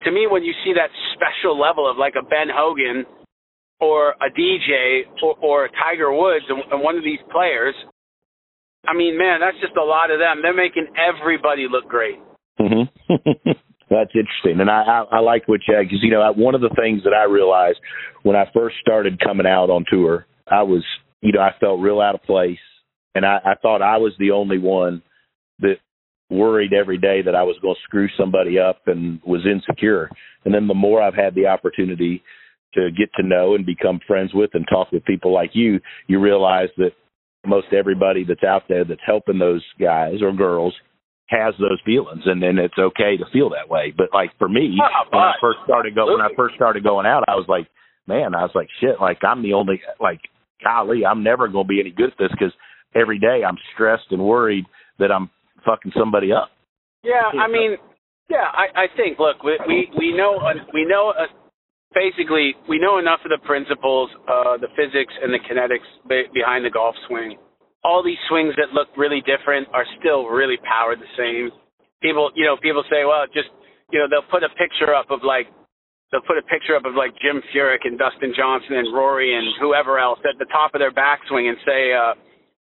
to 0.03 0.11
me 0.11 0.25
when 0.25 0.43
you 0.43 0.53
see 0.65 0.73
that 0.73 0.89
special 1.13 1.59
level 1.59 1.89
of 1.89 1.97
like 1.97 2.13
a 2.17 2.25
Ben 2.25 2.49
Hogan 2.49 3.05
or 3.79 4.11
a 4.11 4.29
DJ 4.29 5.03
or, 5.23 5.35
or 5.41 5.69
Tiger 5.69 6.11
Woods 6.11 6.45
and, 6.49 6.61
and 6.71 6.81
one 6.81 6.97
of 6.97 7.03
these 7.03 7.19
players, 7.31 7.75
I 8.85 8.95
mean, 8.95 9.17
man, 9.17 9.39
that's 9.39 9.59
just 9.61 9.75
a 9.77 9.83
lot 9.83 10.11
of 10.11 10.19
them. 10.19 10.41
They're 10.41 10.53
making 10.53 10.87
everybody 10.95 11.67
look 11.69 11.87
great. 11.87 12.19
hmm 12.59 12.83
That's 13.89 14.11
interesting, 14.13 14.61
and 14.61 14.69
I 14.69 14.83
I, 14.83 15.17
I 15.17 15.19
like 15.19 15.47
what 15.47 15.61
you 15.67 15.75
because 15.81 15.97
you 16.03 16.11
know 16.11 16.31
one 16.35 16.53
of 16.53 16.61
the 16.61 16.69
things 16.79 17.03
that 17.05 17.13
I 17.13 17.23
realized 17.23 17.79
when 18.21 18.35
I 18.35 18.45
first 18.53 18.75
started 18.79 19.19
coming 19.19 19.47
out 19.47 19.71
on 19.71 19.83
tour, 19.89 20.27
I 20.47 20.61
was 20.61 20.83
you 21.21 21.31
know 21.31 21.41
I 21.41 21.55
felt 21.59 21.79
real 21.79 21.99
out 21.99 22.13
of 22.13 22.21
place, 22.21 22.59
and 23.15 23.25
I, 23.25 23.39
I 23.43 23.55
thought 23.59 23.81
I 23.81 23.97
was 23.97 24.13
the 24.19 24.29
only 24.29 24.59
one 24.59 25.01
that 25.61 25.77
worried 26.29 26.71
every 26.71 26.99
day 26.99 27.23
that 27.23 27.33
I 27.33 27.41
was 27.41 27.57
going 27.61 27.73
to 27.73 27.81
screw 27.83 28.07
somebody 28.15 28.59
up 28.59 28.81
and 28.85 29.19
was 29.25 29.47
insecure. 29.47 30.09
And 30.45 30.53
then 30.53 30.67
the 30.67 30.75
more 30.75 31.01
I've 31.01 31.15
had 31.15 31.33
the 31.33 31.47
opportunity 31.47 32.21
to 32.73 32.89
get 32.91 33.09
to 33.15 33.23
know 33.25 33.55
and 33.55 33.65
become 33.65 33.99
friends 34.05 34.31
with 34.33 34.51
and 34.53 34.65
talk 34.69 34.91
with 34.91 35.05
people 35.05 35.33
like 35.33 35.51
you, 35.53 35.79
you 36.07 36.19
realize 36.19 36.69
that 36.77 36.91
most 37.45 37.67
everybody 37.73 38.25
that's 38.27 38.43
out 38.43 38.63
there 38.67 38.83
that's 38.83 39.01
helping 39.05 39.39
those 39.39 39.63
guys 39.79 40.21
or 40.21 40.31
girls 40.33 40.73
has 41.29 41.53
those 41.59 41.79
feelings 41.85 42.23
and 42.25 42.41
then 42.41 42.57
it's 42.57 42.77
okay 42.77 43.15
to 43.15 43.25
feel 43.31 43.49
that 43.49 43.69
way. 43.69 43.93
But 43.95 44.09
like 44.13 44.31
for 44.37 44.49
me, 44.49 44.77
Ah, 44.81 45.05
when 45.09 45.21
I 45.21 45.33
first 45.39 45.59
started 45.63 45.95
go 45.95 46.07
when 46.07 46.21
I 46.21 46.29
first 46.35 46.55
started 46.55 46.83
going 46.83 47.05
out, 47.05 47.23
I 47.27 47.35
was 47.35 47.45
like, 47.47 47.67
man, 48.07 48.33
I 48.35 48.41
was 48.41 48.51
like, 48.55 48.67
shit, 48.81 48.99
like 48.99 49.19
I'm 49.23 49.43
the 49.43 49.53
only 49.53 49.81
like 49.99 50.21
golly, 50.63 51.05
I'm 51.05 51.23
never 51.23 51.47
going 51.47 51.65
to 51.65 51.69
be 51.69 51.79
any 51.79 51.91
good 51.91 52.11
at 52.11 52.17
this 52.17 52.31
because 52.31 52.53
every 52.95 53.19
day 53.19 53.41
I'm 53.47 53.57
stressed 53.73 54.11
and 54.11 54.23
worried 54.23 54.65
that 54.97 55.11
I'm 55.11 55.29
fucking 55.65 55.93
somebody 55.97 56.31
up. 56.31 56.49
Yeah, 57.03 57.39
I 57.39 57.47
mean, 57.47 57.77
yeah, 58.29 58.45
I, 58.51 58.83
I 58.83 58.85
think. 58.97 59.19
Look, 59.19 59.43
we 59.43 59.57
we, 59.67 59.89
we 59.97 60.17
know 60.17 60.39
we 60.73 60.85
know 60.85 61.13
basically 61.99 62.55
we 62.71 62.79
know 62.79 62.97
enough 62.97 63.19
of 63.27 63.31
the 63.35 63.43
principles, 63.43 64.07
uh, 64.31 64.55
the 64.55 64.71
physics 64.79 65.11
and 65.19 65.35
the 65.35 65.41
kinetics 65.43 65.83
be, 66.07 66.23
behind 66.31 66.63
the 66.63 66.71
golf 66.71 66.95
swing. 67.11 67.35
All 67.83 67.99
these 67.99 68.19
swings 68.31 68.55
that 68.55 68.71
look 68.71 68.87
really 68.95 69.19
different 69.27 69.67
are 69.75 69.83
still 69.99 70.31
really 70.31 70.55
powered 70.63 70.99
the 70.99 71.11
same. 71.19 71.51
People, 72.01 72.31
you 72.35 72.47
know, 72.47 72.55
people 72.55 72.83
say, 72.87 73.03
well, 73.03 73.27
just 73.35 73.51
you 73.91 73.99
know, 73.99 74.07
they'll 74.07 74.31
put 74.31 74.43
a 74.47 74.51
picture 74.55 74.95
up 74.95 75.11
of 75.11 75.19
like 75.27 75.51
they'll 76.11 76.23
put 76.23 76.39
a 76.39 76.45
picture 76.47 76.75
up 76.75 76.87
of 76.87 76.95
like 76.95 77.11
Jim 77.19 77.43
Furyk 77.51 77.83
and 77.83 77.99
Dustin 77.99 78.31
Johnson 78.31 78.79
and 78.79 78.95
Rory 78.95 79.35
and 79.35 79.47
whoever 79.59 79.99
else 79.99 80.19
at 80.23 80.39
the 80.39 80.47
top 80.47 80.71
of 80.75 80.79
their 80.79 80.95
backswing 80.95 81.51
and 81.51 81.57
say 81.67 81.91
uh, 81.91 82.15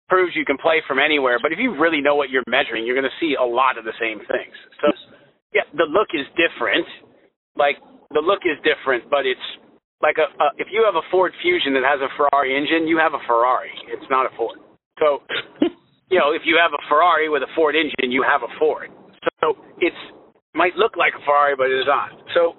proves 0.09 0.35
you 0.38 0.44
can 0.44 0.59
play 0.59 0.83
from 0.87 0.99
anywhere. 0.99 1.38
But 1.42 1.51
if 1.51 1.59
you 1.59 1.75
really 1.75 2.01
know 2.01 2.14
what 2.14 2.31
you're 2.31 2.47
measuring, 2.47 2.87
you're 2.87 2.99
going 2.99 3.11
to 3.11 3.18
see 3.18 3.35
a 3.35 3.44
lot 3.44 3.79
of 3.79 3.85
the 3.85 3.97
same 3.99 4.18
things. 4.31 4.55
So 4.83 4.87
yeah, 5.55 5.66
the 5.75 5.87
look 5.90 6.11
is 6.14 6.27
different. 6.35 6.87
Like 7.57 7.79
the 8.11 8.21
look 8.21 8.45
is 8.45 8.59
different, 8.67 9.09
but 9.09 9.25
it's 9.25 9.49
like 10.03 10.17
a, 10.21 10.29
a 10.29 10.47
if 10.59 10.69
you 10.71 10.85
have 10.85 10.95
a 10.97 11.07
Ford 11.11 11.33
Fusion 11.40 11.73
that 11.75 11.87
has 11.87 12.01
a 12.05 12.11
Ferrari 12.17 12.57
engine, 12.57 12.87
you 12.87 12.99
have 12.99 13.14
a 13.14 13.23
Ferrari. 13.27 13.73
It's 13.88 14.09
not 14.11 14.27
a 14.27 14.33
Ford. 14.37 14.59
So 14.99 15.23
you 16.11 16.19
know, 16.19 16.33
if 16.37 16.43
you 16.45 16.61
have 16.61 16.73
a 16.77 16.83
Ferrari 16.88 17.29
with 17.29 17.43
a 17.43 17.51
Ford 17.55 17.75
engine, 17.75 18.12
you 18.12 18.23
have 18.23 18.43
a 18.43 18.53
Ford. 18.59 18.90
So 19.40 19.57
it's 19.81 19.99
might 20.55 20.77
look 20.77 20.97
like 20.97 21.12
a 21.17 21.23
Ferrari, 21.25 21.57
but 21.57 21.71
it 21.71 21.79
is 21.81 21.88
not. 21.88 22.12
So 22.35 22.55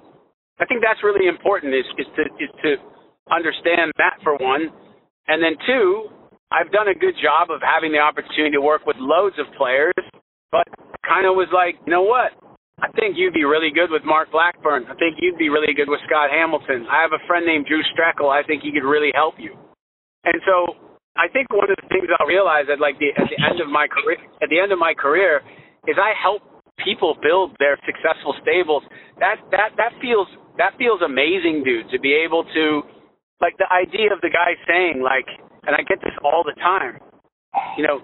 I 0.59 0.65
think 0.65 0.81
that's 0.83 1.03
really 1.03 1.27
important 1.27 1.73
is, 1.73 1.85
is 1.97 2.07
to 2.15 2.23
is 2.41 2.51
to 2.63 2.71
understand 3.31 3.91
that 3.97 4.19
for 4.23 4.35
one, 4.37 4.69
and 5.27 5.41
then 5.41 5.55
two, 5.65 6.09
I've 6.51 6.71
done 6.71 6.87
a 6.87 6.97
good 6.97 7.15
job 7.21 7.49
of 7.49 7.61
having 7.61 7.91
the 7.91 7.99
opportunity 7.99 8.53
to 8.53 8.61
work 8.61 8.85
with 8.85 8.95
loads 8.99 9.35
of 9.39 9.47
players, 9.57 9.97
but 10.51 10.67
kind 11.07 11.25
of 11.25 11.35
was 11.35 11.49
like, 11.51 11.75
you 11.85 11.91
know 11.91 12.03
what? 12.03 12.31
I 12.79 12.91
think 12.99 13.15
you'd 13.15 13.33
be 13.33 13.47
really 13.47 13.71
good 13.71 13.87
with 13.87 14.03
Mark 14.03 14.31
Blackburn. 14.31 14.83
I 14.91 14.95
think 14.99 15.15
you'd 15.23 15.39
be 15.39 15.47
really 15.47 15.73
good 15.73 15.87
with 15.87 16.03
Scott 16.07 16.27
Hamilton. 16.27 16.83
I 16.91 17.01
have 17.01 17.15
a 17.15 17.23
friend 17.25 17.45
named 17.45 17.67
Drew 17.67 17.79
Steckel. 17.95 18.27
I 18.27 18.43
think 18.43 18.63
he 18.63 18.71
could 18.71 18.83
really 18.83 19.11
help 19.15 19.35
you. 19.39 19.55
And 20.27 20.35
so 20.43 20.75
I 21.15 21.31
think 21.31 21.47
one 21.55 21.71
of 21.71 21.77
the 21.79 21.87
things 21.87 22.11
I'll 22.19 22.27
realize 22.27 22.67
at 22.67 22.83
like 22.83 22.99
the 22.99 23.15
at 23.15 23.31
the 23.31 23.39
end 23.39 23.63
of 23.63 23.71
my 23.71 23.87
career 23.87 24.19
at 24.43 24.49
the 24.51 24.59
end 24.59 24.75
of 24.75 24.79
my 24.79 24.93
career 24.93 25.39
is 25.87 25.95
I 25.95 26.11
help 26.19 26.43
people 26.83 27.15
build 27.23 27.55
their 27.59 27.79
successful 27.87 28.35
stables. 28.43 28.83
That 29.23 29.39
that 29.55 29.79
that 29.79 29.95
feels 30.03 30.27
that 30.59 30.75
feels 30.75 30.99
amazing, 30.99 31.63
dude, 31.63 31.87
to 31.95 31.99
be 31.99 32.11
able 32.11 32.43
to 32.43 32.83
like 33.39 33.55
the 33.55 33.71
idea 33.71 34.11
of 34.11 34.19
the 34.19 34.31
guy 34.33 34.59
saying 34.67 34.99
like 34.99 35.27
and 35.63 35.71
I 35.71 35.87
get 35.87 36.03
this 36.03 36.13
all 36.27 36.43
the 36.43 36.55
time. 36.59 36.99
You 37.79 37.87
know, 37.87 38.03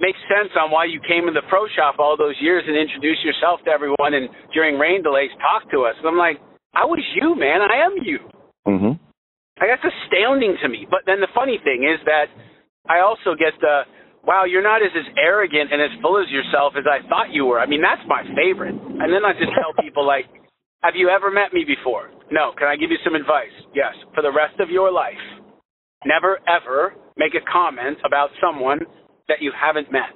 makes 0.00 0.18
sense 0.26 0.50
on 0.56 0.70
why 0.72 0.84
you 0.88 0.98
came 1.06 1.28
in 1.28 1.34
the 1.36 1.44
pro 1.48 1.68
shop 1.76 1.96
all 2.00 2.16
those 2.16 2.34
years 2.40 2.64
and 2.66 2.74
introduced 2.76 3.22
yourself 3.22 3.60
to 3.64 3.70
everyone 3.70 4.14
and 4.16 4.28
during 4.52 4.78
rain 4.80 5.02
delays 5.04 5.30
talk 5.38 5.70
to 5.70 5.84
us. 5.84 5.94
And 6.00 6.08
I'm 6.08 6.16
like, 6.16 6.40
I 6.74 6.84
was 6.88 7.00
you, 7.14 7.36
man. 7.36 7.60
I 7.60 7.84
am 7.84 7.94
you. 8.02 8.18
Mhm. 8.66 8.98
Like 9.60 9.68
that's 9.68 9.84
astounding 9.84 10.56
to 10.62 10.68
me. 10.68 10.86
But 10.88 11.04
then 11.04 11.20
the 11.20 11.28
funny 11.34 11.60
thing 11.62 11.84
is 11.84 12.00
that 12.06 12.32
I 12.88 13.00
also 13.00 13.36
get 13.36 13.52
the 13.60 13.84
wow, 14.24 14.44
you're 14.44 14.62
not 14.62 14.82
as, 14.82 14.92
as 14.96 15.08
arrogant 15.16 15.72
and 15.72 15.80
as 15.80 15.90
full 16.02 16.20
as 16.20 16.28
yourself 16.28 16.74
as 16.76 16.84
I 16.84 17.00
thought 17.08 17.32
you 17.32 17.46
were. 17.46 17.58
I 17.58 17.64
mean, 17.66 17.80
that's 17.80 18.04
my 18.06 18.22
favorite. 18.36 18.74
And 18.76 19.08
then 19.12 19.24
I 19.24 19.32
just 19.32 19.52
tell 19.56 19.72
people 19.82 20.06
like, 20.06 20.26
have 20.82 20.92
you 20.94 21.08
ever 21.08 21.30
met 21.30 21.52
me 21.52 21.64
before? 21.64 22.10
No. 22.30 22.52
Can 22.56 22.68
I 22.68 22.76
give 22.76 22.90
you 22.90 22.98
some 23.04 23.14
advice? 23.14 23.52
Yes. 23.74 23.92
For 24.14 24.22
the 24.22 24.32
rest 24.32 24.60
of 24.60 24.68
your 24.70 24.92
life, 24.92 25.20
never 26.04 26.38
ever 26.48 26.94
make 27.16 27.34
a 27.34 27.44
comment 27.50 27.98
about 28.04 28.30
someone 28.40 28.80
that 29.30 29.38
you 29.38 29.54
haven't 29.54 29.88
met. 29.94 30.10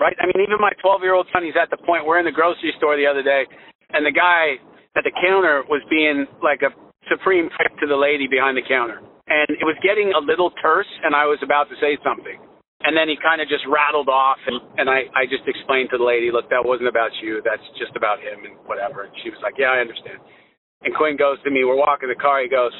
Right? 0.00 0.16
I 0.18 0.26
mean, 0.26 0.42
even 0.42 0.58
my 0.58 0.74
12 0.82 1.04
year 1.04 1.14
old 1.14 1.28
son, 1.30 1.44
he's 1.44 1.54
at 1.54 1.70
the 1.70 1.78
point, 1.78 2.02
we're 2.02 2.18
in 2.18 2.26
the 2.26 2.34
grocery 2.34 2.74
store 2.80 2.96
the 2.96 3.06
other 3.06 3.22
day, 3.22 3.46
and 3.94 4.02
the 4.02 4.10
guy 4.10 4.58
at 4.96 5.04
the 5.04 5.14
counter 5.14 5.62
was 5.70 5.84
being 5.86 6.26
like 6.42 6.66
a 6.66 6.72
supreme 7.06 7.46
prick 7.54 7.70
to 7.78 7.86
the 7.86 7.94
lady 7.94 8.26
behind 8.26 8.56
the 8.56 8.66
counter. 8.66 8.98
And 9.28 9.48
it 9.54 9.64
was 9.64 9.78
getting 9.80 10.12
a 10.12 10.20
little 10.20 10.50
terse, 10.60 10.88
and 11.04 11.14
I 11.14 11.24
was 11.24 11.38
about 11.40 11.70
to 11.70 11.76
say 11.80 11.96
something. 12.02 12.36
And 12.84 12.92
then 12.92 13.08
he 13.08 13.16
kind 13.16 13.40
of 13.40 13.48
just 13.48 13.64
rattled 13.64 14.12
off, 14.12 14.36
and, 14.44 14.60
and 14.76 14.86
I, 14.92 15.08
I 15.16 15.24
just 15.24 15.48
explained 15.48 15.88
to 15.94 15.96
the 15.96 16.04
lady, 16.04 16.28
look, 16.28 16.52
that 16.52 16.60
wasn't 16.60 16.92
about 16.92 17.08
you. 17.24 17.40
That's 17.40 17.64
just 17.80 17.96
about 17.96 18.20
him 18.20 18.44
and 18.44 18.60
whatever. 18.68 19.08
And 19.08 19.14
she 19.24 19.32
was 19.32 19.40
like, 19.40 19.56
yeah, 19.56 19.72
I 19.72 19.80
understand. 19.80 20.20
And 20.84 20.92
Quinn 20.92 21.16
goes 21.16 21.40
to 21.48 21.50
me, 21.50 21.64
we're 21.64 21.80
walking 21.80 22.12
the 22.12 22.20
car. 22.20 22.44
He 22.44 22.52
goes, 22.52 22.76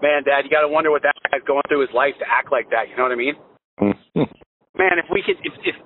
man, 0.00 0.24
Dad, 0.24 0.48
you 0.48 0.50
got 0.50 0.64
to 0.64 0.72
wonder 0.72 0.88
what 0.88 1.04
that 1.04 1.12
guy's 1.28 1.44
going 1.44 1.60
through 1.68 1.84
his 1.84 1.92
life 1.92 2.16
to 2.24 2.26
act 2.26 2.48
like 2.48 2.72
that. 2.72 2.88
You 2.88 2.96
know 2.96 3.04
what 3.04 3.12
I 3.12 3.20
mean? 3.20 3.36
Mm. 4.16 4.24
man, 4.76 4.98
if 4.98 5.06
we 5.10 5.22
could, 5.22 5.38
if, 5.42 5.54
if 5.64 5.76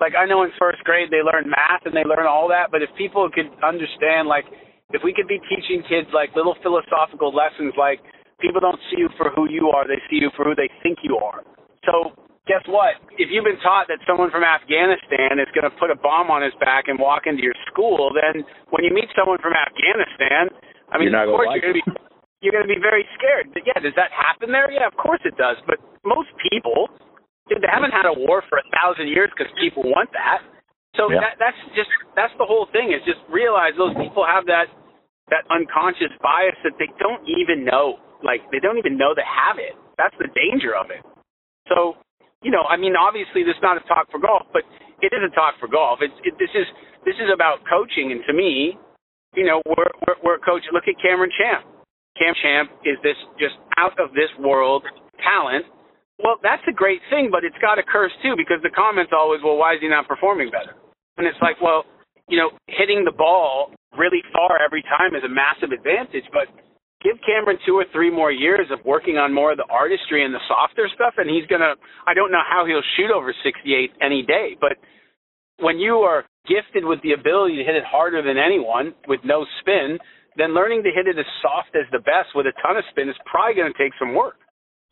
like 0.00 0.14
I 0.14 0.26
know 0.26 0.42
in 0.42 0.50
first 0.58 0.82
grade 0.84 1.10
they 1.10 1.22
learn 1.24 1.50
math 1.50 1.84
and 1.84 1.94
they 1.94 2.04
learn 2.04 2.26
all 2.26 2.48
that, 2.48 2.70
but 2.70 2.82
if 2.82 2.90
people 2.96 3.28
could 3.28 3.50
understand, 3.60 4.28
like, 4.28 4.46
if 4.94 5.04
we 5.04 5.12
could 5.12 5.28
be 5.28 5.40
teaching 5.50 5.84
kids 5.84 6.08
like 6.16 6.32
little 6.32 6.56
philosophical 6.64 7.34
lessons, 7.34 7.76
like 7.76 8.00
people 8.40 8.60
don't 8.60 8.80
see 8.88 9.04
you 9.04 9.10
for 9.20 9.28
who 9.36 9.50
you 9.50 9.68
are, 9.74 9.84
they 9.84 10.00
see 10.08 10.16
you 10.16 10.30
for 10.32 10.48
who 10.48 10.54
they 10.54 10.70
think 10.80 11.04
you 11.04 11.20
are. 11.20 11.44
So 11.84 12.16
guess 12.48 12.64
what? 12.64 12.96
If 13.20 13.28
you've 13.28 13.44
been 13.44 13.60
taught 13.60 13.92
that 13.92 14.00
someone 14.08 14.32
from 14.32 14.42
Afghanistan 14.42 15.36
is 15.36 15.50
going 15.52 15.68
to 15.68 15.74
put 15.76 15.92
a 15.92 15.98
bomb 16.00 16.32
on 16.32 16.40
his 16.40 16.56
back 16.56 16.88
and 16.88 16.96
walk 16.96 17.28
into 17.28 17.44
your 17.44 17.56
school, 17.68 18.08
then 18.16 18.40
when 18.72 18.82
you 18.88 18.92
meet 18.94 19.12
someone 19.12 19.36
from 19.44 19.52
Afghanistan, 19.52 20.48
I 20.88 20.96
mean, 20.96 21.12
of 21.12 21.28
course 21.28 21.52
like 21.52 21.60
you're 21.60 21.68
going 21.68 21.84
to 21.84 21.84
be 21.84 22.08
you're 22.40 22.54
going 22.54 22.64
to 22.64 22.70
be 22.70 22.80
very 22.80 23.04
scared. 23.18 23.50
But 23.52 23.66
yeah, 23.66 23.76
does 23.82 23.94
that 23.98 24.14
happen 24.14 24.54
there? 24.54 24.70
Yeah, 24.70 24.86
of 24.86 24.96
course 24.96 25.20
it 25.26 25.34
does. 25.36 25.58
But 25.66 25.82
most 26.06 26.30
people, 26.38 26.88
dude, 27.48 27.62
they 27.64 27.70
haven't 27.72 27.92
had 27.92 28.06
a 28.06 28.12
war 28.14 28.44
for 28.48 28.58
a 28.60 28.66
thousand 28.72 29.08
years 29.08 29.30
because 29.34 29.50
people 29.58 29.82
want 29.84 30.12
that. 30.12 30.40
So 30.96 31.10
Yeah. 31.10 31.20
that 31.20 31.34
that's 31.38 31.60
just 31.74 31.90
that's 32.16 32.32
the 32.38 32.46
whole 32.46 32.66
thing. 32.72 32.92
Is 32.92 33.02
just 33.04 33.20
realize 33.28 33.74
those 33.76 33.94
people 33.96 34.24
have 34.24 34.46
that 34.46 34.68
that 35.30 35.44
unconscious 35.50 36.12
bias 36.24 36.56
that 36.64 36.76
they 36.78 36.88
don't 36.98 37.22
even 37.28 37.64
know. 37.64 37.98
Like 38.22 38.42
they 38.50 38.58
don't 38.60 38.78
even 38.78 38.96
know 38.96 39.14
they 39.14 39.26
have 39.26 39.58
it. 39.58 39.76
That's 39.96 40.14
the 40.18 40.28
danger 40.34 40.74
of 40.74 40.90
it. 40.90 41.04
So 41.68 41.96
you 42.42 42.50
know, 42.50 42.62
I 42.70 42.76
mean, 42.76 42.94
obviously 42.94 43.42
this 43.42 43.56
is 43.58 43.62
not 43.62 43.76
a 43.76 43.84
talk 43.88 44.10
for 44.10 44.18
golf, 44.20 44.46
but 44.52 44.62
it 45.02 45.10
is 45.12 45.22
a 45.26 45.32
talk 45.34 45.54
for 45.58 45.68
golf. 45.68 45.98
It's 46.02 46.14
it, 46.24 46.34
this 46.38 46.50
is 46.54 46.66
this 47.04 47.14
is 47.18 47.30
about 47.32 47.62
coaching, 47.68 48.12
and 48.12 48.22
to 48.26 48.32
me, 48.32 48.78
you 49.34 49.44
know, 49.46 49.62
we're 49.66 49.92
we're, 50.06 50.18
we're 50.24 50.38
coach. 50.38 50.62
Look 50.72 50.88
at 50.88 50.96
Cameron 51.02 51.30
Champ. 51.38 51.66
Cam 52.18 52.34
Champ 52.42 52.70
is 52.84 52.98
this 53.06 53.14
just 53.38 53.54
out 53.78 53.94
of 54.00 54.10
this 54.10 54.30
world 54.42 54.82
talent. 55.22 55.66
Well, 56.18 56.36
that's 56.42 56.62
a 56.68 56.74
great 56.74 57.00
thing, 57.10 57.30
but 57.30 57.44
it's 57.44 57.58
got 57.62 57.78
a 57.78 57.86
curse 57.86 58.12
too 58.22 58.34
because 58.36 58.58
the 58.62 58.74
comments 58.74 59.12
always, 59.14 59.40
well, 59.42 59.56
why 59.56 59.74
is 59.74 59.80
he 59.80 59.88
not 59.88 60.08
performing 60.08 60.50
better? 60.50 60.74
And 61.16 61.26
it's 61.26 61.38
like, 61.40 61.60
well, 61.62 61.84
you 62.28 62.36
know, 62.38 62.50
hitting 62.66 63.04
the 63.04 63.14
ball 63.14 63.72
really 63.96 64.22
far 64.32 64.58
every 64.62 64.82
time 64.82 65.14
is 65.14 65.22
a 65.24 65.30
massive 65.30 65.70
advantage, 65.70 66.26
but 66.34 66.50
give 67.02 67.16
Cameron 67.22 67.58
two 67.64 67.78
or 67.78 67.86
three 67.92 68.10
more 68.10 68.30
years 68.30 68.66
of 68.70 68.84
working 68.84 69.16
on 69.16 69.32
more 69.32 69.52
of 69.52 69.58
the 69.58 69.68
artistry 69.70 70.24
and 70.24 70.34
the 70.34 70.42
softer 70.48 70.90
stuff, 70.94 71.14
and 71.16 71.30
he's 71.30 71.46
gonna. 71.46 71.74
I 72.06 72.14
don't 72.14 72.30
know 72.30 72.42
how 72.42 72.66
he'll 72.66 72.84
shoot 72.96 73.10
over 73.10 73.34
68 73.42 73.90
any 74.02 74.22
day, 74.22 74.56
but 74.60 74.76
when 75.58 75.78
you 75.78 76.02
are 76.06 76.24
gifted 76.46 76.84
with 76.84 77.02
the 77.02 77.12
ability 77.12 77.56
to 77.56 77.64
hit 77.64 77.74
it 77.74 77.84
harder 77.84 78.22
than 78.22 78.38
anyone 78.38 78.94
with 79.06 79.20
no 79.24 79.46
spin, 79.60 79.98
then 80.36 80.54
learning 80.54 80.82
to 80.82 80.90
hit 80.90 81.06
it 81.06 81.18
as 81.18 81.26
soft 81.42 81.74
as 81.74 81.86
the 81.90 81.98
best 81.98 82.34
with 82.34 82.46
a 82.46 82.54
ton 82.62 82.76
of 82.76 82.84
spin 82.90 83.08
is 83.08 83.16
probably 83.26 83.54
going 83.54 83.72
to 83.72 83.78
take 83.78 83.92
some 83.98 84.14
work. 84.14 84.38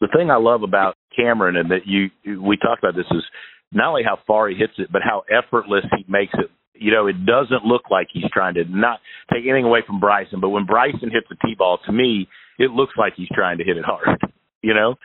The 0.01 0.09
thing 0.15 0.31
I 0.31 0.37
love 0.37 0.63
about 0.63 0.97
Cameron 1.15 1.57
and 1.57 1.71
that 1.71 1.87
you 1.87 2.11
we 2.41 2.57
talked 2.57 2.83
about 2.83 2.95
this 2.95 3.11
is 3.11 3.25
not 3.73 3.89
only 3.89 4.03
how 4.05 4.19
far 4.27 4.49
he 4.49 4.57
hits 4.57 4.75
it, 4.79 4.89
but 4.93 5.03
how 5.03 5.23
effortless 5.31 5.85
he 5.97 6.05
makes 6.09 6.35
it. 6.35 6.51
You 6.75 6.93
know, 6.93 7.07
it 7.07 7.25
doesn't 7.25 7.65
look 7.65 7.91
like 7.91 8.09
he's 8.13 8.29
trying 8.33 8.55
to 8.55 8.65
not 8.69 9.01
take 9.33 9.45
anything 9.45 9.65
away 9.65 9.81
from 9.87 9.99
Bryson, 9.99 10.41
but 10.41 10.51
when 10.51 10.67
Bryson 10.67 11.11
hits 11.11 11.27
the 11.31 11.37
tee 11.41 11.55
ball, 11.57 11.79
to 11.87 11.93
me, 11.93 12.29
it 12.59 12.71
looks 12.71 12.93
like 12.99 13.15
he's 13.17 13.33
trying 13.33 13.59
to 13.59 13.65
hit 13.65 13.77
it 13.77 13.85
hard. 13.85 14.07
You 14.63 14.75
know, 14.75 14.97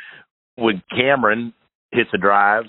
when 0.55 0.81
Cameron 0.89 1.53
hits 1.91 2.09
a 2.15 2.17
drive, 2.17 2.65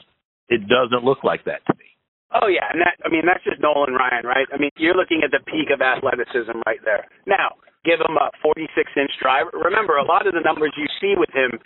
it 0.51 0.61
doesn't 0.69 1.09
look 1.09 1.25
like 1.25 1.49
that 1.49 1.65
to 1.65 1.73
me. 1.79 1.89
Oh 2.37 2.49
yeah, 2.53 2.69
and 2.69 2.85
that 2.85 3.01
I 3.01 3.09
mean 3.09 3.25
that's 3.25 3.41
just 3.45 3.63
Nolan 3.65 3.97
Ryan, 3.97 4.29
right? 4.29 4.45
I 4.53 4.61
mean 4.61 4.69
you're 4.77 4.97
looking 4.97 5.25
at 5.25 5.33
the 5.33 5.41
peak 5.49 5.73
of 5.73 5.81
athleticism 5.81 6.53
right 6.69 6.81
there. 6.85 7.09
Now 7.25 7.57
give 7.85 8.01
him 8.01 8.17
a 8.17 8.29
46 8.45 8.69
inch 8.97 9.13
driver. 9.21 9.51
Remember, 9.57 9.97
a 9.97 10.05
lot 10.05 10.27
of 10.27 10.35
the 10.35 10.45
numbers 10.45 10.73
you 10.77 10.85
see 11.01 11.15
with 11.17 11.31
him 11.33 11.57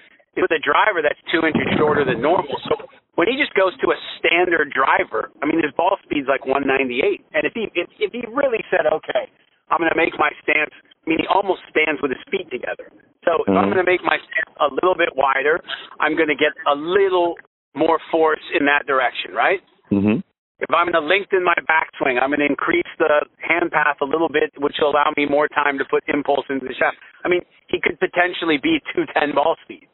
with 0.42 0.52
a 0.52 0.62
driver 0.62 1.00
that's 1.02 1.18
two 1.32 1.44
inches 1.46 1.66
shorter 1.78 2.04
than 2.04 2.20
normal. 2.20 2.56
So 2.68 2.76
when 3.16 3.28
he 3.28 3.36
just 3.40 3.54
goes 3.56 3.72
to 3.80 3.92
a 3.92 3.98
standard 4.20 4.72
driver, 4.72 5.32
I 5.42 5.46
mean 5.46 5.62
his 5.62 5.72
ball 5.76 5.96
speed's 6.04 6.28
like 6.28 6.44
198, 6.44 7.24
and 7.34 7.42
if 7.44 7.52
he 7.56 7.68
if, 7.74 7.88
if 7.98 8.12
he 8.12 8.22
really 8.28 8.60
said, 8.70 8.84
okay, 8.88 9.28
I'm 9.70 9.78
going 9.78 9.90
to 9.90 9.98
make 9.98 10.14
my 10.18 10.30
stance. 10.42 10.70
I 10.76 11.04
mean, 11.10 11.18
he 11.22 11.28
almost 11.30 11.62
stands 11.70 12.02
with 12.02 12.10
his 12.10 12.22
feet 12.30 12.50
together. 12.50 12.90
So 13.24 13.42
if 13.46 13.50
I'm 13.54 13.70
Mhm. 13.70 13.74
going 13.74 13.84
to 13.84 13.90
make 13.90 14.02
my 14.02 14.18
stance 14.18 14.50
a 14.58 14.68
little 14.74 14.94
bit 14.94 15.14
wider, 15.14 15.58
I'm 15.98 16.14
going 16.14 16.28
to 16.28 16.34
get 16.38 16.52
a 16.66 16.74
little 16.74 17.38
more 17.74 17.98
force 18.10 18.42
in 18.54 18.66
that 18.66 18.86
direction, 18.86 19.34
right? 19.34 19.62
Mm-hmm. 19.90 20.18
If 20.58 20.70
I'm 20.72 20.88
going 20.90 20.96
to 20.96 21.06
lengthen 21.06 21.44
my 21.44 21.54
backswing, 21.68 22.20
I'm 22.20 22.30
going 22.30 22.40
to 22.40 22.46
increase 22.46 22.88
the 22.98 23.26
hand 23.38 23.70
path 23.70 23.98
a 24.00 24.04
little 24.06 24.28
bit, 24.28 24.50
which 24.56 24.76
will 24.80 24.90
allow 24.90 25.12
me 25.16 25.26
more 25.26 25.48
time 25.48 25.78
to 25.78 25.84
put 25.84 26.02
impulse 26.08 26.46
into 26.48 26.66
the 26.66 26.74
shot. 26.74 26.94
I 27.24 27.28
mean, 27.28 27.42
he 27.68 27.78
could 27.80 28.00
potentially 28.00 28.56
be 28.56 28.80
210 28.94 29.34
ball 29.34 29.56
speed. 29.62 29.86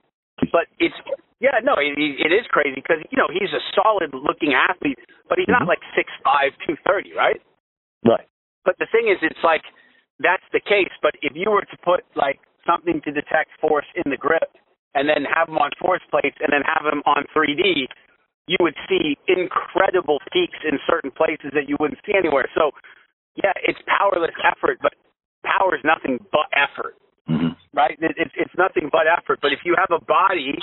But 0.50 0.66
it's, 0.80 0.94
yeah, 1.40 1.60
no, 1.62 1.74
it, 1.78 1.94
it 1.98 2.32
is 2.32 2.46
crazy 2.50 2.76
because, 2.82 2.98
you 3.10 3.18
know, 3.18 3.28
he's 3.30 3.52
a 3.52 3.62
solid 3.76 4.10
looking 4.14 4.54
athlete, 4.54 4.98
but 5.28 5.38
he's 5.38 5.48
not 5.48 5.62
Mhm. 5.62 5.68
like 5.68 5.82
6'5, 5.94 6.56
230, 6.66 7.12
right? 7.14 7.40
Right. 8.04 8.26
But 8.64 8.78
the 8.78 8.86
thing 8.86 9.08
is, 9.08 9.18
it's 9.22 9.42
like, 9.44 9.62
that's 10.18 10.44
the 10.52 10.60
case. 10.60 10.90
But 11.02 11.14
if 11.22 11.34
you 11.34 11.50
were 11.50 11.62
to 11.66 11.76
put 11.84 12.04
like 12.14 12.40
something 12.66 13.00
to 13.02 13.10
detect 13.10 13.50
force 13.60 13.86
in 13.94 14.10
the 14.10 14.16
grip 14.16 14.50
and 14.94 15.08
then 15.08 15.24
have 15.24 15.48
him 15.48 15.58
on 15.58 15.70
force 15.80 16.02
plates 16.10 16.36
and 16.40 16.52
then 16.52 16.62
have 16.62 16.86
him 16.86 17.02
on 17.06 17.24
3D, 17.34 17.88
you 18.46 18.56
would 18.60 18.76
see 18.88 19.16
incredible 19.28 20.18
peaks 20.32 20.58
in 20.64 20.78
certain 20.86 21.10
places 21.10 21.50
that 21.54 21.68
you 21.68 21.76
wouldn't 21.80 21.98
see 22.06 22.14
anywhere. 22.14 22.46
So, 22.54 22.70
yeah, 23.42 23.52
it's 23.62 23.78
powerless 23.86 24.34
effort, 24.44 24.78
but 24.82 24.94
power 25.44 25.74
is 25.74 25.82
nothing 25.84 26.18
but 26.30 26.46
effort. 26.54 26.94
mm-hmm. 27.28 27.54
Right? 27.74 27.96
It, 28.00 28.14
it's 28.16 28.34
it's 28.36 28.54
nothing 28.56 28.88
but 28.92 29.08
effort. 29.08 29.40
But 29.42 29.52
if 29.52 29.60
you 29.64 29.74
have 29.76 29.90
a 29.90 30.02
body 30.04 30.56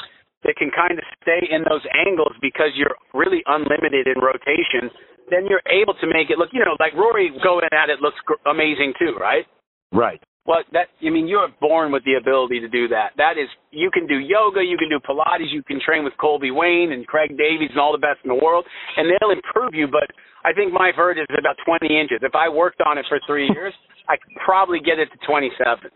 that 0.43 0.55
can 0.55 0.71
kind 0.71 0.95
of 0.95 1.03
stay 1.21 1.43
in 1.51 1.67
those 1.67 1.83
angles 1.91 2.31
because 2.41 2.71
you're 2.75 2.95
really 3.13 3.43
unlimited 3.45 4.07
in 4.07 4.21
rotation, 4.23 4.87
then 5.29 5.45
you're 5.49 5.63
able 5.67 5.93
to 5.99 6.07
make 6.07 6.29
it 6.29 6.37
look, 6.37 6.49
you 6.53 6.63
know, 6.63 6.79
like 6.79 6.95
Rory 6.95 7.31
going 7.43 7.67
at 7.71 7.89
it 7.89 7.99
looks 7.99 8.17
gr- 8.25 8.39
amazing 8.47 8.93
too, 8.97 9.15
right? 9.19 9.45
Right. 9.91 10.21
Well, 10.45 10.63
that 10.73 10.89
I 11.05 11.09
mean, 11.11 11.27
you're 11.27 11.49
born 11.61 11.91
with 11.91 12.03
the 12.05 12.15
ability 12.15 12.59
to 12.61 12.69
do 12.69 12.87
that. 12.89 13.13
That 13.17 13.37
is, 13.37 13.45
you 13.69 13.91
can 13.91 14.07
do 14.07 14.17
yoga, 14.17 14.63
you 14.63 14.77
can 14.77 14.89
do 14.89 14.97
Pilates, 14.97 15.51
you 15.51 15.61
can 15.61 15.79
train 15.83 16.03
with 16.03 16.13
Colby 16.17 16.49
Wayne 16.49 16.91
and 16.91 17.05
Craig 17.05 17.37
Davies 17.37 17.69
and 17.69 17.79
all 17.79 17.91
the 17.91 18.01
best 18.01 18.17
in 18.23 18.29
the 18.29 18.39
world, 18.41 18.65
and 18.97 19.05
they'll 19.05 19.29
improve 19.29 19.75
you. 19.75 19.85
But 19.85 20.09
I 20.43 20.53
think 20.53 20.73
my 20.73 20.91
vert 20.95 21.19
is 21.19 21.27
about 21.37 21.57
20 21.65 21.85
inches. 21.85 22.19
If 22.23 22.33
I 22.33 22.49
worked 22.49 22.81
on 22.81 22.97
it 22.97 23.05
for 23.09 23.19
three 23.27 23.47
years, 23.53 23.73
I 24.07 24.15
could 24.17 24.33
probably 24.43 24.79
get 24.79 24.97
it 24.97 25.09
to 25.11 25.17
27. 25.27 25.91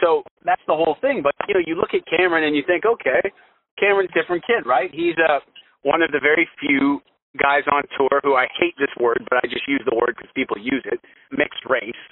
So 0.00 0.22
that's 0.44 0.62
the 0.66 0.74
whole 0.74 0.96
thing. 1.00 1.22
But 1.22 1.34
you 1.48 1.54
know, 1.54 1.64
you 1.64 1.74
look 1.76 1.94
at 1.94 2.02
Cameron 2.06 2.44
and 2.44 2.56
you 2.56 2.62
think, 2.66 2.84
okay, 2.84 3.22
Cameron's 3.78 4.10
a 4.14 4.18
different 4.18 4.42
kid, 4.46 4.66
right? 4.66 4.90
He's 4.92 5.14
uh, 5.18 5.40
one 5.82 6.02
of 6.02 6.10
the 6.10 6.20
very 6.20 6.48
few 6.58 7.00
guys 7.38 7.66
on 7.70 7.82
tour 7.98 8.22
who 8.22 8.34
I 8.34 8.46
hate 8.58 8.74
this 8.78 8.92
word, 8.98 9.22
but 9.30 9.42
I 9.42 9.46
just 9.50 9.66
use 9.66 9.82
the 9.86 9.94
word 9.94 10.14
because 10.14 10.30
people 10.34 10.58
use 10.58 10.82
it, 10.86 10.98
mixed 11.34 11.62
race. 11.66 12.04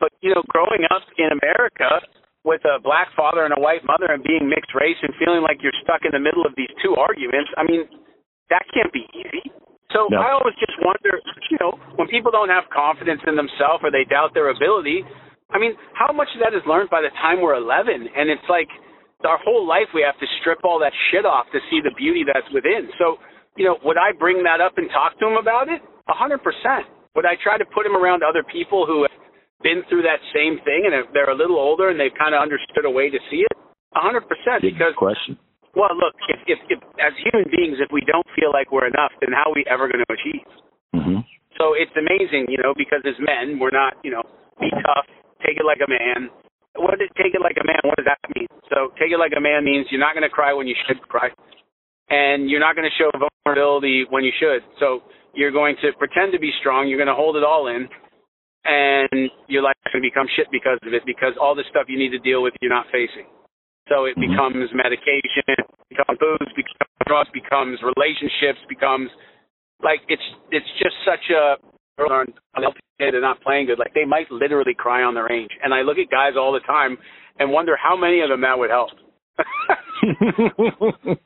But 0.00 0.12
you 0.20 0.34
know, 0.34 0.42
growing 0.48 0.84
up 0.92 1.04
in 1.16 1.32
America 1.32 2.04
with 2.44 2.60
a 2.68 2.76
black 2.80 3.08
father 3.16 3.48
and 3.48 3.56
a 3.56 3.60
white 3.60 3.84
mother 3.88 4.12
and 4.12 4.20
being 4.20 4.48
mixed 4.48 4.76
race 4.76 5.00
and 5.00 5.16
feeling 5.16 5.40
like 5.40 5.64
you're 5.64 5.76
stuck 5.80 6.04
in 6.04 6.12
the 6.12 6.20
middle 6.20 6.44
of 6.44 6.52
these 6.56 6.68
two 6.84 6.92
arguments, 6.96 7.48
I 7.56 7.64
mean, 7.64 7.88
that 8.52 8.68
can't 8.76 8.92
be 8.92 9.08
easy. 9.16 9.48
So 9.96 10.12
no. 10.12 10.20
I 10.20 10.36
always 10.36 10.52
just 10.60 10.76
wonder, 10.84 11.16
you 11.48 11.56
know, 11.60 11.78
when 11.96 12.08
people 12.08 12.28
don't 12.28 12.52
have 12.52 12.68
confidence 12.68 13.24
in 13.24 13.36
themselves 13.38 13.80
or 13.80 13.88
they 13.88 14.04
doubt 14.04 14.34
their 14.36 14.52
ability, 14.52 15.06
I 15.54 15.62
mean, 15.62 15.78
how 15.94 16.10
much 16.10 16.28
of 16.34 16.42
that 16.42 16.50
is 16.50 16.66
learned 16.66 16.90
by 16.90 17.00
the 17.00 17.14
time 17.22 17.38
we're 17.38 17.54
11? 17.54 17.94
And 17.94 18.26
it's 18.26 18.44
like 18.50 18.66
our 19.22 19.38
whole 19.38 19.62
life 19.62 19.88
we 19.94 20.02
have 20.02 20.18
to 20.18 20.28
strip 20.42 20.66
all 20.66 20.82
that 20.82 20.92
shit 21.08 21.24
off 21.24 21.46
to 21.54 21.62
see 21.70 21.78
the 21.78 21.94
beauty 21.94 22.26
that's 22.26 22.46
within. 22.52 22.90
So, 22.98 23.22
you 23.56 23.64
know, 23.64 23.78
would 23.86 23.96
I 23.96 24.10
bring 24.12 24.42
that 24.44 24.60
up 24.60 24.76
and 24.76 24.90
talk 24.90 25.16
to 25.22 25.24
him 25.30 25.38
about 25.38 25.70
it? 25.70 25.80
A 26.10 26.16
hundred 26.16 26.42
percent. 26.42 26.90
Would 27.14 27.24
I 27.24 27.38
try 27.38 27.56
to 27.56 27.64
put 27.64 27.86
him 27.86 27.94
around 27.94 28.26
other 28.26 28.42
people 28.42 28.84
who 28.84 29.06
have 29.06 29.16
been 29.62 29.86
through 29.88 30.02
that 30.02 30.20
same 30.34 30.58
thing 30.66 30.90
and 30.90 30.92
they're 31.14 31.30
a 31.30 31.38
little 31.38 31.56
older 31.56 31.88
and 31.88 31.96
they've 31.96 32.12
kind 32.18 32.34
of 32.34 32.42
understood 32.42 32.84
a 32.84 32.90
way 32.90 33.08
to 33.08 33.20
see 33.30 33.46
it? 33.46 33.54
A 33.94 34.02
hundred 34.02 34.26
percent. 34.26 34.60
Because 34.60 34.92
question. 34.98 35.38
Well, 35.74 35.94
look, 35.94 36.14
if, 36.30 36.38
if, 36.46 36.58
if 36.70 36.78
as 37.02 37.14
human 37.18 37.50
beings, 37.50 37.82
if 37.82 37.90
we 37.90 38.02
don't 38.06 38.26
feel 38.38 38.54
like 38.54 38.70
we're 38.70 38.86
enough, 38.86 39.10
then 39.22 39.34
how 39.34 39.50
are 39.50 39.56
we 39.56 39.66
ever 39.66 39.90
going 39.90 40.02
to 40.02 40.10
achieve? 40.10 40.46
Mm-hmm. 40.94 41.18
So 41.58 41.74
it's 41.74 41.94
amazing, 41.98 42.46
you 42.50 42.58
know, 42.62 42.74
because 42.78 43.02
as 43.06 43.18
men, 43.18 43.58
we're 43.58 43.74
not, 43.74 43.98
you 44.02 44.10
know, 44.10 44.22
be 44.58 44.70
tough, 44.70 45.06
take 45.44 45.60
it 45.60 45.66
like 45.68 45.84
a 45.84 45.90
man. 45.90 46.32
What 46.74 46.98
does 46.98 47.06
take 47.14 47.36
it 47.36 47.42
like 47.44 47.60
a 47.60 47.66
man? 47.66 47.78
What 47.84 48.00
does 48.00 48.08
that 48.08 48.18
mean? 48.34 48.48
So 48.72 48.90
take 48.98 49.12
it 49.12 49.20
like 49.20 49.36
a 49.36 49.40
man 49.40 49.62
means 49.62 49.86
you're 49.92 50.02
not 50.02 50.16
going 50.16 50.26
to 50.26 50.32
cry 50.32 50.52
when 50.52 50.66
you 50.66 50.74
should 50.88 50.98
cry, 51.06 51.30
and 52.10 52.50
you're 52.50 52.62
not 52.62 52.74
going 52.74 52.88
to 52.88 52.96
show 52.98 53.12
vulnerability 53.14 54.08
when 54.10 54.24
you 54.24 54.32
should. 54.40 54.64
So 54.80 55.04
you're 55.34 55.54
going 55.54 55.76
to 55.82 55.92
pretend 56.00 56.32
to 56.32 56.40
be 56.40 56.50
strong. 56.58 56.88
You're 56.88 56.98
going 56.98 57.12
to 57.12 57.14
hold 57.14 57.36
it 57.36 57.44
all 57.44 57.68
in, 57.68 57.86
and 58.64 59.30
your 59.46 59.62
life's 59.62 59.84
going 59.92 60.02
to 60.02 60.08
become 60.08 60.26
shit 60.34 60.48
because 60.50 60.80
of 60.82 60.92
it. 60.96 61.06
Because 61.06 61.38
all 61.38 61.54
the 61.54 61.68
stuff 61.70 61.86
you 61.86 61.98
need 61.98 62.10
to 62.10 62.22
deal 62.22 62.42
with, 62.42 62.54
you're 62.58 62.72
not 62.72 62.90
facing. 62.90 63.28
So 63.88 64.08
it 64.08 64.16
mm-hmm. 64.16 64.32
becomes 64.32 64.72
medication, 64.72 65.44
becomes 65.92 66.18
booze, 66.18 66.50
becomes 66.56 66.90
drugs, 67.06 67.30
becomes 67.36 67.78
relationships, 67.84 68.58
becomes 68.66 69.12
like 69.84 70.00
it's 70.08 70.24
it's 70.50 70.70
just 70.80 70.96
such 71.04 71.28
a 71.30 71.60
they're 71.96 73.20
not 73.20 73.40
playing 73.42 73.66
good. 73.66 73.78
Like 73.78 73.94
they 73.94 74.04
might 74.04 74.30
literally 74.30 74.74
cry 74.76 75.02
on 75.02 75.14
the 75.14 75.22
range, 75.22 75.50
and 75.62 75.72
I 75.72 75.82
look 75.82 75.98
at 75.98 76.10
guys 76.10 76.32
all 76.36 76.52
the 76.52 76.60
time 76.60 76.98
and 77.38 77.50
wonder 77.50 77.76
how 77.76 77.96
many 77.96 78.20
of 78.20 78.28
them 78.28 78.42
that 78.42 78.58
would 78.58 78.70
help. 78.70 78.90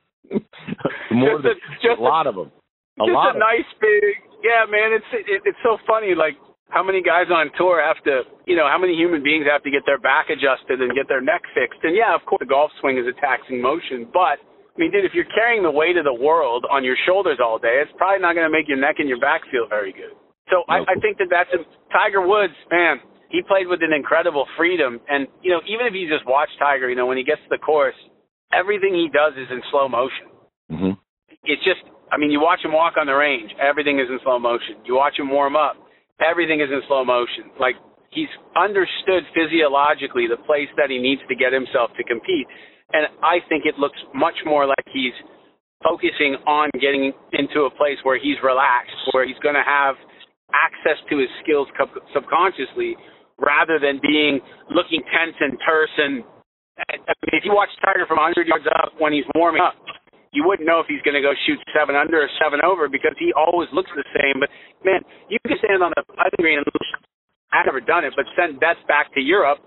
More 1.11 1.41
just 1.41 1.43
than 1.43 1.53
a, 1.53 1.75
just 1.81 1.99
a 1.99 2.03
lot 2.03 2.27
of 2.27 2.35
them. 2.35 2.53
A 3.01 3.05
just 3.05 3.15
lot 3.15 3.37
a 3.37 3.39
nice 3.39 3.69
big 3.81 4.29
yeah, 4.43 4.67
man. 4.71 4.95
It's 4.95 5.11
it, 5.13 5.43
it's 5.45 5.59
so 5.63 5.79
funny. 5.87 6.15
Like 6.15 6.39
how 6.71 6.85
many 6.85 7.03
guys 7.03 7.33
on 7.33 7.51
tour 7.57 7.81
have 7.81 8.03
to, 8.05 8.29
you 8.45 8.57
know, 8.57 8.69
how 8.69 8.79
many 8.79 8.95
human 8.95 9.23
beings 9.23 9.47
have 9.49 9.65
to 9.65 9.71
get 9.71 9.83
their 9.87 9.99
back 9.99 10.29
adjusted 10.29 10.81
and 10.81 10.93
get 10.95 11.09
their 11.09 11.25
neck 11.25 11.43
fixed? 11.57 11.81
And 11.83 11.97
yeah, 11.97 12.15
of 12.15 12.23
course, 12.29 12.41
the 12.41 12.51
golf 12.51 12.71
swing 12.81 12.99
is 13.01 13.09
a 13.09 13.17
taxing 13.21 13.61
motion, 13.61 14.07
but 14.13 14.39
I 14.39 14.77
mean, 14.77 14.93
dude, 14.93 15.05
if 15.05 15.13
you're 15.13 15.29
carrying 15.35 15.65
the 15.65 15.75
weight 15.75 15.97
of 15.97 16.05
the 16.05 16.15
world 16.15 16.65
on 16.71 16.85
your 16.85 16.97
shoulders 17.03 17.43
all 17.43 17.59
day, 17.59 17.83
it's 17.83 17.91
probably 17.99 18.23
not 18.23 18.39
going 18.39 18.47
to 18.47 18.53
make 18.53 18.69
your 18.69 18.79
neck 18.79 19.03
and 19.03 19.09
your 19.09 19.19
back 19.19 19.43
feel 19.51 19.67
very 19.67 19.91
good. 19.91 20.15
So 20.51 20.65
I, 20.69 20.85
I 20.85 20.97
think 21.01 21.19
that 21.19 21.29
that's 21.31 21.51
a, 21.53 21.65
Tiger 21.93 22.27
Woods, 22.27 22.57
man. 22.71 23.01
He 23.31 23.43
played 23.45 23.69
with 23.69 23.85
an 23.85 23.93
incredible 23.93 24.47
freedom, 24.57 25.01
and 25.09 25.29
you 25.43 25.53
know, 25.53 25.61
even 25.69 25.85
if 25.85 25.93
you 25.93 26.09
just 26.09 26.25
watch 26.25 26.49
Tiger, 26.59 26.89
you 26.89 26.97
know, 26.97 27.07
when 27.07 27.19
he 27.19 27.25
gets 27.25 27.45
to 27.45 27.51
the 27.53 27.61
course, 27.61 27.97
everything 28.53 28.95
he 28.95 29.09
does 29.13 29.37
is 29.37 29.49
in 29.53 29.61
slow 29.71 29.89
motion. 29.89 30.33
Mm-hmm. 30.73 30.95
It's 31.45 31.63
just, 31.65 31.85
I 32.11 32.17
mean, 32.17 32.31
you 32.31 32.41
watch 32.41 32.65
him 32.65 32.73
walk 32.73 32.97
on 32.97 33.07
the 33.07 33.13
range, 33.13 33.53
everything 33.61 34.01
is 34.01 34.09
in 34.09 34.19
slow 34.25 34.39
motion. 34.39 34.81
You 34.85 34.97
watch 34.97 35.19
him 35.19 35.29
warm 35.29 35.57
up, 35.57 35.77
everything 36.25 36.61
is 36.61 36.73
in 36.73 36.81
slow 36.89 37.05
motion. 37.05 37.53
Like 37.61 37.77
he's 38.11 38.33
understood 38.57 39.29
physiologically 39.37 40.25
the 40.25 40.41
place 40.49 40.73
that 40.77 40.89
he 40.89 40.99
needs 40.99 41.21
to 41.29 41.37
get 41.37 41.53
himself 41.53 41.93
to 41.97 42.05
compete. 42.05 42.49
And 42.93 43.05
I 43.21 43.45
think 43.49 43.69
it 43.69 43.77
looks 43.77 44.01
much 44.15 44.37
more 44.49 44.65
like 44.65 44.85
he's 44.89 45.13
focusing 45.85 46.41
on 46.49 46.73
getting 46.81 47.13
into 47.37 47.69
a 47.69 47.71
place 47.77 48.01
where 48.03 48.19
he's 48.19 48.41
relaxed, 48.43 48.97
where 49.13 49.29
he's 49.29 49.39
going 49.45 49.55
to 49.55 49.67
have 49.67 49.95
access 50.55 50.99
to 51.11 51.19
his 51.19 51.29
skills 51.43 51.69
subconsciously 52.15 52.97
rather 53.39 53.79
than 53.79 54.01
being 54.03 54.41
looking 54.73 55.03
tense 55.13 55.37
and 55.41 55.59
terse 55.63 55.93
and 55.99 56.25
I 56.79 56.95
mean, 57.27 57.35
if 57.35 57.43
you 57.43 57.51
watch 57.51 57.75
Tiger 57.83 58.07
from 58.07 58.23
100 58.23 58.47
yards 58.47 58.67
up 58.71 58.95
when 59.03 59.11
he's 59.11 59.27
warming 59.35 59.59
up, 59.59 59.75
you 60.31 60.47
wouldn't 60.47 60.63
know 60.63 60.79
if 60.79 60.87
he's 60.87 61.03
going 61.03 61.19
to 61.19 61.25
go 61.25 61.35
shoot 61.43 61.59
seven 61.75 61.97
under 61.97 62.23
or 62.23 62.31
seven 62.39 62.61
over 62.63 62.87
because 62.87 63.19
he 63.19 63.35
always 63.35 63.67
looks 63.73 63.91
the 63.97 64.07
same. 64.15 64.39
But 64.39 64.51
man, 64.85 65.03
you 65.27 65.43
can 65.43 65.59
stand 65.59 65.83
on 65.83 65.91
the 65.97 66.07
putting 66.07 66.39
green 66.39 66.63
and 66.63 66.67
look. 66.71 66.87
I've 67.51 67.65
never 67.65 67.81
done 67.81 68.05
it, 68.05 68.13
but 68.15 68.29
send 68.37 68.61
bets 68.61 68.79
back 68.87 69.09
to 69.17 69.21
Europe 69.25 69.59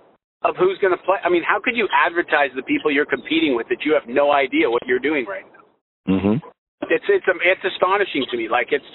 of 0.45 0.53
who's 0.55 0.77
going 0.77 0.93
to 0.93 1.01
play. 1.01 1.17
I 1.25 1.29
mean, 1.29 1.41
how 1.41 1.57
could 1.57 1.75
you 1.75 1.89
advertise 1.89 2.53
the 2.53 2.61
people 2.61 2.93
you're 2.93 3.09
competing 3.09 3.57
with 3.57 3.67
that 3.73 3.82
you 3.82 3.97
have 3.97 4.05
no 4.05 4.32
idea 4.32 4.69
what 4.69 4.86
you're 4.86 5.01
doing 5.01 5.25
right 5.25 5.45
now? 5.49 5.65
Mm-hmm. 6.13 6.36
It's 6.89 7.05
it's 7.09 7.25
it's 7.25 7.65
astonishing 7.65 8.25
to 8.29 8.38
me. 8.38 8.49
Like 8.49 8.69
it's 8.69 8.86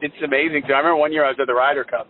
it's 0.00 0.20
amazing. 0.24 0.62
I 0.66 0.78
remember 0.78 0.96
one 0.96 1.12
year 1.12 1.24
I 1.24 1.30
was 1.30 1.38
at 1.40 1.46
the 1.46 1.54
Ryder 1.54 1.84
Cup, 1.84 2.08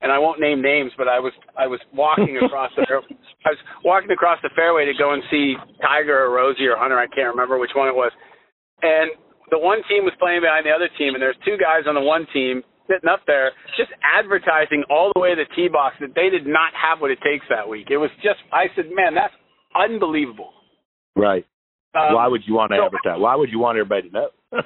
and 0.00 0.12
I 0.12 0.18
won't 0.18 0.40
name 0.40 0.62
names, 0.62 0.92
but 0.96 1.08
I 1.08 1.20
was 1.20 1.32
I 1.56 1.66
was 1.66 1.80
walking 1.92 2.38
across 2.42 2.70
the 2.76 2.82
I 3.46 3.50
was 3.50 3.62
walking 3.84 4.10
across 4.10 4.38
the 4.42 4.50
fairway 4.54 4.84
to 4.86 4.94
go 4.98 5.12
and 5.12 5.22
see 5.30 5.54
Tiger 5.80 6.26
or 6.26 6.34
Rosie 6.34 6.66
or 6.66 6.76
Hunter. 6.76 6.98
I 6.98 7.06
can't 7.06 7.32
remember 7.32 7.58
which 7.58 7.74
one 7.74 7.88
it 7.88 7.94
was 7.94 8.12
and 8.82 9.10
the 9.50 9.58
one 9.58 9.78
team 9.88 10.04
was 10.04 10.12
playing 10.18 10.42
behind 10.42 10.66
the 10.66 10.74
other 10.74 10.90
team, 10.98 11.14
and 11.14 11.22
there's 11.22 11.38
two 11.44 11.56
guys 11.56 11.86
on 11.86 11.94
the 11.94 12.02
one 12.02 12.26
team 12.32 12.62
sitting 12.88 13.08
up 13.08 13.20
there 13.26 13.52
just 13.76 13.90
advertising 14.02 14.84
all 14.90 15.10
the 15.14 15.20
way 15.20 15.34
to 15.34 15.42
the 15.42 15.50
tee 15.54 15.68
box 15.68 15.96
that 16.00 16.14
they 16.14 16.30
did 16.30 16.46
not 16.46 16.72
have 16.74 17.00
what 17.00 17.10
it 17.10 17.18
takes 17.22 17.44
that 17.50 17.68
week. 17.68 17.88
It 17.90 17.96
was 17.96 18.10
just, 18.22 18.38
I 18.52 18.66
said, 18.74 18.86
man, 18.92 19.14
that's 19.14 19.34
unbelievable. 19.74 20.52
Right. 21.14 21.46
Um, 21.94 22.14
Why 22.14 22.26
would 22.26 22.42
you 22.46 22.54
want 22.54 22.72
to 22.72 22.78
so, 22.78 22.86
advertise? 22.86 23.20
Why 23.20 23.34
would 23.34 23.50
you 23.50 23.58
want 23.58 23.78
everybody 23.78 24.10
to 24.10 24.14
know? 24.14 24.28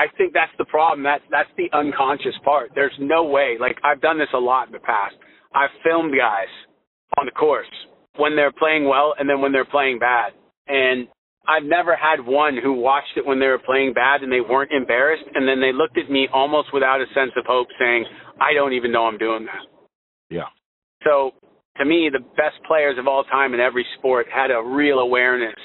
I 0.00 0.06
think 0.16 0.32
that's 0.32 0.52
the 0.56 0.64
problem. 0.64 1.02
That's 1.02 1.22
that's 1.30 1.50
the 1.58 1.68
unconscious 1.76 2.34
part. 2.42 2.70
There's 2.74 2.96
no 2.98 3.24
way. 3.24 3.58
Like 3.60 3.76
I've 3.84 4.00
done 4.00 4.18
this 4.18 4.32
a 4.32 4.38
lot 4.38 4.68
in 4.68 4.72
the 4.72 4.78
past. 4.78 5.14
I've 5.54 5.68
filmed 5.84 6.14
guys 6.16 6.48
on 7.18 7.26
the 7.26 7.32
course 7.32 7.68
when 8.16 8.34
they're 8.34 8.52
playing 8.52 8.88
well 8.88 9.14
and 9.18 9.28
then 9.28 9.42
when 9.42 9.52
they're 9.52 9.66
playing 9.66 9.98
bad. 9.98 10.32
And 10.68 11.06
I've 11.46 11.64
never 11.64 11.94
had 11.94 12.24
one 12.24 12.56
who 12.56 12.72
watched 12.72 13.12
it 13.16 13.26
when 13.26 13.40
they 13.40 13.46
were 13.46 13.58
playing 13.58 13.92
bad 13.92 14.22
and 14.22 14.32
they 14.32 14.40
weren't 14.40 14.72
embarrassed, 14.72 15.24
and 15.34 15.46
then 15.46 15.60
they 15.60 15.72
looked 15.72 15.98
at 15.98 16.10
me 16.10 16.28
almost 16.32 16.72
without 16.72 17.00
a 17.00 17.06
sense 17.12 17.32
of 17.36 17.44
hope, 17.44 17.68
saying, 17.78 18.06
"I 18.40 18.54
don't 18.54 18.72
even 18.72 18.92
know 18.92 19.04
I'm 19.04 19.18
doing 19.18 19.44
that." 19.44 19.66
Yeah. 20.30 20.48
So 21.04 21.34
to 21.76 21.84
me, 21.84 22.08
the 22.10 22.24
best 22.40 22.62
players 22.66 22.96
of 22.96 23.06
all 23.06 23.24
time 23.24 23.52
in 23.52 23.60
every 23.60 23.86
sport 23.98 24.28
had 24.32 24.50
a 24.50 24.62
real 24.62 25.00
awareness, 25.00 25.60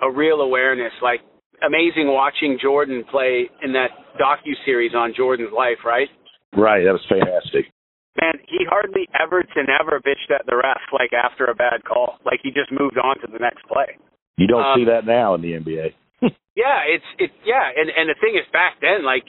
a 0.00 0.10
real 0.10 0.40
awareness. 0.40 0.92
Like 1.02 1.20
amazing 1.66 2.08
watching 2.12 2.58
Jordan 2.60 3.04
play 3.10 3.48
in 3.62 3.72
that 3.72 3.90
docu 4.20 4.52
series 4.64 4.94
on 4.94 5.12
Jordan's 5.16 5.52
life, 5.56 5.78
right? 5.84 6.08
Right. 6.56 6.84
That 6.84 6.92
was 6.96 7.04
fantastic. 7.08 7.66
Man, 8.20 8.34
he 8.48 8.66
hardly 8.68 9.06
ever 9.14 9.42
to 9.42 9.60
never 9.62 10.00
bitched 10.02 10.34
at 10.34 10.44
the 10.46 10.56
ref 10.56 10.80
like 10.92 11.10
after 11.14 11.46
a 11.46 11.54
bad 11.54 11.84
call. 11.86 12.18
Like 12.24 12.40
he 12.42 12.50
just 12.50 12.72
moved 12.72 12.98
on 12.98 13.14
to 13.20 13.28
the 13.30 13.38
next 13.38 13.62
play. 13.68 13.94
You 14.36 14.46
don't 14.46 14.62
Um, 14.64 14.78
see 14.78 14.84
that 14.86 15.06
now 15.06 15.34
in 15.34 15.42
the 15.42 15.52
NBA. 15.54 15.94
Yeah, 16.58 16.82
it's 16.90 17.06
it 17.22 17.30
yeah, 17.46 17.70
and 17.70 17.86
and 17.86 18.10
the 18.10 18.18
thing 18.18 18.34
is 18.34 18.42
back 18.50 18.82
then, 18.82 19.06
like 19.06 19.22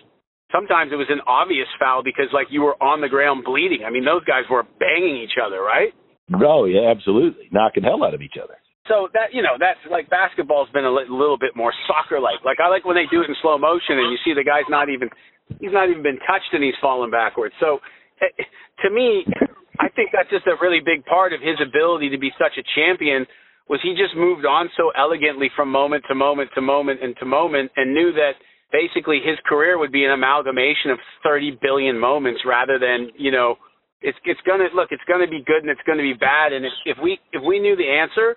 sometimes 0.51 0.89
it 0.91 0.95
was 0.97 1.13
an 1.13 1.21
obvious 1.27 1.67
foul 1.77 2.01
because 2.01 2.25
like 2.33 2.47
you 2.49 2.61
were 2.65 2.73
on 2.81 3.01
the 3.01 3.07
ground 3.09 3.43
bleeding. 3.45 3.85
I 3.85 3.91
mean, 3.91 4.03
those 4.03 4.25
guys 4.25 4.49
were 4.49 4.65
banging 4.81 5.15
each 5.21 5.37
other, 5.37 5.61
right? 5.61 5.93
oh 6.41 6.65
yeah, 6.65 6.89
absolutely, 6.89 7.45
knocking 7.51 7.83
hell 7.83 8.03
out 8.03 8.15
of 8.17 8.23
each 8.23 8.37
other. 8.41 8.57
So 8.89 9.07
that 9.13 9.31
you 9.31 9.45
know 9.45 9.55
that's 9.61 9.79
like 9.87 10.09
basketball's 10.09 10.67
been 10.73 10.85
a 10.85 10.91
li- 10.91 11.07
little 11.07 11.37
bit 11.37 11.55
more 11.55 11.71
soccer 11.85 12.19
like. 12.19 12.41
Like 12.43 12.57
I 12.59 12.67
like 12.67 12.83
when 12.83 12.97
they 12.97 13.05
do 13.13 13.21
it 13.21 13.29
in 13.29 13.35
slow 13.41 13.57
motion 13.57 14.01
and 14.01 14.09
you 14.09 14.17
see 14.25 14.33
the 14.33 14.43
guy's 14.43 14.67
not 14.67 14.89
even 14.89 15.07
he's 15.61 15.71
not 15.71 15.89
even 15.89 16.01
been 16.01 16.19
touched 16.25 16.49
and 16.51 16.65
he's 16.65 16.77
falling 16.81 17.13
backwards. 17.13 17.53
So 17.61 17.79
eh, 18.19 18.33
to 18.81 18.89
me, 18.89 19.29
I 19.79 19.87
think 19.93 20.09
that's 20.11 20.29
just 20.33 20.49
a 20.49 20.57
really 20.59 20.81
big 20.81 21.05
part 21.05 21.31
of 21.31 21.39
his 21.39 21.55
ability 21.61 22.09
to 22.09 22.17
be 22.17 22.33
such 22.35 22.57
a 22.57 22.65
champion 22.75 23.29
was 23.69 23.79
he 23.85 23.93
just 23.93 24.17
moved 24.17 24.45
on 24.49 24.67
so 24.75 24.89
elegantly 24.97 25.47
from 25.55 25.69
moment 25.69 26.03
to 26.09 26.15
moment 26.15 26.49
to 26.55 26.61
moment 26.61 26.99
and 27.03 27.15
to 27.21 27.25
moment 27.25 27.71
and 27.77 27.93
knew 27.93 28.11
that 28.11 28.33
basically 28.73 29.21
his 29.23 29.37
career 29.45 29.77
would 29.77 29.91
be 29.91 30.03
an 30.03 30.11
amalgamation 30.11 30.89
of 30.89 30.97
30 31.23 31.61
billion 31.61 31.97
moments 31.97 32.41
rather 32.45 32.79
than, 32.79 33.13
you 33.15 33.29
know, 33.29 33.55
it's 34.01 34.17
it's 34.25 34.39
to 34.41 34.57
look, 34.73 34.89
it's 34.91 35.03
to 35.05 35.27
be 35.29 35.43
good 35.45 35.61
and 35.61 35.69
it's 35.69 35.81
to 35.85 36.01
be 36.01 36.17
bad 36.17 36.53
and 36.53 36.65
if, 36.65 36.73
if 36.85 36.97
we 37.03 37.19
if 37.31 37.43
we 37.45 37.59
knew 37.59 37.75
the 37.75 37.85
answer, 37.85 38.35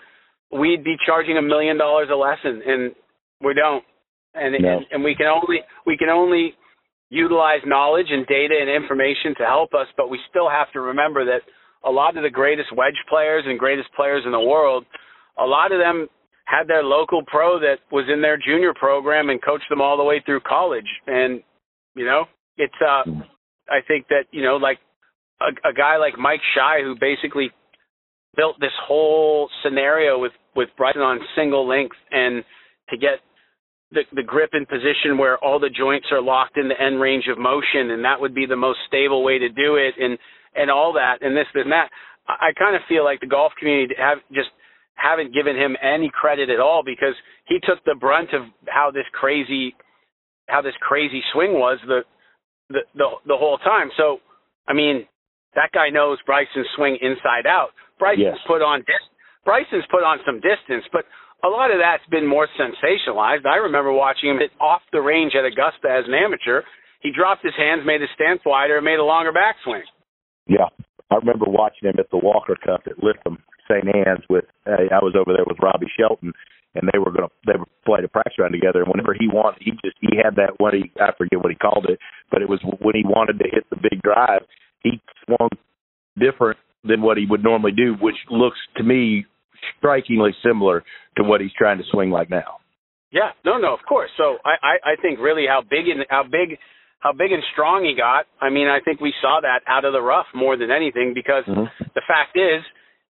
we'd 0.52 0.84
be 0.84 0.96
charging 1.04 1.38
a 1.38 1.42
million 1.42 1.78
dollars 1.78 2.08
a 2.12 2.16
lesson 2.16 2.62
and 2.66 2.92
we 3.40 3.54
don't. 3.54 3.84
And, 4.34 4.54
no. 4.62 4.76
and 4.78 4.86
and 4.90 5.04
we 5.04 5.14
can 5.14 5.26
only 5.26 5.60
we 5.86 5.96
can 5.98 6.08
only 6.08 6.54
utilize 7.10 7.60
knowledge 7.66 8.06
and 8.08 8.26
data 8.26 8.56
and 8.58 8.70
information 8.70 9.34
to 9.36 9.44
help 9.44 9.74
us, 9.74 9.86
but 9.98 10.08
we 10.08 10.18
still 10.30 10.48
have 10.48 10.72
to 10.72 10.80
remember 10.80 11.26
that 11.26 11.42
a 11.84 11.90
lot 11.90 12.16
of 12.16 12.22
the 12.22 12.30
greatest 12.30 12.74
wedge 12.74 12.96
players 13.08 13.44
and 13.46 13.58
greatest 13.58 13.88
players 13.94 14.22
in 14.24 14.32
the 14.32 14.40
world, 14.40 14.86
a 15.38 15.44
lot 15.44 15.72
of 15.72 15.78
them 15.78 16.08
had 16.46 16.66
their 16.68 16.82
local 16.82 17.22
pro 17.26 17.58
that 17.60 17.76
was 17.90 18.06
in 18.12 18.22
their 18.22 18.38
junior 18.38 18.72
program 18.74 19.28
and 19.28 19.42
coached 19.42 19.68
them 19.68 19.80
all 19.80 19.96
the 19.96 20.04
way 20.04 20.22
through 20.24 20.40
college. 20.40 20.88
And, 21.06 21.42
you 21.94 22.04
know, 22.04 22.24
it's, 22.56 22.74
uh, 22.80 23.08
I 23.68 23.80
think 23.86 24.08
that, 24.08 24.24
you 24.30 24.42
know, 24.42 24.56
like 24.56 24.78
a, 25.40 25.68
a 25.68 25.72
guy 25.72 25.96
like 25.96 26.18
Mike 26.18 26.40
Schy, 26.54 26.82
who 26.82 26.94
basically 26.98 27.50
built 28.36 28.56
this 28.60 28.72
whole 28.86 29.48
scenario 29.62 30.18
with, 30.18 30.32
with 30.54 30.68
Bryson 30.76 31.02
on 31.02 31.20
single 31.36 31.66
length 31.66 31.96
and 32.10 32.44
to 32.90 32.96
get 32.96 33.20
the, 33.92 34.02
the 34.14 34.22
grip 34.22 34.50
in 34.54 34.64
position 34.66 35.18
where 35.18 35.38
all 35.38 35.60
the 35.60 35.70
joints 35.70 36.06
are 36.10 36.22
locked 36.22 36.56
in 36.56 36.68
the 36.68 36.80
end 36.80 37.00
range 37.00 37.24
of 37.30 37.38
motion, 37.38 37.90
and 37.90 38.04
that 38.04 38.20
would 38.20 38.34
be 38.34 38.46
the 38.46 38.56
most 38.56 38.78
stable 38.88 39.22
way 39.22 39.38
to 39.38 39.48
do 39.48 39.76
it, 39.76 39.94
and 39.98 40.18
and 40.54 40.70
all 40.70 40.92
that, 40.92 41.18
and 41.22 41.36
this 41.36 41.46
and 41.54 41.72
that. 41.72 41.88
I, 42.28 42.48
I 42.48 42.52
kind 42.58 42.76
of 42.76 42.82
feel 42.88 43.04
like 43.04 43.20
the 43.20 43.26
golf 43.26 43.52
community 43.58 43.94
have 43.98 44.18
just 44.32 44.48
haven't 44.94 45.34
given 45.34 45.56
him 45.56 45.76
any 45.82 46.10
credit 46.12 46.48
at 46.50 46.60
all 46.60 46.82
because 46.84 47.14
he 47.46 47.58
took 47.62 47.84
the 47.84 47.96
brunt 47.98 48.32
of 48.32 48.42
how 48.68 48.90
this 48.90 49.06
crazy 49.12 49.74
how 50.48 50.62
this 50.62 50.74
crazy 50.80 51.22
swing 51.32 51.54
was 51.54 51.78
the 51.86 52.00
the 52.70 52.80
the, 52.94 53.08
the 53.26 53.36
whole 53.36 53.58
time. 53.58 53.90
So, 53.96 54.18
I 54.66 54.72
mean, 54.72 55.06
that 55.54 55.70
guy 55.72 55.90
knows 55.90 56.18
Bryson's 56.24 56.66
swing 56.76 56.96
inside 57.00 57.46
out. 57.46 57.70
Bryson's 57.98 58.36
yes. 58.36 58.46
put 58.46 58.62
on 58.62 58.84
Bryson's 59.44 59.86
put 59.90 60.06
on 60.06 60.18
some 60.24 60.38
distance, 60.38 60.86
but 60.92 61.04
a 61.44 61.48
lot 61.50 61.74
of 61.74 61.78
that's 61.82 62.06
been 62.10 62.26
more 62.26 62.46
sensationalized. 62.54 63.46
I 63.46 63.56
remember 63.66 63.92
watching 63.92 64.30
him 64.30 64.38
hit 64.38 64.54
off 64.60 64.82
the 64.92 65.02
range 65.02 65.34
at 65.34 65.44
Augusta 65.44 65.90
as 65.90 66.06
an 66.06 66.14
amateur. 66.14 66.62
He 67.02 67.10
dropped 67.10 67.42
his 67.42 67.54
hands, 67.58 67.82
made 67.84 68.00
his 68.00 68.10
stance 68.14 68.40
wider, 68.46 68.78
and 68.78 68.84
made 68.84 69.02
a 69.02 69.04
longer 69.04 69.34
backswing. 69.34 69.82
Yeah, 70.46 70.70
I 71.10 71.16
remember 71.16 71.46
watching 71.48 71.90
him 71.90 71.98
at 71.98 72.10
the 72.10 72.18
Walker 72.22 72.54
Cup 72.54 72.86
at 72.86 73.02
Lytham, 73.02 73.42
St. 73.66 73.90
Anne's. 73.90 74.22
With 74.30 74.46
uh, 74.66 74.86
I 74.94 75.02
was 75.02 75.14
over 75.18 75.34
there 75.34 75.46
with 75.46 75.58
Robby 75.58 75.90
Shelton, 75.98 76.32
and 76.74 76.88
they 76.92 76.98
were 76.98 77.10
going 77.10 77.26
to 77.26 77.34
they 77.46 77.58
were 77.58 77.66
playing 77.84 78.04
a 78.04 78.08
practice 78.08 78.38
round 78.38 78.54
together. 78.54 78.82
And 78.82 78.90
whenever 78.90 79.14
he 79.18 79.26
wanted, 79.26 79.62
he 79.62 79.72
just 79.82 79.98
he 80.00 80.14
had 80.22 80.36
that 80.36 80.62
what 80.62 80.74
he 80.74 80.94
I 81.02 81.10
forget 81.18 81.42
what 81.42 81.50
he 81.50 81.58
called 81.58 81.86
it, 81.90 81.98
but 82.30 82.42
it 82.42 82.48
was 82.48 82.62
when 82.78 82.94
he 82.94 83.02
wanted 83.02 83.42
to 83.42 83.50
hit 83.50 83.66
the 83.70 83.76
big 83.76 84.00
drive, 84.02 84.46
he 84.82 85.02
swung 85.26 85.50
different 86.18 86.58
than 86.84 87.02
what 87.02 87.18
he 87.18 87.26
would 87.26 87.42
normally 87.42 87.72
do, 87.72 87.94
which 88.00 88.18
looks 88.30 88.58
to 88.76 88.82
me 88.82 89.26
strikingly 89.78 90.34
similar 90.44 90.84
to 91.16 91.22
what 91.22 91.40
he's 91.40 91.52
trying 91.56 91.78
to 91.78 91.84
swing 91.90 92.10
like 92.10 92.30
now. 92.30 92.58
Yeah, 93.12 93.36
no, 93.44 93.58
no, 93.58 93.74
of 93.74 93.80
course. 93.86 94.10
So 94.16 94.38
I, 94.44 94.56
I, 94.62 94.92
I 94.92 94.96
think 95.02 95.20
really 95.20 95.44
how 95.46 95.60
big 95.60 95.88
and 95.88 96.04
how 96.08 96.22
big, 96.24 96.58
how 97.00 97.12
big 97.12 97.30
and 97.30 97.42
strong 97.52 97.84
he 97.84 97.94
got. 97.94 98.24
I 98.40 98.48
mean, 98.48 98.68
I 98.68 98.80
think 98.80 99.00
we 99.00 99.12
saw 99.20 99.40
that 99.42 99.60
out 99.68 99.84
of 99.84 99.92
the 99.92 100.00
rough 100.00 100.26
more 100.34 100.56
than 100.56 100.70
anything 100.70 101.12
because 101.14 101.44
mm-hmm. 101.44 101.68
the 101.94 102.02
fact 102.08 102.36
is, 102.36 102.64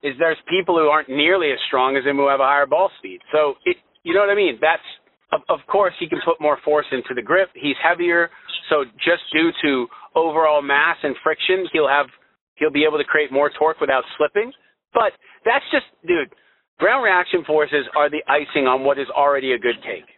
is 0.02 0.16
there's 0.18 0.38
people 0.48 0.80
who 0.80 0.88
aren't 0.88 1.10
nearly 1.10 1.52
as 1.52 1.60
strong 1.68 1.98
as 1.98 2.06
him 2.06 2.16
who 2.16 2.30
have 2.30 2.40
a 2.40 2.48
higher 2.48 2.66
ball 2.66 2.90
speed. 3.00 3.20
So 3.34 3.56
it, 3.66 3.76
you 4.04 4.14
know 4.14 4.22
what 4.22 4.30
I 4.30 4.36
mean? 4.36 4.58
That's 4.62 4.88
of, 5.32 5.42
of 5.50 5.60
course 5.68 5.94
he 6.00 6.08
can 6.08 6.20
put 6.24 6.40
more 6.40 6.58
force 6.64 6.88
into 6.92 7.14
the 7.14 7.22
grip. 7.22 7.50
He's 7.54 7.76
heavier, 7.84 8.30
so 8.70 8.86
just 9.04 9.28
due 9.34 9.52
to 9.64 9.88
overall 10.16 10.62
mass 10.62 10.98
and 11.04 11.16
friction, 11.24 11.68
he'll 11.74 11.88
have 11.88 12.08
he'll 12.56 12.72
be 12.72 12.86
able 12.88 12.98
to 12.98 13.04
create 13.04 13.32
more 13.32 13.52
torque 13.58 13.82
without 13.82 14.04
slipping. 14.18 14.52
But 14.94 15.14
that's 15.46 15.66
just, 15.72 15.86
dude, 16.06 16.34
ground 16.80 17.04
reaction 17.04 17.44
forces 17.46 17.86
are 17.96 18.10
the 18.10 18.24
icing 18.28 18.66
on 18.68 18.84
what 18.84 18.98
is 18.98 19.08
already 19.16 19.54
a 19.54 19.60
good 19.60 19.78
cake. 19.84 20.10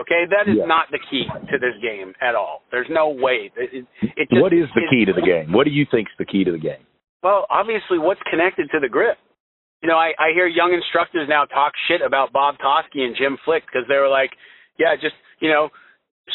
Okay, 0.00 0.24
that 0.30 0.48
is 0.48 0.56
yeah. 0.56 0.64
not 0.64 0.88
the 0.90 0.98
key 1.10 1.28
to 1.28 1.58
this 1.58 1.76
game 1.82 2.14
at 2.22 2.34
all. 2.34 2.62
There's 2.70 2.88
no 2.88 3.10
way. 3.10 3.52
It, 3.56 3.84
it 4.00 4.28
just, 4.32 4.40
what 4.40 4.52
is 4.52 4.64
the 4.74 4.88
key 4.88 5.04
to 5.04 5.12
the 5.12 5.20
game? 5.20 5.52
What 5.52 5.64
do 5.64 5.70
you 5.70 5.84
think 5.90 6.08
is 6.08 6.16
the 6.18 6.24
key 6.24 6.42
to 6.44 6.52
the 6.52 6.58
game? 6.58 6.80
Well, 7.22 7.44
obviously, 7.50 7.98
what's 8.00 8.20
connected 8.30 8.70
to 8.72 8.80
the 8.80 8.88
grip? 8.88 9.18
You 9.82 9.88
know, 9.88 9.96
I, 9.96 10.12
I 10.16 10.32
hear 10.32 10.46
young 10.46 10.72
instructors 10.72 11.28
now 11.28 11.44
talk 11.44 11.72
shit 11.88 12.00
about 12.00 12.32
Bob 12.32 12.56
Toski 12.64 13.04
and 13.04 13.16
Jim 13.16 13.36
Flick 13.44 13.64
because 13.66 13.84
they 13.88 13.96
were 13.96 14.08
like, 14.08 14.30
yeah, 14.78 14.96
just 14.96 15.16
you 15.40 15.48
know, 15.48 15.68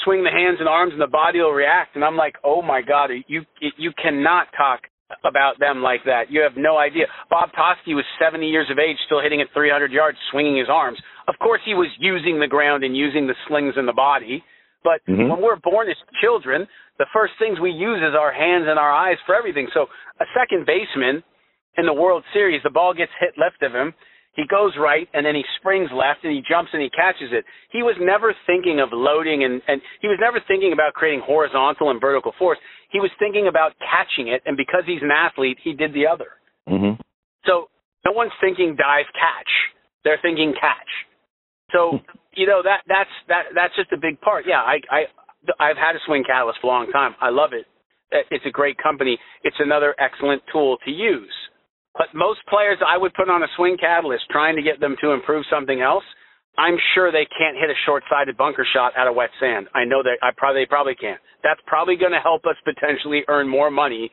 swing 0.04 0.24
the 0.24 0.30
hands 0.30 0.58
and 0.60 0.70
arms 0.70 0.94
and 0.94 1.02
the 1.02 1.08
body 1.08 1.40
will 1.40 1.52
react. 1.52 1.96
And 1.96 2.04
I'm 2.04 2.18
like, 2.18 2.36
oh 2.44 2.62
my 2.62 2.82
god, 2.82 3.10
you 3.28 3.42
you 3.60 3.92
cannot 4.02 4.48
talk 4.58 4.82
about 5.24 5.60
them 5.60 5.82
like 5.82 6.02
that. 6.06 6.32
You 6.32 6.42
have 6.42 6.58
no 6.58 6.78
idea. 6.78 7.06
Bob 7.30 7.50
Toski 7.54 7.94
was 7.94 8.06
70 8.20 8.48
years 8.48 8.68
of 8.72 8.80
age, 8.80 8.98
still 9.06 9.22
hitting 9.22 9.42
at 9.42 9.48
300 9.54 9.92
yards, 9.92 10.18
swinging 10.32 10.58
his 10.58 10.68
arms. 10.70 10.98
Of 11.28 11.36
course, 11.40 11.62
he 11.66 11.74
was 11.74 11.88
using 12.00 12.40
the 12.40 12.48
ground 12.48 12.84
and 12.84 12.98
using 12.98 13.28
the 13.28 13.36
slings 13.48 13.74
in 13.78 13.86
the 13.86 13.94
body. 13.94 14.44
But 14.84 15.02
mm-hmm. 15.10 15.30
when 15.30 15.42
we're 15.42 15.62
born 15.62 15.90
as 15.90 15.98
children, 16.22 16.68
the 16.98 17.08
first 17.14 17.34
things 17.40 17.60
we 17.60 17.72
use 17.72 18.00
is 18.00 18.16
our 18.18 18.32
hands 18.32 18.66
and 18.68 18.80
our 18.80 18.92
eyes 18.92 19.18
for 19.26 19.36
everything. 19.36 19.68
So 19.74 19.88
a 20.20 20.26
second 20.38 20.66
baseman 20.66 21.24
in 21.78 21.86
the 21.86 21.94
World 21.94 22.24
Series, 22.34 22.62
the 22.64 22.70
ball 22.70 22.94
gets 22.94 23.12
hit 23.20 23.34
left 23.38 23.62
of 23.64 23.74
him. 23.74 23.94
He 24.36 24.44
goes 24.48 24.76
right 24.78 25.08
and 25.14 25.26
then 25.26 25.34
he 25.34 25.44
springs 25.60 25.90
left 25.96 26.24
and 26.24 26.32
he 26.32 26.44
jumps 26.44 26.72
and 26.74 26.82
he 26.84 26.90
catches 26.92 27.32
it. 27.32 27.46
He 27.72 27.84
was 27.84 27.96
never 28.00 28.36
thinking 28.46 28.80
of 28.84 28.90
loading 28.92 29.44
and, 29.44 29.62
and 29.68 29.82
he 30.02 30.08
was 30.08 30.20
never 30.20 30.44
thinking 30.48 30.74
about 30.74 30.94
creating 30.94 31.24
horizontal 31.24 31.90
and 31.90 32.00
vertical 32.02 32.34
force. 32.38 32.60
He 32.92 33.00
was 33.00 33.12
thinking 33.20 33.48
about 33.48 33.74
catching 33.80 34.32
it, 34.32 34.42
and 34.46 34.56
because 34.56 34.84
he's 34.86 35.02
an 35.02 35.12
athlete, 35.12 35.58
he 35.64 35.74
did 35.74 35.94
the 35.94 36.08
other. 36.08 36.40
Mm-hmm. 36.70 37.02
So 37.46 37.68
no 38.06 38.12
one's 38.12 38.32
thinking 38.40 38.76
dive 38.78 39.08
catch; 39.12 39.52
they're 40.04 40.20
thinking 40.22 40.54
catch. 40.54 40.88
So 41.72 42.00
you 42.36 42.48
know 42.48 42.62
that 42.64 42.88
that's 42.88 43.10
that 43.28 43.52
that's 43.54 43.76
just 43.76 43.92
a 43.92 43.98
big 43.98 44.22
part. 44.22 44.46
Yeah, 44.48 44.64
I 44.64 44.80
I 44.92 45.00
I've 45.60 45.78
had 45.78 45.96
a 45.96 46.00
swing 46.06 46.24
catalyst 46.26 46.60
for 46.62 46.68
a 46.68 46.72
long 46.72 46.92
time. 46.92 47.16
I 47.20 47.30
love 47.30 47.52
it. 47.52 47.66
It's 48.32 48.46
a 48.46 48.52
great 48.52 48.78
company. 48.78 49.18
It's 49.44 49.58
another 49.60 49.96
excellent 50.00 50.42
tool 50.52 50.78
to 50.86 50.92
use. 50.92 51.34
But 51.98 52.08
most 52.14 52.40
players 52.48 52.78
I 52.86 52.98
would 52.98 53.14
put 53.14 53.30
on 53.30 53.44
a 53.44 53.48
swing 53.56 53.78
catalyst 53.80 54.26
trying 54.30 54.56
to 54.56 54.62
get 54.62 54.80
them 54.80 54.96
to 55.02 55.12
improve 55.12 55.46
something 55.50 55.82
else 55.82 56.04
I'm 56.58 56.78
sure 56.94 57.12
they 57.12 57.28
can't 57.38 57.58
hit 57.58 57.70
a 57.70 57.78
short-sided 57.86 58.38
bunker 58.38 58.66
shot 58.74 58.94
out 58.98 59.08
of 59.08 59.16
wet 59.16 59.30
sand. 59.40 59.68
I 59.76 59.84
know 59.84 60.02
that 60.04 60.18
I 60.22 60.30
probably 60.36 60.62
they 60.62 60.66
probably 60.66 60.96
can't. 60.96 61.20
That's 61.44 61.60
probably 61.68 61.96
going 61.98 62.14
to 62.14 62.24
help 62.24 62.46
us 62.46 62.56
potentially 62.64 63.24
earn 63.28 63.48
more 63.48 63.70
money 63.70 64.10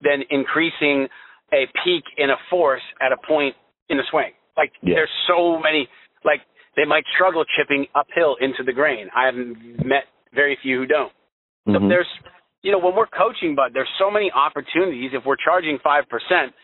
than 0.00 0.24
increasing 0.30 1.06
a 1.52 1.68
peak 1.84 2.04
in 2.16 2.30
a 2.30 2.36
force 2.48 2.82
at 3.00 3.12
a 3.12 3.16
point 3.26 3.54
in 3.90 3.98
the 3.98 4.04
swing. 4.10 4.32
Like 4.56 4.72
yeah. 4.82 4.94
there's 4.94 5.12
so 5.28 5.60
many 5.60 5.88
like 6.24 6.40
they 6.76 6.84
might 6.84 7.04
struggle 7.14 7.44
chipping 7.56 7.86
uphill 7.94 8.36
into 8.40 8.64
the 8.64 8.72
grain. 8.72 9.08
I 9.14 9.26
haven't 9.26 9.84
met 9.84 10.08
very 10.34 10.56
few 10.62 10.80
who 10.80 10.86
don't. 10.86 11.12
Mm-hmm. 11.68 11.88
there's 11.88 12.08
you 12.62 12.72
know 12.72 12.78
when 12.78 12.96
we're 12.96 13.06
coaching, 13.06 13.54
but 13.54 13.72
there's 13.74 13.90
so 13.98 14.10
many 14.10 14.32
opportunities. 14.32 15.10
If 15.12 15.24
we're 15.26 15.36
charging 15.36 15.78
five 15.84 16.04
percent, 16.08 16.56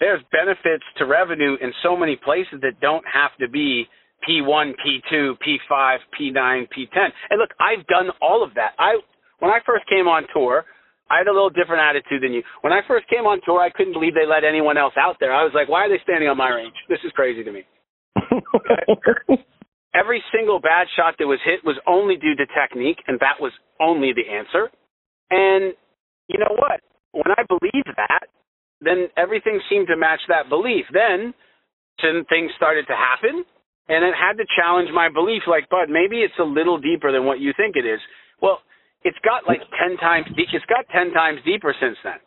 there's 0.00 0.20
benefits 0.32 0.84
to 0.98 1.06
revenue 1.06 1.56
in 1.60 1.72
so 1.82 1.96
many 1.96 2.16
places 2.16 2.60
that 2.62 2.80
don't 2.80 3.04
have 3.06 3.30
to 3.40 3.48
be 3.48 3.86
P1, 4.28 4.72
P2, 4.80 5.36
P5, 5.38 5.98
P9, 6.18 6.68
P10. 6.72 7.08
And 7.30 7.38
look, 7.38 7.50
I've 7.60 7.86
done 7.86 8.08
all 8.20 8.42
of 8.42 8.54
that. 8.54 8.72
I 8.78 8.98
when 9.38 9.50
I 9.50 9.58
first 9.66 9.86
came 9.88 10.08
on 10.08 10.24
tour, 10.32 10.64
I 11.10 11.18
had 11.18 11.28
a 11.28 11.32
little 11.32 11.50
different 11.50 11.82
attitude 11.82 12.22
than 12.22 12.32
you. 12.32 12.42
When 12.62 12.72
I 12.72 12.80
first 12.88 13.06
came 13.08 13.26
on 13.28 13.40
tour, 13.44 13.60
I 13.60 13.68
couldn't 13.70 13.92
believe 13.92 14.14
they 14.14 14.26
let 14.26 14.44
anyone 14.44 14.78
else 14.78 14.94
out 14.96 15.16
there. 15.20 15.34
I 15.34 15.44
was 15.44 15.52
like, 15.54 15.68
why 15.68 15.84
are 15.84 15.88
they 15.88 16.00
standing 16.02 16.28
on 16.28 16.36
my 16.36 16.48
range? 16.48 16.74
This 16.88 17.00
is 17.04 17.12
crazy 17.12 17.44
to 17.44 17.52
me. 17.52 17.62
Every 19.94 20.22
single 20.34 20.58
bad 20.60 20.88
shot 20.96 21.14
that 21.18 21.26
was 21.26 21.38
hit 21.44 21.60
was 21.62 21.76
only 21.86 22.16
due 22.16 22.34
to 22.34 22.46
technique, 22.50 22.98
and 23.06 23.20
that 23.20 23.38
was 23.38 23.52
only 23.78 24.12
the 24.12 24.26
answer. 24.26 24.70
And 25.30 25.74
you 26.26 26.38
know 26.38 26.56
what? 26.56 26.80
When 27.12 27.30
I 27.36 27.44
believed 27.46 27.92
that, 27.96 28.26
then 28.84 29.08
everything 29.16 29.60
seemed 29.68 29.88
to 29.88 29.96
match 29.96 30.20
that 30.28 30.48
belief. 30.48 30.84
Then, 30.92 31.34
some 32.00 32.24
things 32.28 32.50
started 32.56 32.86
to 32.86 32.96
happen, 32.96 33.44
and 33.88 34.04
it 34.04 34.14
had 34.16 34.36
to 34.40 34.46
challenge 34.56 34.88
my 34.92 35.08
belief 35.08 35.42
like 35.46 35.68
bud 35.68 35.90
maybe 35.90 36.24
it's 36.24 36.38
a 36.40 36.44
little 36.44 36.78
deeper 36.78 37.12
than 37.12 37.24
what 37.24 37.40
you 37.40 37.52
think 37.56 37.76
it 37.76 37.86
is. 37.86 38.00
Well 38.40 38.60
it's 39.02 39.18
got 39.24 39.46
like 39.46 39.60
10 39.76 39.96
times 39.98 40.26
deep 40.36 40.48
it's 40.52 40.64
got 40.66 40.88
10 40.88 41.12
times 41.12 41.40
deeper 41.44 41.74
since 41.80 41.96
then. 42.04 42.20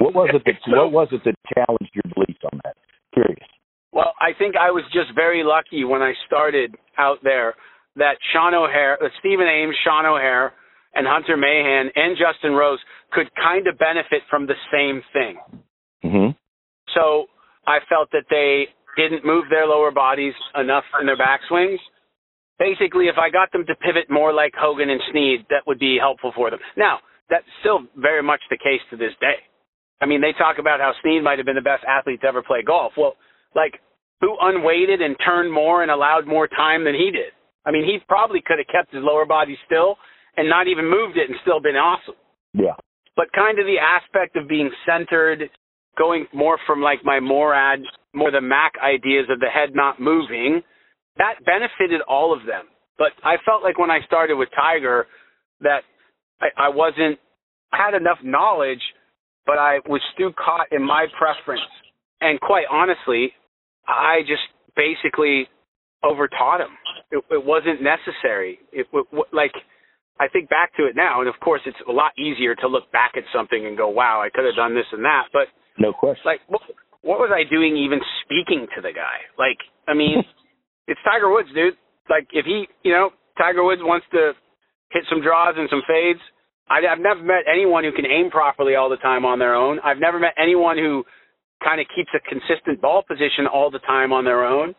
What 0.00 0.14
was 0.14 0.30
it 0.34 0.42
that 0.44 0.54
so, 0.66 0.88
what 0.88 0.92
was 0.92 1.08
it 1.12 1.22
that 1.24 1.34
challenged 1.54 1.92
your 1.94 2.06
belief 2.14 2.38
on 2.52 2.60
that? 2.64 2.76
Curious. 3.12 3.48
Well 3.92 4.12
i 4.20 4.32
think 4.36 4.56
i 4.56 4.70
was 4.70 4.84
just 4.92 5.14
very 5.14 5.42
lucky 5.44 5.84
when 5.84 6.02
i 6.02 6.12
started 6.26 6.74
out 6.98 7.18
there 7.22 7.54
that 7.96 8.18
sean 8.32 8.54
O'Hair, 8.54 8.98
uh, 9.02 9.08
stephen 9.18 9.46
ames 9.46 9.74
sean 9.84 10.06
O'Hair, 10.06 10.52
and 10.94 11.06
hunter 11.06 11.36
mahan 11.36 11.90
and 11.94 12.16
justin 12.18 12.52
rose 12.52 12.78
could 13.12 13.30
kind 13.34 13.66
of 13.66 13.78
benefit 13.78 14.22
from 14.28 14.46
the 14.46 14.58
same 14.72 15.02
thing 15.12 15.38
mm-hmm. 16.04 16.30
so 16.94 17.26
I 17.66 17.78
felt 17.88 18.10
that 18.12 18.24
they 18.30 18.68
didn't 18.96 19.24
move 19.24 19.44
their 19.50 19.66
lower 19.66 19.90
bodies 19.90 20.34
enough 20.54 20.84
in 21.00 21.06
their 21.06 21.16
backswings. 21.16 21.78
Basically, 22.58 23.06
if 23.06 23.16
I 23.16 23.30
got 23.30 23.52
them 23.52 23.64
to 23.66 23.74
pivot 23.76 24.10
more 24.10 24.32
like 24.32 24.52
Hogan 24.58 24.90
and 24.90 25.00
Snead, 25.12 25.46
that 25.50 25.62
would 25.66 25.78
be 25.78 25.96
helpful 26.00 26.32
for 26.34 26.50
them. 26.50 26.58
Now, 26.76 26.98
that's 27.30 27.46
still 27.60 27.80
very 27.96 28.22
much 28.22 28.40
the 28.50 28.56
case 28.58 28.82
to 28.90 28.96
this 28.96 29.12
day. 29.20 29.38
I 30.00 30.06
mean, 30.06 30.20
they 30.20 30.32
talk 30.36 30.58
about 30.58 30.80
how 30.80 30.92
Snead 31.02 31.22
might 31.22 31.38
have 31.38 31.46
been 31.46 31.56
the 31.56 31.62
best 31.62 31.84
athlete 31.86 32.20
to 32.22 32.26
ever 32.26 32.42
play 32.42 32.62
golf. 32.66 32.92
Well, 32.96 33.14
like, 33.54 33.80
who 34.20 34.36
unweighted 34.40 35.00
and 35.00 35.16
turned 35.24 35.52
more 35.52 35.82
and 35.82 35.90
allowed 35.90 36.26
more 36.26 36.48
time 36.48 36.84
than 36.84 36.94
he 36.94 37.10
did? 37.10 37.32
I 37.64 37.70
mean, 37.70 37.84
he 37.84 37.98
probably 38.08 38.42
could 38.44 38.58
have 38.58 38.66
kept 38.66 38.94
his 38.94 39.04
lower 39.04 39.26
body 39.26 39.56
still 39.66 39.96
and 40.36 40.48
not 40.48 40.66
even 40.66 40.88
moved 40.88 41.16
it 41.16 41.28
and 41.28 41.38
still 41.42 41.60
been 41.60 41.76
awesome. 41.76 42.14
Yeah. 42.54 42.74
But 43.16 43.32
kind 43.32 43.58
of 43.58 43.66
the 43.66 43.78
aspect 43.78 44.36
of 44.36 44.48
being 44.48 44.70
centered, 44.86 45.50
going 45.98 46.26
more 46.32 46.58
from 46.66 46.80
like 46.80 47.00
my 47.04 47.20
Morad, 47.20 47.80
more 48.14 48.30
the 48.30 48.40
Mac 48.40 48.72
ideas 48.82 49.26
of 49.30 49.40
the 49.40 49.48
head 49.48 49.70
not 49.74 50.00
moving, 50.00 50.62
that 51.18 51.34
benefited 51.44 52.00
all 52.08 52.32
of 52.32 52.46
them. 52.46 52.64
But 52.96 53.08
I 53.24 53.36
felt 53.44 53.62
like 53.62 53.78
when 53.78 53.90
I 53.90 54.00
started 54.06 54.36
with 54.36 54.48
Tiger 54.56 55.06
that 55.60 55.82
I, 56.40 56.46
I 56.56 56.68
wasn't 56.68 57.18
had 57.72 57.94
enough 57.94 58.18
knowledge, 58.22 58.82
but 59.46 59.58
I 59.58 59.78
was 59.88 60.00
still 60.14 60.32
caught 60.32 60.72
in 60.72 60.82
my 60.82 61.06
preference. 61.18 61.62
And 62.20 62.40
quite 62.40 62.64
honestly, 62.70 63.32
I 63.86 64.20
just 64.26 64.42
basically 64.76 65.48
overtaught 66.04 66.60
him. 66.60 66.74
It, 67.10 67.24
it 67.30 67.44
wasn't 67.44 67.80
necessary. 67.82 68.58
It, 68.72 68.86
it 68.92 69.06
like 69.32 69.52
I 70.20 70.28
think 70.28 70.48
back 70.48 70.74
to 70.76 70.86
it 70.86 70.96
now, 70.96 71.20
and 71.20 71.28
of 71.28 71.38
course, 71.40 71.60
it's 71.64 71.78
a 71.88 71.92
lot 71.92 72.12
easier 72.18 72.54
to 72.56 72.68
look 72.68 72.90
back 72.92 73.12
at 73.16 73.22
something 73.34 73.66
and 73.66 73.76
go, 73.76 73.88
"Wow, 73.88 74.20
I 74.20 74.30
could 74.30 74.44
have 74.44 74.56
done 74.56 74.74
this 74.74 74.86
and 74.92 75.04
that." 75.04 75.28
But 75.32 75.46
no 75.78 75.92
question. 75.92 76.22
Like, 76.24 76.40
what, 76.48 76.62
what 77.02 77.18
was 77.18 77.30
I 77.32 77.48
doing 77.48 77.76
even 77.76 78.00
speaking 78.24 78.66
to 78.76 78.82
the 78.82 78.92
guy? 78.92 79.26
Like, 79.38 79.58
I 79.86 79.94
mean, 79.94 80.22
it's 80.86 81.00
Tiger 81.04 81.30
Woods, 81.30 81.48
dude. 81.54 81.74
Like, 82.10 82.28
if 82.32 82.46
he, 82.46 82.66
you 82.82 82.92
know, 82.92 83.10
Tiger 83.38 83.64
Woods 83.64 83.82
wants 83.84 84.06
to 84.12 84.32
hit 84.90 85.04
some 85.08 85.22
draws 85.22 85.54
and 85.56 85.68
some 85.70 85.82
fades. 85.86 86.20
I, 86.68 86.84
I've 86.84 87.00
never 87.00 87.22
met 87.22 87.48
anyone 87.50 87.84
who 87.84 87.92
can 87.92 88.06
aim 88.06 88.30
properly 88.30 88.74
all 88.74 88.90
the 88.90 89.00
time 89.00 89.24
on 89.24 89.38
their 89.38 89.54
own. 89.54 89.78
I've 89.84 89.98
never 89.98 90.18
met 90.18 90.34
anyone 90.40 90.76
who 90.76 91.04
kind 91.64 91.80
of 91.80 91.86
keeps 91.94 92.10
a 92.14 92.20
consistent 92.28 92.80
ball 92.80 93.02
position 93.06 93.46
all 93.46 93.70
the 93.70 93.80
time 93.80 94.12
on 94.12 94.24
their 94.24 94.44
own. 94.44 94.74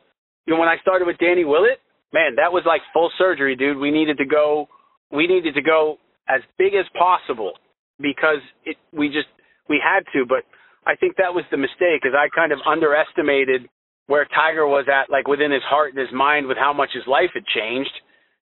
You 0.45 0.53
know, 0.53 0.59
when 0.59 0.69
I 0.69 0.77
started 0.81 1.05
with 1.05 1.17
Danny 1.17 1.45
Willett, 1.45 1.79
man, 2.13 2.35
that 2.37 2.51
was 2.51 2.63
like 2.65 2.81
full 2.93 3.11
surgery, 3.17 3.55
dude. 3.55 3.77
We 3.77 3.91
needed 3.91 4.17
to 4.17 4.25
go 4.25 4.67
we 5.11 5.25
needed 5.25 5.55
to 5.55 5.61
go 5.61 5.97
as 6.27 6.41
big 6.57 6.73
as 6.75 6.85
possible 6.97 7.53
because 7.99 8.41
it 8.65 8.77
we 8.93 9.07
just 9.07 9.27
we 9.67 9.81
had 9.83 10.05
to 10.13 10.25
but 10.25 10.45
I 10.86 10.95
think 10.95 11.17
that 11.17 11.34
was 11.34 11.45
the 11.51 11.57
mistake 11.57 12.01
because 12.01 12.15
I 12.17 12.30
kind 12.34 12.51
of 12.51 12.59
underestimated 12.65 13.69
where 14.07 14.25
Tiger 14.25 14.65
was 14.65 14.86
at 14.88 15.11
like 15.11 15.27
within 15.27 15.51
his 15.51 15.63
heart 15.63 15.93
and 15.93 15.99
his 15.99 16.13
mind 16.13 16.47
with 16.47 16.57
how 16.57 16.73
much 16.73 16.89
his 16.93 17.05
life 17.05 17.32
had 17.34 17.45
changed 17.45 17.93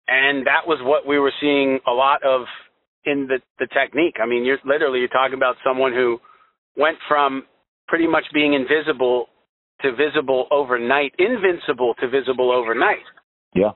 and 0.08 0.46
that 0.46 0.68
was 0.68 0.80
what 0.84 1.08
we 1.08 1.20
were 1.20 1.32
seeing 1.40 1.80
a 1.88 1.92
lot 1.92 2.24
of 2.24 2.42
in 3.06 3.28
the 3.28 3.40
the 3.60 3.68
technique. 3.68 4.16
I 4.22 4.28
mean, 4.28 4.44
you're 4.46 4.60
literally 4.66 5.00
you're 5.00 5.08
talking 5.08 5.36
about 5.36 5.56
someone 5.64 5.94
who 5.94 6.20
went 6.78 6.98
from 7.08 7.44
pretty 7.88 8.08
much 8.08 8.26
being 8.34 8.54
invisible 8.54 9.28
to 9.82 9.96
visible 9.96 10.48
overnight, 10.52 11.14
invincible 11.18 11.96
to 12.00 12.10
visible 12.10 12.52
overnight. 12.52 13.06
Yeah. 13.56 13.72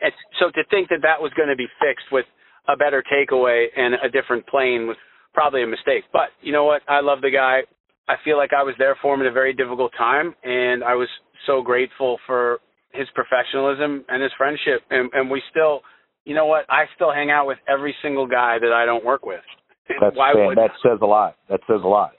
And 0.00 0.12
so 0.38 0.46
to 0.50 0.62
think 0.70 0.88
that 0.88 1.00
that 1.02 1.20
was 1.20 1.32
going 1.36 1.50
to 1.50 1.56
be 1.56 1.66
fixed 1.78 2.06
with 2.10 2.24
a 2.68 2.76
better 2.76 3.02
takeaway 3.02 3.66
and 3.76 3.94
a 3.94 4.08
different 4.08 4.46
plane 4.46 4.86
was 4.86 4.96
probably 5.34 5.62
a 5.62 5.66
mistake. 5.66 6.04
But 6.12 6.30
you 6.40 6.52
know 6.52 6.64
what? 6.64 6.82
I 6.88 7.00
love 7.00 7.20
the 7.20 7.30
guy. 7.30 7.60
I 8.10 8.16
feel 8.24 8.36
like 8.36 8.50
I 8.52 8.64
was 8.64 8.74
there 8.76 8.96
for 9.00 9.14
him 9.14 9.20
at 9.20 9.26
a 9.28 9.32
very 9.32 9.52
difficult 9.52 9.92
time, 9.96 10.34
and 10.42 10.82
I 10.82 10.94
was 10.96 11.08
so 11.46 11.62
grateful 11.62 12.18
for 12.26 12.58
his 12.92 13.06
professionalism 13.14 14.04
and 14.08 14.20
his 14.20 14.32
friendship. 14.36 14.82
And, 14.90 15.08
and 15.12 15.30
we 15.30 15.40
still, 15.48 15.82
you 16.24 16.34
know 16.34 16.46
what? 16.46 16.64
I 16.68 16.86
still 16.96 17.12
hang 17.12 17.30
out 17.30 17.46
with 17.46 17.58
every 17.68 17.94
single 18.02 18.26
guy 18.26 18.58
that 18.60 18.72
I 18.72 18.84
don't 18.84 19.04
work 19.04 19.24
with. 19.24 19.40
That's 20.00 20.16
Why 20.16 20.32
would 20.34 20.58
that 20.58 20.72
says 20.82 20.98
a 21.00 21.06
lot. 21.06 21.36
That 21.48 21.60
says 21.68 21.80
a 21.84 21.88
lot. 21.88 22.12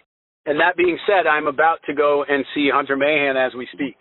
And 0.45 0.59
that 0.61 0.77
being 0.77 0.97
said, 1.05 1.27
I'm 1.27 1.47
about 1.47 1.79
to 1.87 1.93
go 1.93 2.23
and 2.27 2.45
see 2.55 2.69
Hunter 2.73 2.95
Mahan 2.95 3.35
as 3.35 3.53
we 3.53 3.67
speak. 3.73 3.95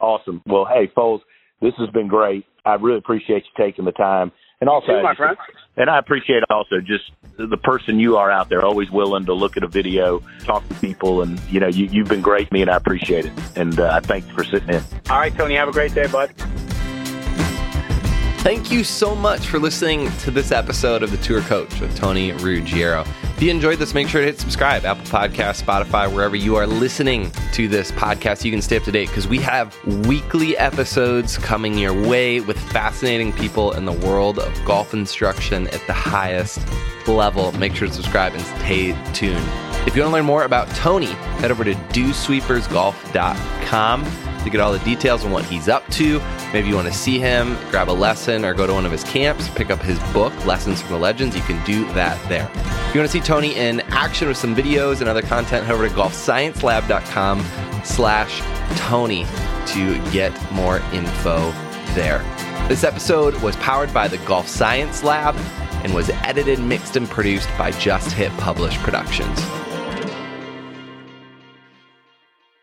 Awesome. 0.00 0.42
Well, 0.46 0.66
hey, 0.66 0.90
Foles, 0.96 1.20
this 1.62 1.72
has 1.78 1.88
been 1.90 2.08
great. 2.08 2.44
I 2.64 2.74
really 2.74 2.98
appreciate 2.98 3.44
you 3.44 3.64
taking 3.64 3.84
the 3.84 3.92
time. 3.92 4.32
And 4.60 4.70
also, 4.70 4.86
too, 4.86 5.02
my 5.02 5.14
friend. 5.14 5.36
And 5.76 5.90
I 5.90 5.98
appreciate 5.98 6.42
also 6.48 6.80
just 6.80 7.10
the 7.36 7.58
person 7.58 8.00
you 8.00 8.16
are 8.16 8.30
out 8.30 8.48
there, 8.48 8.64
always 8.64 8.90
willing 8.90 9.26
to 9.26 9.34
look 9.34 9.58
at 9.58 9.62
a 9.62 9.68
video, 9.68 10.22
talk 10.44 10.66
to 10.68 10.74
people, 10.76 11.20
and 11.20 11.38
you 11.50 11.60
know, 11.60 11.68
you, 11.68 11.86
you've 11.86 12.08
been 12.08 12.22
great 12.22 12.48
to 12.48 12.54
me, 12.54 12.62
and 12.62 12.70
I 12.70 12.76
appreciate 12.76 13.26
it. 13.26 13.32
And 13.54 13.78
uh, 13.78 13.92
I 13.92 14.00
thank 14.00 14.26
you 14.26 14.32
for 14.32 14.44
sitting 14.44 14.70
in. 14.70 14.82
All 15.10 15.18
right, 15.18 15.34
Tony, 15.36 15.54
have 15.56 15.68
a 15.68 15.72
great 15.72 15.94
day, 15.94 16.06
bud. 16.06 16.30
Thank 18.38 18.70
you 18.70 18.84
so 18.84 19.14
much 19.14 19.48
for 19.48 19.58
listening 19.58 20.10
to 20.18 20.30
this 20.30 20.52
episode 20.52 21.02
of 21.02 21.10
The 21.10 21.18
Tour 21.18 21.42
Coach 21.42 21.80
with 21.80 21.94
Tony 21.96 22.32
Ruggiero. 22.32 23.04
If 23.36 23.42
you 23.42 23.50
enjoyed 23.50 23.78
this, 23.78 23.92
make 23.92 24.08
sure 24.08 24.22
to 24.22 24.26
hit 24.26 24.40
subscribe, 24.40 24.86
Apple 24.86 25.04
Podcast, 25.04 25.62
Spotify, 25.62 26.10
wherever 26.10 26.34
you 26.34 26.56
are 26.56 26.66
listening 26.66 27.30
to 27.52 27.68
this 27.68 27.92
podcast. 27.92 28.46
You 28.46 28.50
can 28.50 28.62
stay 28.62 28.78
up 28.78 28.84
to 28.84 28.92
date 28.92 29.08
because 29.08 29.28
we 29.28 29.36
have 29.40 29.76
weekly 30.06 30.56
episodes 30.56 31.36
coming 31.36 31.76
your 31.76 31.92
way 32.08 32.40
with 32.40 32.58
fascinating 32.58 33.34
people 33.34 33.72
in 33.72 33.84
the 33.84 33.92
world 33.92 34.38
of 34.38 34.64
golf 34.64 34.94
instruction 34.94 35.68
at 35.68 35.86
the 35.86 35.92
highest 35.92 36.60
level. 37.06 37.52
Make 37.58 37.74
sure 37.74 37.88
to 37.88 37.94
subscribe 37.94 38.32
and 38.32 38.42
stay 38.42 38.96
tuned. 39.12 39.46
If 39.86 39.94
you 39.94 40.00
want 40.00 40.12
to 40.12 40.14
learn 40.14 40.24
more 40.24 40.44
about 40.44 40.70
Tony, 40.70 41.12
head 41.38 41.50
over 41.50 41.62
to 41.62 41.74
dewsweepersgolf.com 41.74 44.04
to 44.46 44.50
get 44.50 44.60
all 44.60 44.72
the 44.72 44.78
details 44.80 45.24
on 45.24 45.30
what 45.30 45.44
he's 45.44 45.68
up 45.68 45.86
to. 45.90 46.20
Maybe 46.52 46.68
you 46.68 46.74
want 46.74 46.88
to 46.88 46.94
see 46.94 47.18
him, 47.18 47.56
grab 47.70 47.88
a 47.88 47.92
lesson, 47.92 48.44
or 48.44 48.54
go 48.54 48.66
to 48.66 48.72
one 48.72 48.86
of 48.86 48.92
his 48.92 49.04
camps, 49.04 49.48
pick 49.50 49.70
up 49.70 49.82
his 49.82 49.98
book, 50.12 50.32
Lessons 50.46 50.80
from 50.80 50.92
the 50.92 50.98
Legends. 50.98 51.36
You 51.36 51.42
can 51.42 51.62
do 51.66 51.84
that 51.92 52.16
there. 52.28 52.48
If 52.54 52.94
you 52.94 53.00
want 53.00 53.10
to 53.10 53.18
see 53.18 53.20
Tony 53.20 53.54
in 53.54 53.80
action 53.92 54.28
with 54.28 54.36
some 54.36 54.54
videos 54.54 55.00
and 55.00 55.08
other 55.08 55.22
content, 55.22 55.66
head 55.66 55.74
over 55.74 55.88
to 55.88 55.94
golfsciencelab.com 55.94 57.44
slash 57.84 58.40
Tony 58.78 59.26
to 59.66 60.10
get 60.10 60.32
more 60.52 60.78
info 60.92 61.50
there. 61.94 62.18
This 62.68 62.84
episode 62.84 63.34
was 63.42 63.56
powered 63.56 63.92
by 63.92 64.08
the 64.08 64.18
Golf 64.18 64.48
Science 64.48 65.02
Lab 65.02 65.36
and 65.84 65.94
was 65.94 66.10
edited, 66.10 66.58
mixed, 66.58 66.96
and 66.96 67.08
produced 67.08 67.48
by 67.56 67.70
Just 67.72 68.12
Hit 68.12 68.32
Publish 68.38 68.76
Productions. 68.78 69.40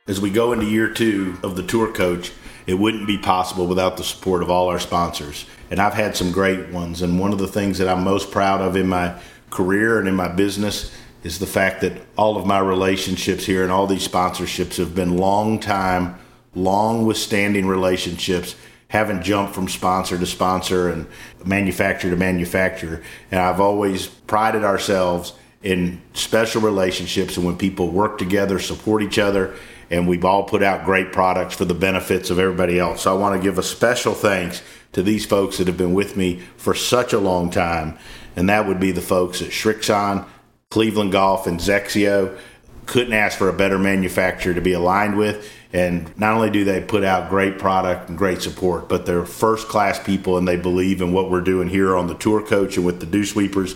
As 0.05 0.19
we 0.19 0.31
go 0.31 0.51
into 0.51 0.65
year 0.65 0.89
two 0.89 1.37
of 1.43 1.55
the 1.55 1.63
tour 1.63 1.89
coach, 1.89 2.33
it 2.67 2.73
wouldn't 2.73 3.07
be 3.07 3.17
possible 3.17 3.67
without 3.67 3.95
the 3.95 4.03
support 4.03 4.43
of 4.43 4.49
all 4.49 4.67
our 4.67 4.79
sponsors. 4.79 5.45
And 5.71 5.79
I've 5.79 5.93
had 5.93 6.17
some 6.17 6.33
great 6.33 6.71
ones. 6.71 7.01
And 7.01 7.17
one 7.17 7.31
of 7.31 7.39
the 7.39 7.47
things 7.47 7.77
that 7.77 7.87
I'm 7.87 8.03
most 8.03 8.29
proud 8.29 8.59
of 8.59 8.75
in 8.75 8.89
my 8.89 9.17
career 9.49 9.99
and 9.99 10.07
in 10.09 10.15
my 10.15 10.27
business 10.27 10.93
is 11.23 11.39
the 11.39 11.47
fact 11.47 11.79
that 11.81 12.01
all 12.17 12.35
of 12.35 12.45
my 12.45 12.59
relationships 12.59 13.45
here 13.45 13.63
and 13.63 13.71
all 13.71 13.87
these 13.87 14.05
sponsorships 14.05 14.75
have 14.75 14.93
been 14.93 15.15
long 15.15 15.57
time, 15.57 16.19
long 16.53 17.05
withstanding 17.05 17.65
relationships, 17.65 18.57
haven't 18.89 19.23
jumped 19.23 19.55
from 19.55 19.69
sponsor 19.69 20.17
to 20.17 20.25
sponsor 20.25 20.89
and 20.89 21.07
manufacturer 21.45 22.11
to 22.11 22.17
manufacturer. 22.17 23.01
And 23.31 23.39
I've 23.39 23.61
always 23.61 24.07
prided 24.07 24.65
ourselves 24.65 25.31
in 25.61 26.01
special 26.11 26.61
relationships 26.61 27.37
and 27.37 27.45
when 27.45 27.57
people 27.57 27.89
work 27.89 28.17
together, 28.17 28.59
support 28.59 29.01
each 29.01 29.17
other, 29.17 29.55
and 29.89 30.07
we've 30.07 30.25
all 30.25 30.43
put 30.43 30.63
out 30.63 30.85
great 30.85 31.11
products 31.11 31.55
for 31.55 31.65
the 31.65 31.73
benefits 31.73 32.29
of 32.29 32.39
everybody 32.39 32.79
else. 32.79 33.03
So 33.03 33.15
I 33.15 33.19
want 33.19 33.35
to 33.35 33.43
give 33.43 33.57
a 33.57 33.63
special 33.63 34.13
thanks 34.13 34.61
to 34.93 35.03
these 35.03 35.25
folks 35.25 35.57
that 35.57 35.67
have 35.67 35.77
been 35.77 35.93
with 35.93 36.15
me 36.17 36.39
for 36.57 36.73
such 36.73 37.13
a 37.13 37.19
long 37.19 37.49
time, 37.49 37.97
and 38.35 38.49
that 38.49 38.67
would 38.67 38.79
be 38.79 38.91
the 38.91 39.01
folks 39.01 39.41
at 39.41 39.49
Srixon, 39.49 40.25
Cleveland 40.69 41.11
Golf, 41.11 41.47
and 41.47 41.59
XXIO. 41.59 42.37
Couldn't 42.85 43.13
ask 43.13 43.37
for 43.37 43.49
a 43.49 43.53
better 43.53 43.79
manufacturer 43.79 44.53
to 44.53 44.61
be 44.61 44.73
aligned 44.73 45.17
with. 45.17 45.49
And 45.71 46.15
not 46.19 46.35
only 46.35 46.51
do 46.51 46.63
they 46.63 46.81
put 46.81 47.03
out 47.03 47.29
great 47.29 47.57
product 47.57 48.09
and 48.09 48.17
great 48.17 48.41
support, 48.41 48.87
but 48.87 49.05
they're 49.05 49.25
first 49.25 49.67
class 49.67 50.01
people 50.01 50.37
and 50.37 50.47
they 50.47 50.55
believe 50.55 51.01
in 51.01 51.13
what 51.13 51.31
we're 51.31 51.41
doing 51.41 51.67
here 51.67 51.95
on 51.97 52.07
the 52.07 52.13
tour 52.13 52.45
coach 52.45 52.77
and 52.77 52.85
with 52.85 52.99
the 52.99 53.07
dew 53.07 53.25
sweepers 53.25 53.75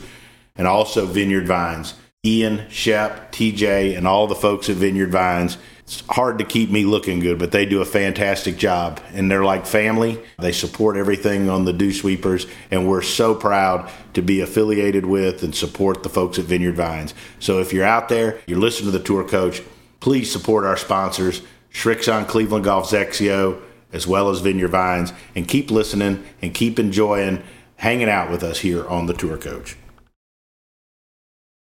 and 0.55 0.67
also 0.67 1.05
Vineyard 1.05 1.47
Vines. 1.47 1.95
Ian, 2.25 2.69
Shep, 2.69 3.31
TJ, 3.31 3.97
and 3.97 4.07
all 4.07 4.27
the 4.27 4.35
folks 4.35 4.69
at 4.69 4.75
Vineyard 4.75 5.11
Vines 5.11 5.57
it's 5.87 6.03
hard 6.09 6.37
to 6.39 6.43
keep 6.43 6.69
me 6.69 6.83
looking 6.83 7.21
good, 7.21 7.39
but 7.39 7.53
they 7.53 7.65
do 7.65 7.79
a 7.79 7.85
fantastic 7.85 8.57
job. 8.57 8.99
And 9.13 9.31
they're 9.31 9.45
like 9.45 9.65
family. 9.65 10.19
They 10.37 10.51
support 10.51 10.97
everything 10.97 11.49
on 11.49 11.63
the 11.63 11.71
Dew 11.71 11.93
Sweepers. 11.93 12.45
And 12.69 12.89
we're 12.89 13.01
so 13.01 13.33
proud 13.33 13.89
to 14.13 14.21
be 14.21 14.41
affiliated 14.41 15.05
with 15.05 15.43
and 15.43 15.55
support 15.55 16.03
the 16.03 16.09
folks 16.09 16.37
at 16.39 16.43
Vineyard 16.43 16.75
Vines. 16.75 17.13
So 17.39 17.61
if 17.61 17.71
you're 17.71 17.85
out 17.85 18.09
there, 18.09 18.41
you're 18.47 18.59
listening 18.59 18.91
to 18.91 18.97
the 18.97 19.03
tour 19.03 19.23
coach, 19.23 19.61
please 20.01 20.29
support 20.29 20.65
our 20.65 20.75
sponsors, 20.75 21.41
Srixon 21.71 22.27
Cleveland 22.27 22.65
Golf 22.65 22.91
XXIO, 22.91 23.61
as 23.93 24.05
well 24.05 24.29
as 24.29 24.41
Vineyard 24.41 24.67
Vines, 24.67 25.13
and 25.35 25.47
keep 25.47 25.71
listening 25.71 26.25
and 26.41 26.53
keep 26.53 26.79
enjoying 26.79 27.41
hanging 27.77 28.09
out 28.09 28.29
with 28.29 28.43
us 28.43 28.59
here 28.59 28.85
on 28.89 29.05
the 29.05 29.13
tour 29.13 29.37
coach. 29.37 29.77